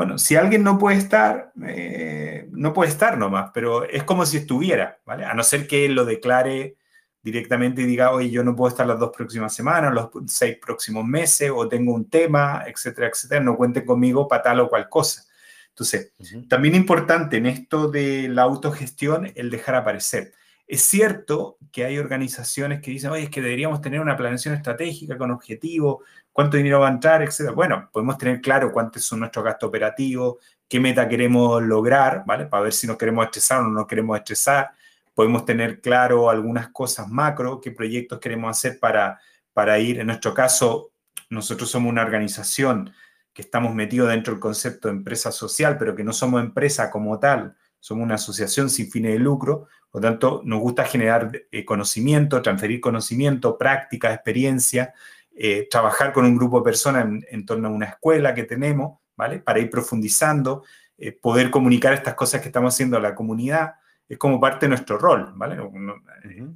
Bueno, 0.00 0.16
si 0.16 0.34
alguien 0.34 0.62
no 0.62 0.78
puede 0.78 0.96
estar, 0.96 1.52
eh, 1.62 2.48
no 2.52 2.72
puede 2.72 2.88
estar 2.88 3.18
nomás, 3.18 3.50
pero 3.52 3.84
es 3.84 4.02
como 4.02 4.24
si 4.24 4.38
estuviera, 4.38 4.98
¿vale? 5.04 5.26
A 5.26 5.34
no 5.34 5.42
ser 5.42 5.66
que 5.66 5.84
él 5.84 5.92
lo 5.92 6.06
declare 6.06 6.78
directamente 7.22 7.82
y 7.82 7.84
diga, 7.84 8.10
oye, 8.10 8.30
yo 8.30 8.42
no 8.42 8.56
puedo 8.56 8.70
estar 8.70 8.86
las 8.86 8.98
dos 8.98 9.10
próximas 9.14 9.54
semanas, 9.54 9.92
los 9.92 10.08
seis 10.26 10.56
próximos 10.56 11.04
meses, 11.04 11.52
o 11.54 11.68
tengo 11.68 11.92
un 11.92 12.08
tema, 12.08 12.64
etcétera, 12.66 13.08
etcétera, 13.08 13.42
no 13.42 13.58
cuenten 13.58 13.84
conmigo 13.84 14.26
para 14.26 14.42
tal 14.42 14.60
o 14.60 14.70
cual 14.70 14.88
cosa. 14.88 15.24
Entonces, 15.68 16.14
también 16.48 16.76
importante 16.76 17.36
en 17.36 17.44
esto 17.44 17.90
de 17.90 18.30
la 18.30 18.44
autogestión 18.44 19.30
el 19.34 19.50
dejar 19.50 19.74
aparecer. 19.74 20.32
Es 20.66 20.80
cierto 20.80 21.58
que 21.72 21.84
hay 21.84 21.98
organizaciones 21.98 22.80
que 22.80 22.92
dicen, 22.92 23.10
oye, 23.10 23.24
es 23.24 23.30
que 23.30 23.42
deberíamos 23.42 23.82
tener 23.82 24.00
una 24.00 24.16
planeación 24.16 24.54
estratégica 24.54 25.18
con 25.18 25.30
objetivos, 25.30 25.98
cuánto 26.40 26.56
dinero 26.56 26.80
va 26.80 26.88
a 26.88 26.92
entrar, 26.92 27.20
etcétera. 27.20 27.54
Bueno, 27.54 27.90
podemos 27.92 28.16
tener 28.16 28.40
claro 28.40 28.72
cuántos 28.72 29.04
son 29.04 29.20
nuestros 29.20 29.44
gastos 29.44 29.68
operativos, 29.68 30.36
qué 30.66 30.80
meta 30.80 31.06
queremos 31.06 31.62
lograr, 31.62 32.24
¿vale? 32.26 32.46
Para 32.46 32.62
ver 32.62 32.72
si 32.72 32.86
nos 32.86 32.96
queremos 32.96 33.26
estresar 33.26 33.60
o 33.60 33.64
no 33.64 33.68
nos 33.68 33.86
queremos 33.86 34.16
estresar. 34.16 34.70
Podemos 35.14 35.44
tener 35.44 35.82
claro 35.82 36.30
algunas 36.30 36.68
cosas 36.68 37.08
macro, 37.08 37.60
qué 37.60 37.72
proyectos 37.72 38.20
queremos 38.20 38.56
hacer 38.56 38.78
para, 38.80 39.20
para 39.52 39.78
ir. 39.80 40.00
En 40.00 40.06
nuestro 40.06 40.32
caso, 40.32 40.92
nosotros 41.28 41.70
somos 41.70 41.90
una 41.92 42.00
organización 42.00 42.90
que 43.34 43.42
estamos 43.42 43.74
metidos 43.74 44.08
dentro 44.08 44.32
del 44.32 44.40
concepto 44.40 44.88
de 44.88 44.94
empresa 44.94 45.30
social, 45.32 45.76
pero 45.76 45.94
que 45.94 46.04
no 46.04 46.14
somos 46.14 46.42
empresa 46.42 46.90
como 46.90 47.18
tal, 47.18 47.54
somos 47.80 48.02
una 48.02 48.14
asociación 48.14 48.70
sin 48.70 48.90
fines 48.90 49.12
de 49.12 49.18
lucro, 49.18 49.68
por 49.90 50.02
lo 50.02 50.08
tanto, 50.08 50.40
nos 50.42 50.60
gusta 50.60 50.86
generar 50.86 51.32
eh, 51.52 51.66
conocimiento, 51.66 52.40
transferir 52.40 52.80
conocimiento, 52.80 53.58
práctica, 53.58 54.14
experiencia, 54.14 54.94
eh, 55.34 55.68
trabajar 55.70 56.12
con 56.12 56.24
un 56.24 56.36
grupo 56.36 56.58
de 56.58 56.64
personas 56.64 57.06
en, 57.28 57.46
torno 57.46 57.68
a 57.68 57.70
una 57.70 57.86
escuela 57.86 58.34
que 58.34 58.44
tenemos, 58.44 58.98
¿vale? 59.16 59.38
Para 59.38 59.58
ir 59.58 59.70
profundizando, 59.70 60.64
eh, 60.98 61.12
poder 61.12 61.50
comunicar 61.50 61.92
estas 61.92 62.14
cosas 62.14 62.40
que 62.40 62.48
estamos 62.48 62.74
haciendo 62.74 62.96
a 62.96 63.00
la 63.00 63.14
comunidad, 63.14 63.74
es 64.08 64.18
como 64.18 64.40
parte 64.40 64.66
de 64.66 64.70
nuestro 64.70 64.98
rol, 64.98 65.32
¿vale? 65.36 65.56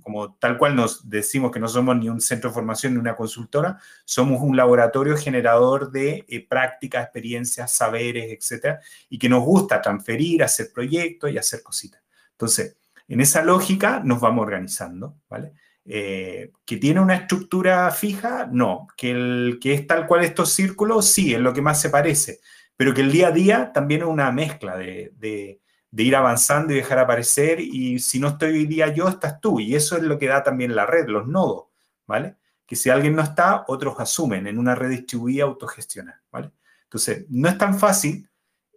Como 0.02 0.34
tal 0.34 0.58
cual 0.58 0.74
nos 0.74 1.08
decimos 1.08 1.52
que 1.52 1.60
no 1.60 1.68
somos 1.68 1.96
ni 1.96 2.08
un 2.08 2.20
centro 2.20 2.50
de 2.50 2.54
formación 2.54 2.94
ni 2.94 2.98
una 2.98 3.14
consultora, 3.14 3.78
somos 4.04 4.42
un 4.42 4.56
laboratorio 4.56 5.16
generador 5.16 5.92
de 5.92 6.46
prácticas, 6.50 7.04
experiencias, 7.04 7.70
saberes, 7.70 8.32
etcétera, 8.32 8.80
y 9.08 9.18
que 9.18 9.28
nos 9.28 9.44
gusta 9.44 9.80
transferir, 9.80 10.42
hacer 10.42 10.72
proyectos 10.74 11.30
y 11.30 11.38
hacer 11.38 11.62
cositas. 11.62 12.02
Entonces, 12.32 12.76
en 13.06 13.20
esa 13.20 13.42
lógica 13.42 14.00
nos 14.04 14.20
vamos 14.20 14.42
organizando, 14.42 15.16
¿vale? 15.28 15.52
Eh, 15.86 16.52
¿Que 16.64 16.78
tiene 16.78 17.00
una 17.00 17.14
estructura 17.14 17.90
fija? 17.90 18.48
No. 18.50 18.88
¿Que, 18.96 19.10
el, 19.10 19.58
que 19.60 19.74
es 19.74 19.86
tal 19.86 20.06
cual 20.06 20.24
estos 20.24 20.50
círculos? 20.50 21.06
Sí, 21.06 21.34
es 21.34 21.40
lo 21.40 21.52
que 21.52 21.62
más 21.62 21.80
se 21.80 21.90
parece. 21.90 22.40
Pero 22.76 22.94
que 22.94 23.02
el 23.02 23.12
día 23.12 23.28
a 23.28 23.32
día 23.32 23.72
también 23.72 24.02
es 24.02 24.06
una 24.06 24.32
mezcla 24.32 24.76
de, 24.76 25.60
ir 25.96 26.16
avanzando 26.16 26.72
y 26.72 26.76
dejar 26.76 26.98
aparecer. 26.98 27.60
Y 27.60 27.98
si 27.98 28.18
no 28.18 28.28
estoy 28.28 28.50
hoy 28.50 28.66
día 28.66 28.92
yo, 28.92 29.08
estás 29.08 29.40
tú. 29.40 29.60
Y 29.60 29.74
eso 29.74 29.96
es 29.96 30.02
lo 30.02 30.18
que 30.18 30.28
da 30.28 30.42
también 30.42 30.74
la 30.74 30.86
red, 30.86 31.06
los 31.06 31.26
nodos, 31.26 31.66
¿vale? 32.06 32.36
Que 32.66 32.76
si 32.76 32.90
alguien 32.90 33.14
no 33.14 33.22
está, 33.22 33.64
otros 33.68 33.94
asumen 34.00 34.46
en 34.46 34.58
una 34.58 34.74
red 34.74 34.90
distribuida 34.90 35.44
autogestionada, 35.44 36.22
¿vale? 36.30 36.50
Entonces, 36.84 37.26
no 37.28 37.48
es 37.48 37.58
tan 37.58 37.78
fácil, 37.78 38.28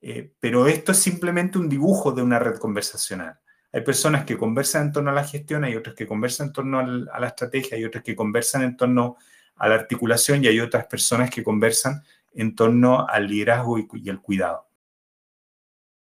eh, 0.02 0.34
pero 0.40 0.68
esto 0.68 0.92
es 0.92 0.98
simplemente 0.98 1.58
un 1.58 1.70
dibujo 1.70 2.12
de 2.12 2.22
una 2.22 2.40
red 2.40 2.58
conversacional. 2.58 3.40
Hay 3.72 3.82
personas 3.82 4.26
que 4.26 4.38
conversan 4.38 4.88
en 4.88 4.92
torno 4.94 5.10
a 5.12 5.14
la 5.14 5.24
gestión, 5.24 5.64
hay 5.64 5.76
otras 5.76 5.96
que 5.96 6.08
conversan 6.08 6.48
en 6.48 6.54
torno 6.54 6.80
a 6.80 7.20
la 7.20 7.28
estrategia, 7.28 7.78
hay 7.78 7.84
otras 7.84 8.04
que 8.04 8.16
conversan 8.16 8.64
en 8.64 8.78
torno 8.78 9.18
a 9.56 9.68
la 9.68 9.76
articulación 9.76 10.44
y 10.44 10.48
hay 10.48 10.60
otras 10.60 10.86
personas 10.86 11.30
que 11.30 11.44
conversan 11.44 12.02
en 12.34 12.56
torno 12.56 13.08
al 13.08 13.28
liderazgo 13.28 13.80
y, 13.80 14.10
el 14.10 14.22
cuidado. 14.22 14.68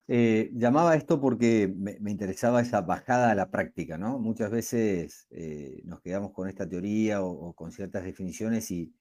Eh, 0.07 0.51
llamaba 0.53 0.95
esto 0.95 1.21
porque 1.21 1.71
me, 1.73 2.11
interesaba 2.11 2.61
esa 2.61 2.81
bajada 2.81 3.31
a 3.31 3.35
la 3.35 3.49
práctica, 3.51 3.97
¿no? 3.97 4.19
Muchas 4.19 4.51
veces 4.51 5.27
eh, 5.29 5.81
nos 5.85 6.01
quedamos 6.01 6.31
con 6.31 6.49
esta 6.49 6.67
teoría 6.67 7.21
o, 7.23 7.53
con 7.53 7.71
ciertas 7.71 8.03
definiciones 8.03 8.69
y, 8.71 8.93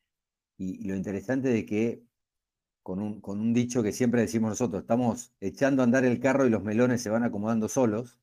lo 0.59 0.95
interesante 0.95 1.49
de 1.49 1.67
que 1.67 2.05
con 2.83 3.01
un, 3.01 3.53
dicho 3.55 3.83
que 3.83 3.93
siempre 3.93 4.21
decimos 4.21 4.51
nosotros, 4.51 4.83
estamos 4.83 5.33
echando 5.41 5.83
a 5.83 5.85
andar 5.85 6.05
el 6.05 6.21
carro 6.21 6.47
y 6.47 6.51
los 6.51 6.63
melones 6.63 7.03
se 7.03 7.11
van 7.11 7.25
acomodando 7.25 7.69
solos, 7.69 8.19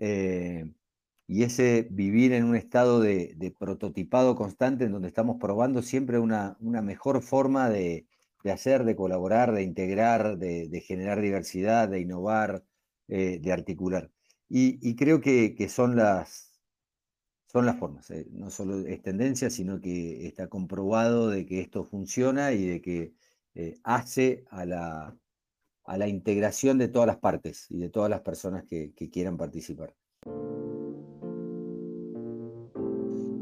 eh, 0.00 0.68
y 1.28 1.44
ese 1.44 1.86
vivir 1.90 2.32
en 2.32 2.44
un 2.44 2.56
estado 2.56 3.00
de, 3.00 3.54
prototipado 3.58 4.34
constante 4.34 4.84
en 4.84 4.92
donde 4.92 5.08
estamos 5.08 5.36
probando 5.40 5.82
siempre 5.82 6.18
una 6.18 6.56
mejor 6.60 7.22
forma 7.22 7.70
de, 7.70 8.08
de 8.42 8.52
hacer, 8.52 8.84
de 8.84 8.96
colaborar, 8.96 9.52
de 9.52 9.62
integrar, 9.62 10.38
de, 10.38 10.82
generar 10.86 11.20
diversidad, 11.20 11.88
de 11.88 12.00
innovar, 12.00 12.64
eh, 13.08 13.38
de 13.40 13.52
articular. 13.52 14.10
Y, 14.48 14.96
creo 14.96 15.20
que, 15.20 15.68
son, 15.68 15.94
las, 15.94 16.60
son 17.46 17.66
las 17.66 17.78
formas, 17.78 18.10
eh, 18.10 18.26
no 18.32 18.50
solo 18.50 18.84
es 18.86 19.00
tendencia, 19.02 19.48
sino 19.48 19.80
que 19.80 20.26
está 20.26 20.48
comprobado 20.48 21.28
de 21.30 21.46
que 21.46 21.60
esto 21.60 21.84
funciona 21.84 22.52
y 22.52 22.66
de 22.66 22.80
que 22.82 23.14
hace 23.84 24.44
a 24.50 24.64
la, 24.64 25.16
a 25.90 25.98
la 25.98 26.06
integración 26.06 26.78
de 26.78 26.86
todas 26.86 27.08
las 27.08 27.16
partes 27.16 27.66
y 27.68 27.78
de 27.78 27.88
todas 27.88 28.08
las 28.08 28.20
personas 28.20 28.62
que, 28.64 28.92
quieran 29.12 29.36
participar. 29.36 29.92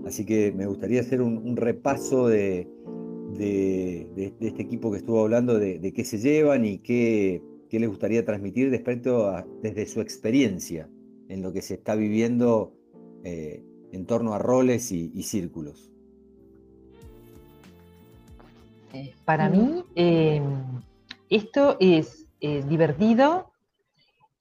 Así 0.07 0.24
que 0.24 0.51
me 0.53 0.64
gustaría 0.64 1.03
hacer 1.03 1.20
un 1.20 1.57
repaso 1.59 2.26
de, 2.26 2.66
este 4.40 4.62
equipo 4.62 4.90
que 4.90 4.99
estuvo 4.99 5.22
hablando, 5.22 5.59
de, 5.59 5.92
qué 5.94 6.05
se 6.05 6.18
llevan 6.18 6.64
y 6.64 6.78
qué, 6.78 7.42
qué 7.68 7.78
les 7.78 7.88
gustaría 7.90 8.24
transmitir 8.24 8.70
respecto 8.70 9.26
a, 9.26 9.46
desde 9.62 9.84
su 9.86 10.01
experiencia 10.01 10.88
en 11.28 11.42
lo 11.42 11.53
que 11.53 11.61
se 11.61 11.74
está 11.74 11.94
viviendo 11.96 12.72
eh, 13.24 13.62
en 13.92 14.07
torno 14.07 14.32
a 14.32 14.38
roles 14.38 14.90
y, 14.90 15.22
círculos. 15.22 15.90
Eh, 18.94 19.12
para 19.26 19.51
mí, 19.51 19.84
em, 19.94 20.44
esto 21.28 21.76
es 21.78 22.28
divertido. 22.41 23.53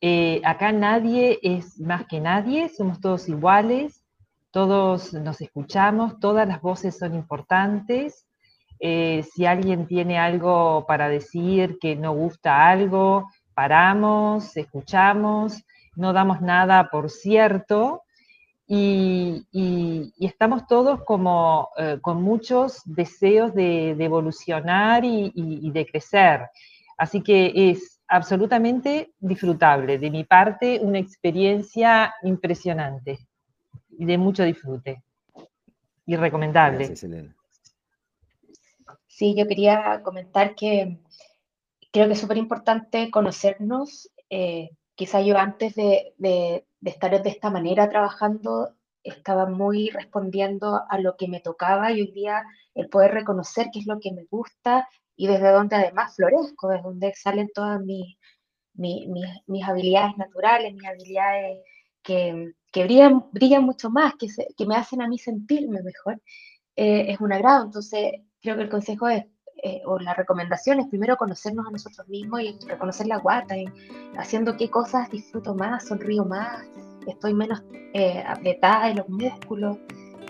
Eh, 0.02 0.42
acá 0.46 0.72
nadie 0.72 1.40
es 1.42 1.80
más 1.80 2.06
que 2.06 2.20
nadie, 2.20 2.70
somos 2.70 3.02
todos 3.02 3.28
iguales, 3.30 4.04
todos 4.52 5.14
nos 5.14 5.42
escuchamos, 5.42 6.20
todas 6.20 6.48
las 6.48 6.62
voces 6.62 6.98
son 6.98 7.16
importantes 7.16 8.28
eh, 8.80 9.26
si 9.34 9.46
alguien 9.46 9.88
tiene 9.88 10.20
algo 10.20 10.86
para 10.88 11.10
decir 11.10 11.80
que 11.80 11.96
no 11.96 12.14
gusta 12.14 12.70
algo, 12.70 13.30
paramos, 13.54 14.56
escuchamos, 14.56 15.64
no 15.96 16.14
damos 16.14 16.42
nada 16.42 16.90
por 16.92 17.10
cierto 17.10 18.04
y, 18.68 19.44
estamos 20.20 20.68
todos 20.68 21.04
como 21.04 21.70
eh, 21.78 22.00
con 22.02 22.22
muchos 22.22 22.82
deseos 22.86 23.54
de, 23.56 23.92
evolucionar 23.92 25.04
y, 25.06 25.72
de 25.72 25.86
crecer. 25.86 26.50
Así 26.98 27.22
que 27.22 27.54
es 27.56 28.02
absolutamente 28.08 29.14
disfrutable. 29.20 30.00
De 30.00 30.10
mi 30.10 30.24
parte, 30.24 30.80
una 30.82 31.00
experiencia 31.00 32.14
impresionante 32.24 33.20
y 33.98 34.06
de 34.06 34.18
mucho 34.18 34.44
disfrute. 34.44 35.04
Y 36.06 36.16
recomendable. 36.16 36.96
Sí, 39.08 39.36
yo 39.36 39.48
quería 39.48 40.02
comentar 40.04 40.56
que 40.56 41.00
creo 41.92 42.08
que 42.08 42.14
es 42.14 42.20
súper 42.20 42.38
importante 42.38 43.12
conocernos. 43.12 44.10
Eh, 44.30 44.70
quizá 44.96 45.22
yo 45.22 45.38
antes 45.38 45.76
de, 45.76 46.14
estar 46.84 47.22
de 47.22 47.30
esta 47.30 47.50
manera 47.50 47.90
trabajando 47.90 48.74
estaba 49.04 49.46
muy 49.46 49.90
respondiendo 49.90 50.82
a 50.90 51.00
lo 51.00 51.16
que 51.18 51.28
me 51.28 51.40
tocaba 51.40 51.92
y 51.92 52.02
hoy 52.02 52.12
día 52.12 52.44
el 52.76 52.90
poder 52.90 53.12
reconocer 53.12 53.68
qué 53.72 53.80
es 53.80 53.88
lo 53.88 54.00
que 54.00 54.12
me 54.12 54.26
gusta 54.30 54.88
y 55.18 55.28
desde 55.28 55.52
donde 55.52 55.76
además 55.76 56.16
florezco, 56.16 56.70
desde 56.70 56.84
donde 56.84 57.14
salen 57.16 57.50
todas 57.54 57.82
mis, 57.82 58.18
mis, 58.76 59.68
habilidades 59.68 60.16
naturales, 60.16 60.74
mis 60.74 60.86
habilidades 60.86 61.60
que, 62.04 62.54
que 62.72 62.84
brillan, 62.84 63.26
brillan 63.32 63.64
mucho 63.64 63.90
más, 63.90 64.14
que, 64.16 64.28
que 64.56 64.66
me 64.68 64.76
hacen 64.76 65.02
a 65.02 65.08
mí 65.08 65.18
sentirme 65.18 65.82
mejor, 65.82 66.22
eh, 66.76 67.12
es 67.12 67.20
un 67.20 67.34
agrado. 67.34 67.66
Entonces, 67.66 68.14
creo 68.40 68.56
que 68.56 68.62
el 68.62 68.70
consejo 68.70 69.10
es, 69.10 69.26
eh, 69.64 69.82
o 69.86 69.98
la 69.98 70.14
recomendación 70.14 70.80
es 70.80 70.88
primero 70.88 71.18
conocernos 71.18 71.66
a 71.66 71.72
nosotros 71.72 72.08
mismos 72.08 72.42
y 72.42 72.58
reconocer 72.68 73.08
la 73.08 73.18
guata, 73.18 73.56
haciendo 74.18 74.56
qué 74.56 74.70
cosas 74.70 75.10
disfruto 75.10 75.56
más, 75.56 75.88
sonrío 75.88 76.24
más, 76.26 76.64
estoy 77.08 77.34
menos 77.34 77.64
eh, 77.94 78.24
apretada 78.26 78.92
en 78.92 78.98
los 78.98 79.10
músculos, 79.10 79.78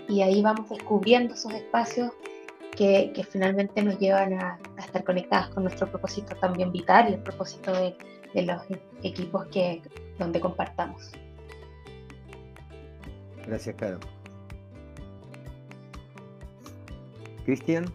y 0.08 0.22
ahí 0.22 0.40
vamos 0.40 0.70
descubriendo 0.70 1.34
esos 1.34 1.52
espacios 1.52 2.10
que, 2.76 3.12
que 3.14 3.24
finalmente 3.24 3.82
nos 3.82 3.98
llevan 3.98 4.34
a, 4.34 4.58
estar 4.78 5.04
conectadas 5.04 5.48
con 5.50 5.64
nuestro 5.64 5.86
propósito 5.88 6.34
también 6.36 6.72
vital 6.72 7.10
y 7.10 7.14
el 7.14 7.20
propósito 7.20 7.72
de, 7.72 7.96
de 8.34 8.42
los 8.42 8.62
equipos 9.02 9.46
que, 9.48 9.82
donde 10.18 10.40
compartamos. 10.40 11.10
Gracias, 13.46 13.74
Caro. 13.76 13.98
Cristian. 17.44 17.86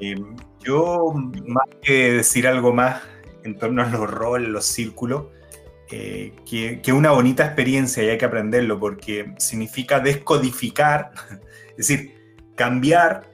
Em, 0.00 0.36
yo, 0.60 1.12
más 1.46 1.68
que 1.82 2.12
decir 2.12 2.46
algo 2.46 2.72
más 2.72 3.02
en 3.44 3.58
torno 3.58 3.82
a 3.82 3.86
los 3.86 4.10
roles, 4.10 4.48
los 4.48 4.64
círculos, 4.64 5.26
eh, 5.90 6.34
que, 6.44 6.92
una 6.92 7.12
bonita 7.12 7.44
experiencia 7.44 8.02
y 8.02 8.08
hay 8.08 8.18
que 8.18 8.24
aprenderlo 8.24 8.80
porque 8.80 9.34
significa 9.38 10.00
descodificar, 10.00 11.12
es 11.70 11.88
decir, 11.88 12.36
cambiar 12.54 13.30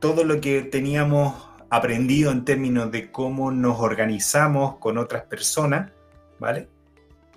todo 0.00 0.24
lo 0.24 0.40
que 0.40 0.62
teníamos 0.62 1.34
aprendido 1.70 2.30
en 2.30 2.44
términos 2.44 2.90
de 2.90 3.10
cómo 3.10 3.50
nos 3.50 3.80
organizamos 3.80 4.76
con 4.78 4.98
otras 4.98 5.24
personas, 5.24 5.92
¿vale? 6.38 6.68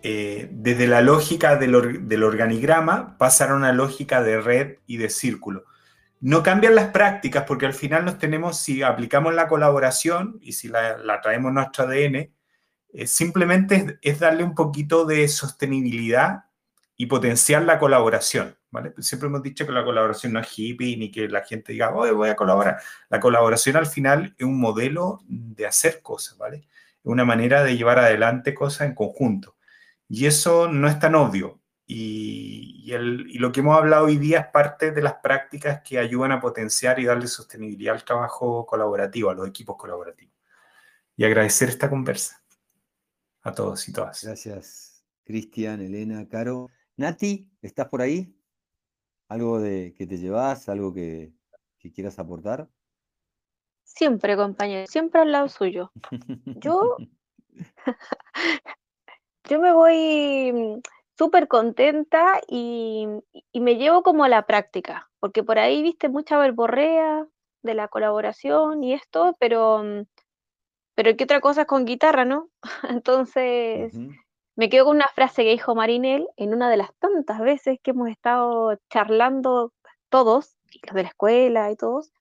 Eh, 0.04 0.48
desde 0.52 0.88
la 0.88 1.02
lógica 1.02 1.56
del, 1.56 1.74
organigrama 2.24 3.18
pasar 3.18 3.50
a 3.50 3.56
una 3.56 3.74
lógica 3.74 4.22
de 4.22 4.40
red 4.40 4.76
y 4.86 4.98
de 4.98 5.10
círculo. 5.10 5.66
No 6.20 6.44
cambian 6.44 6.76
las 6.76 6.90
prácticas 6.90 7.44
porque 7.44 7.66
al 7.66 7.74
final 7.74 8.06
nos 8.06 8.18
tenemos, 8.18 8.60
si 8.60 8.84
aplicamos 8.84 9.34
la 9.34 9.48
colaboración 9.48 10.40
y 10.42 10.54
si 10.54 10.68
la, 10.68 11.20
traemos 11.22 11.52
nuestro 11.52 11.86
ADN, 11.86 12.32
eh, 12.94 13.08
simplemente 13.08 14.00
es, 14.02 14.20
darle 14.20 14.44
un 14.44 14.56
poquito 14.56 15.06
de 15.06 15.28
sostenibilidad 15.28 16.46
y 16.96 17.06
potenciar 17.08 17.64
la 17.64 17.80
colaboración. 17.80 18.58
¿vale? 18.72 18.94
Siempre 19.00 19.28
hemos 19.28 19.44
dicho 19.44 19.66
que 19.66 19.72
la 19.72 19.84
colaboración 19.84 20.34
no 20.34 20.40
es 20.40 20.48
hippie 20.58 20.98
ni 20.98 21.12
que 21.12 21.28
la 21.30 21.44
gente 21.44 21.74
diga, 21.74 21.90
voy 21.90 22.30
a 22.30 22.36
colaborar. 22.36 22.78
La 23.10 23.20
colaboración 23.20 23.76
al 23.76 23.88
final 23.88 24.34
es 24.38 24.46
un 24.46 24.60
modelo 24.60 25.22
de 25.28 25.68
hacer 25.68 26.02
cosas, 26.02 26.38
¿vale? 26.38 26.58
Es 26.58 26.66
una 27.04 27.26
manera 27.26 27.64
de 27.64 27.78
llevar 27.78 28.00
adelante 28.00 28.54
cosas 28.54 28.88
en 28.88 28.96
conjunto. 28.96 29.56
Y 30.10 30.26
eso 30.26 30.68
no 30.68 30.88
es 30.88 31.00
tan 31.00 31.16
obvio. 31.16 31.60
Y, 31.86 32.92
lo 33.40 33.52
que 33.52 33.60
hemos 33.60 33.78
hablado 33.78 34.06
hoy 34.06 34.18
día 34.18 34.40
es 34.40 34.48
parte 34.48 34.92
de 34.92 35.02
las 35.02 35.16
prácticas 35.16 35.82
que 35.82 36.00
ayudan 36.00 36.32
a 36.32 36.40
potenciar 36.40 37.00
y 37.00 37.06
darle 37.06 37.28
sostenibilidad 37.28 37.96
al 37.96 38.04
trabajo 38.06 38.66
colaborativo, 38.66 39.30
a 39.30 39.36
los 39.36 39.48
equipos 39.48 39.78
colaborativos. 39.78 40.34
Y 41.16 41.26
agradecer 41.26 41.70
esta 41.70 41.90
conversa 41.90 42.42
a 43.48 43.54
todos 43.54 43.88
y 43.88 43.94
todas. 43.94 44.24
Gracias, 44.24 45.06
Cristian, 45.24 45.82
Elena, 45.82 46.28
Caro. 46.28 46.70
Nati, 46.98 47.50
¿estás 47.62 47.88
por 47.88 48.02
ahí? 48.02 48.36
¿Algo 49.30 49.60
de 49.60 49.94
que 49.98 50.06
te 50.06 50.18
llevas? 50.18 50.70
¿Algo 50.70 50.94
que, 50.94 51.34
que 51.80 51.92
quieras 51.92 52.20
aportar? 52.20 52.68
Siempre, 53.84 54.36
compañero, 54.36 54.88
siempre 54.88 55.22
al 55.22 55.32
lado 55.32 55.48
suyo. 55.48 55.92
Yo 56.46 56.98
yo 59.50 59.62
me 59.62 59.74
voy 59.74 60.52
mm, 60.54 60.82
súper 61.18 61.48
contenta 61.48 62.42
y, 62.48 63.08
me 63.54 63.76
llevo 63.76 64.04
como 64.04 64.24
a 64.24 64.30
la 64.30 64.46
práctica, 64.46 65.10
porque 65.20 65.44
por 65.44 65.58
ahí 65.60 65.82
viste 65.82 66.10
mucha 66.10 66.38
verborrea 66.38 67.26
de 67.64 67.74
la 67.74 67.88
colaboración 67.88 68.84
y 68.84 68.94
esto, 68.94 69.36
pero, 69.40 69.84
mm, 69.84 70.06
pero 70.98 71.16
¿qué 71.16 71.26
otra 71.26 71.42
cosa 71.42 71.62
es 71.62 71.68
con 71.68 71.86
guitarra, 71.86 72.26
no? 72.26 72.50
Entonces, 72.90 73.94
me 74.56 74.68
quedo 74.68 74.86
con 74.86 74.96
una 74.96 75.06
frase 75.14 75.44
que 75.44 75.52
dijo 75.52 75.76
Marinel 75.76 76.28
en 76.38 76.56
una 76.56 76.72
de 76.72 76.78
las 76.78 76.90
tantas 76.96 77.40
veces 77.40 77.78
que 77.84 77.92
hemos 77.92 78.10
estado 78.10 78.80
charlando 78.90 79.74
todos, 80.10 80.56
los 80.88 80.96
de 80.96 81.04
la 81.04 81.10
escuela 81.10 81.72
y 81.72 81.76
todos, 81.76 82.12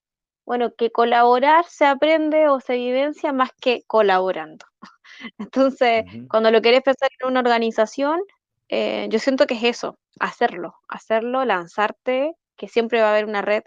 bueno, 0.45 0.75
que 0.75 0.93
colaborar 0.93 1.65
se 1.65 1.87
aprende 1.87 2.51
o 2.51 2.61
se 2.61 2.75
vivencia 2.75 3.33
más 3.33 3.49
que 3.59 3.83
colaborando. 3.87 4.67
Entonces, 5.39 6.05
cuando 6.29 6.51
lo 6.51 6.61
querés 6.61 6.83
pensar 6.83 7.09
en 7.19 7.31
una 7.31 7.41
organización, 7.41 8.21
eh, 8.69 9.07
yo 9.09 9.19
siento 9.21 9.47
que 9.47 9.55
es 9.55 9.65
eso, 9.65 9.99
hacerlo, 10.21 10.75
hacerlo, 10.87 11.47
lanzarte, 11.47 12.35
que 12.57 12.69
siempre 12.69 13.01
va 13.01 13.07
a 13.07 13.13
haber 13.13 13.25
una 13.25 13.41
red 13.41 13.63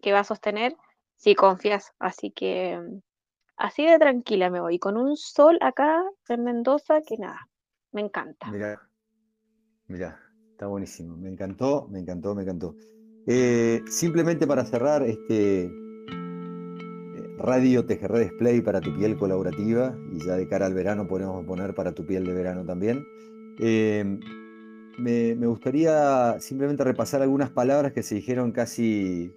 que 0.00 0.12
va 0.12 0.20
a 0.20 0.24
sostener 0.24 0.76
si 1.16 1.34
confías. 1.34 1.90
Así 1.98 2.30
que 2.30 2.80
Así 3.62 3.86
de 3.86 3.96
tranquila 3.96 4.50
me 4.50 4.58
voy, 4.58 4.80
con 4.80 4.96
un 4.96 5.16
sol 5.16 5.56
acá 5.60 6.02
en 6.28 6.42
Mendoza 6.42 7.00
que 7.06 7.16
nada, 7.16 7.48
me 7.92 8.00
encanta. 8.00 8.50
Mira, 8.50 8.82
mira, 9.86 10.18
está 10.50 10.66
buenísimo. 10.66 11.16
Me 11.16 11.30
encantó, 11.30 11.86
me 11.88 12.00
encantó, 12.00 12.34
me 12.34 12.42
encantó. 12.42 12.74
Eh, 13.24 13.80
simplemente 13.86 14.48
para 14.48 14.64
cerrar 14.64 15.04
este 15.04 15.66
eh, 15.66 15.70
Radio 17.38 17.86
TGR 17.86 18.18
Display 18.18 18.62
para 18.62 18.80
tu 18.80 18.92
piel 18.96 19.16
colaborativa, 19.16 19.96
y 20.10 20.26
ya 20.26 20.34
de 20.34 20.48
cara 20.48 20.66
al 20.66 20.74
verano 20.74 21.06
podemos 21.06 21.46
poner 21.46 21.72
para 21.72 21.92
tu 21.92 22.04
piel 22.04 22.24
de 22.24 22.32
verano 22.32 22.66
también. 22.66 23.06
Eh, 23.60 24.18
me, 24.98 25.34
gustaría 25.46 26.36
simplemente 26.40 26.82
repasar 26.82 27.22
algunas 27.22 27.50
palabras 27.50 27.92
que 27.92 28.02
se 28.02 28.16
dijeron 28.16 28.50
casi 28.50 29.32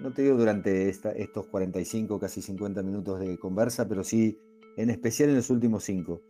no 0.00 0.12
te 0.12 0.22
digo 0.22 0.36
durante 0.36 0.88
estos 0.88 1.46
45, 1.48 2.18
casi 2.18 2.42
50 2.42 2.82
minutos 2.82 3.20
de 3.20 3.38
conversa, 3.38 3.88
pero 3.88 4.04
sí 4.04 4.38
en 4.76 4.90
especial 4.90 5.30
en 5.30 5.36
los 5.36 5.50
últimos 5.50 5.84
cinco, 5.84 6.22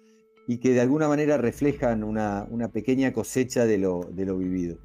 y 0.46 0.58
que 0.58 0.72
de 0.72 0.80
alguna 0.80 1.08
manera 1.08 1.36
reflejan 1.36 2.04
una, 2.04 2.46
pequeña 2.72 3.12
cosecha 3.12 3.66
de 3.66 3.78
lo, 3.78 4.00
de 4.12 4.24
lo, 4.24 4.38
vivido. 4.38 4.78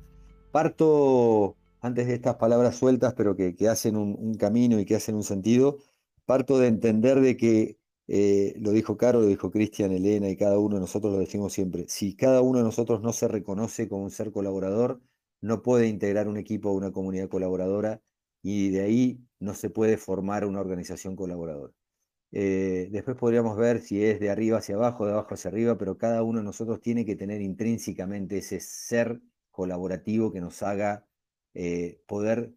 Parto, 0.52 1.56
antes 1.80 2.08
de 2.08 2.16
estas 2.16 2.36
palabras 2.36 2.76
sueltas, 2.76 3.14
pero 3.14 3.36
que, 3.36 3.56
hacen 3.70 3.96
un, 3.96 4.34
camino 4.36 4.80
y 4.80 4.86
que 4.86 4.96
hacen 4.96 5.16
un 5.16 5.24
sentido, 5.24 5.78
parto 6.26 6.58
de 6.58 6.68
entender 6.68 7.22
de 7.22 7.38
que, 7.38 7.78
eh, 8.08 8.56
lo 8.60 8.72
dijo 8.72 8.98
Caro, 8.98 9.22
lo 9.22 9.28
dijo 9.28 9.52
Cristian, 9.52 9.92
Elena, 9.92 10.28
y 10.30 10.36
cada 10.36 10.58
uno 10.58 10.76
de 10.76 10.82
nosotros 10.82 11.14
lo 11.14 11.20
decimos 11.20 11.54
siempre, 11.54 11.86
si 11.88 12.16
cada 12.16 12.42
uno 12.42 12.60
de 12.60 12.66
nosotros 12.66 13.02
no 13.02 13.14
se 13.14 13.28
reconoce 13.28 13.88
como 13.88 14.04
un 14.04 14.12
ser 14.12 14.32
colaborador, 14.32 15.00
no 15.40 15.62
puede 15.62 15.88
integrar 15.88 16.28
un 16.28 16.38
equipo 16.38 16.70
o 16.70 16.74
una 16.74 16.92
comunidad 16.92 17.30
colaboradora 17.30 18.02
y 18.42 18.70
de 18.72 18.82
ahí 18.82 19.24
no 19.40 19.54
se 19.54 19.70
puede 19.70 19.98
formar 19.98 20.46
una 20.46 20.62
organización 20.62 21.16
colaboradora. 21.16 21.74
Eh, 22.32 22.88
después 22.92 23.18
podríamos 23.18 23.58
ver 23.58 23.82
si 23.82 24.04
es 24.06 24.20
de 24.20 24.30
arriba 24.30 24.60
hacia 24.60 24.76
abajo, 24.76 25.06
de 25.06 25.12
abajo 25.12 25.34
hacia 25.34 25.50
arriba, 25.52 25.78
pero 25.78 25.98
cada 25.98 26.24
uno 26.24 26.40
de 26.40 26.46
nosotros 26.46 26.80
tiene 26.80 27.06
que 27.06 27.16
tener 27.16 27.42
intrínsecamente 27.42 28.38
ese 28.38 28.60
ser 28.62 29.22
colaborativo 29.52 30.32
que 30.32 30.40
nos 30.40 30.64
haga 30.64 31.06
eh, 31.54 32.02
poder 32.08 32.54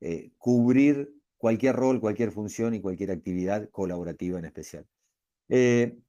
eh, 0.00 0.32
cubrir 0.38 1.14
cualquier 1.36 1.76
rol, 1.76 2.00
cualquier 2.00 2.32
función 2.32 2.74
y 2.74 2.80
cualquier 2.80 3.12
actividad 3.12 3.70
colaborativa 3.70 4.38
en 4.38 4.44
especial. 4.46 4.86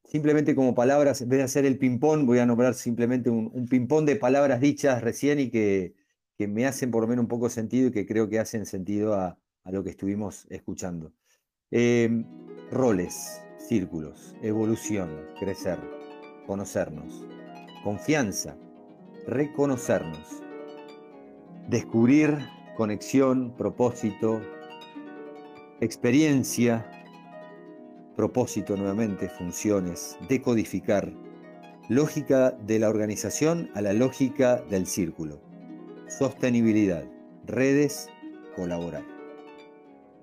simplemente 0.05 0.55
como 0.55 0.73
palabras, 0.73 1.21
en 1.21 1.29
vez 1.29 1.39
de 1.39 1.43
hacer 1.43 1.65
el 1.65 1.77
ping-pong, 1.77 2.25
voy 2.25 2.39
a 2.39 2.45
nombrar 2.45 2.73
simplemente 2.75 3.29
un, 3.29 3.51
un 3.53 3.67
ping-pong 3.67 4.05
de 4.05 4.15
palabras 4.15 4.61
dichas 4.61 5.01
recién 5.03 5.39
y 5.39 5.49
que, 5.51 5.95
que 6.37 6.47
me 6.47 6.65
hacen 6.65 6.91
por 6.91 7.03
lo 7.03 7.07
menos 7.07 7.23
un 7.23 7.29
poco 7.29 7.49
sentido 7.49 7.87
y 7.87 7.91
que 7.91 8.05
creo 8.05 8.29
que 8.29 8.39
hacen 8.39 8.65
sentido 8.65 9.13
a, 9.13 9.37
lo 9.65 9.83
que 9.83 9.91
estuvimos 9.91 10.45
escuchando. 10.49 11.13
Em, 11.71 12.25
roles, 12.69 13.41
círculos, 13.57 14.35
evolución, 14.41 15.09
crecer, 15.39 15.79
conocernos, 16.45 17.25
confianza, 17.83 18.57
reconocernos, 19.25 20.41
descubrir 21.69 22.37
conexión, 22.75 23.55
propósito, 23.55 24.41
experiencia, 25.79 26.85
propósito 28.17 28.75
nuevamente, 28.75 29.29
funciones, 29.29 30.17
decodificar, 30.27 31.13
lógica 31.87 32.51
de 32.51 32.79
la 32.79 32.89
organización 32.89 33.69
a 33.75 33.81
la 33.81 33.93
lógica 33.93 34.61
del 34.69 34.87
círculo 34.87 35.42
sostenibilidad, 36.17 37.05
redes, 37.45 38.07
colaborar. 38.55 39.03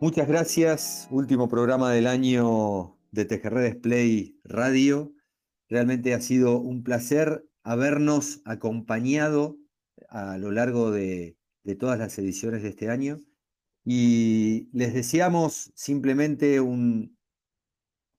Muchas 0.01 0.29
gracias. 0.29 1.09
Último 1.11 1.49
programa 1.49 1.93
del 1.93 2.07
año 2.07 2.97
de 3.11 3.25
TGR 3.25 3.61
Display 3.61 4.39
Radio. 4.45 5.13
Realmente 5.69 6.15
ha 6.15 6.21
sido 6.21 6.61
un 6.61 6.83
placer 6.83 7.45
habernos 7.63 8.41
acompañado 8.45 9.59
a 10.09 10.39
lo 10.39 10.53
largo 10.53 10.91
de, 10.91 11.37
todas 11.79 11.99
las 11.99 12.19
ediciones 12.19 12.63
de 12.63 12.69
este 12.71 12.89
año. 12.89 13.19
Y 13.85 14.69
les 14.73 14.95
deseamos 14.95 15.73
simplemente 15.75 16.61
un 16.61 17.17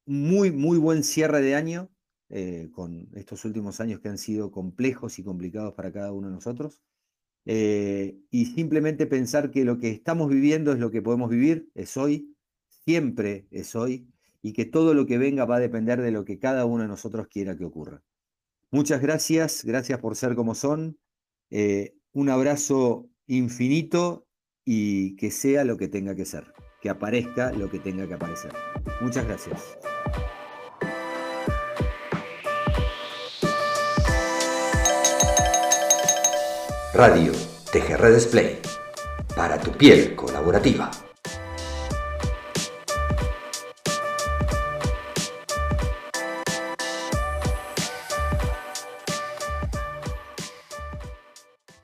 muy, 0.05 0.51
muy 0.51 0.78
buen 0.78 1.03
cierre 1.03 1.41
de 1.41 1.55
año 1.55 1.89
eh, 2.30 2.69
con 2.74 3.09
estos 3.13 3.45
últimos 3.45 3.80
años 3.80 4.01
que 4.01 4.09
han 4.09 4.17
sido 4.17 4.51
complejos 4.51 5.19
y 5.19 5.24
complicados 5.24 5.74
para 5.74 5.91
cada 5.91 6.11
uno 6.11 6.28
de 6.28 6.34
nosotros. 6.34 6.82
Eh, 7.45 8.19
y 8.29 8.45
simplemente 8.45 9.07
pensar 9.07 9.51
que 9.51 9.65
lo 9.65 9.79
que 9.79 9.89
estamos 9.89 10.29
viviendo 10.29 10.71
es 10.71 10.79
lo 10.79 10.91
que 10.91 11.01
podemos 11.01 11.29
vivir, 11.29 11.69
es 11.73 11.97
hoy, 11.97 12.35
siempre 12.85 13.47
es 13.51 13.75
hoy, 13.75 14.07
y 14.41 14.53
que 14.53 14.65
todo 14.65 14.93
lo 14.93 15.05
que 15.05 15.17
venga 15.17 15.45
va 15.45 15.57
a 15.57 15.59
depender 15.59 16.01
de 16.01 16.11
lo 16.11 16.25
que 16.25 16.39
cada 16.39 16.65
uno 16.65 16.83
de 16.83 16.89
nosotros 16.89 17.27
quiera 17.27 17.55
que 17.55 17.65
ocurra. 17.65 18.03
Muchas 18.71 19.01
gracias, 19.01 19.65
gracias 19.65 19.99
por 19.99 20.15
ser 20.15 20.35
como 20.35 20.55
son. 20.55 20.97
Eh, 21.49 21.95
un 22.13 22.29
abrazo 22.29 23.09
infinito 23.27 24.27
y 24.63 25.15
que 25.15 25.31
sea 25.31 25.63
lo 25.63 25.77
que 25.77 25.87
tenga 25.87 26.15
que 26.15 26.25
ser, 26.25 26.53
que 26.81 26.89
aparezca 26.89 27.51
lo 27.51 27.69
que 27.69 27.79
tenga 27.79 28.07
que 28.07 28.13
aparecer. 28.13 28.51
Muchas 29.01 29.25
gracias. 29.25 29.77
Radio 36.93 37.31
TGR 37.71 38.11
Display 38.11 38.59
para 39.33 39.57
tu 39.57 39.71
piel 39.71 40.13
colaborativa. 40.13 40.91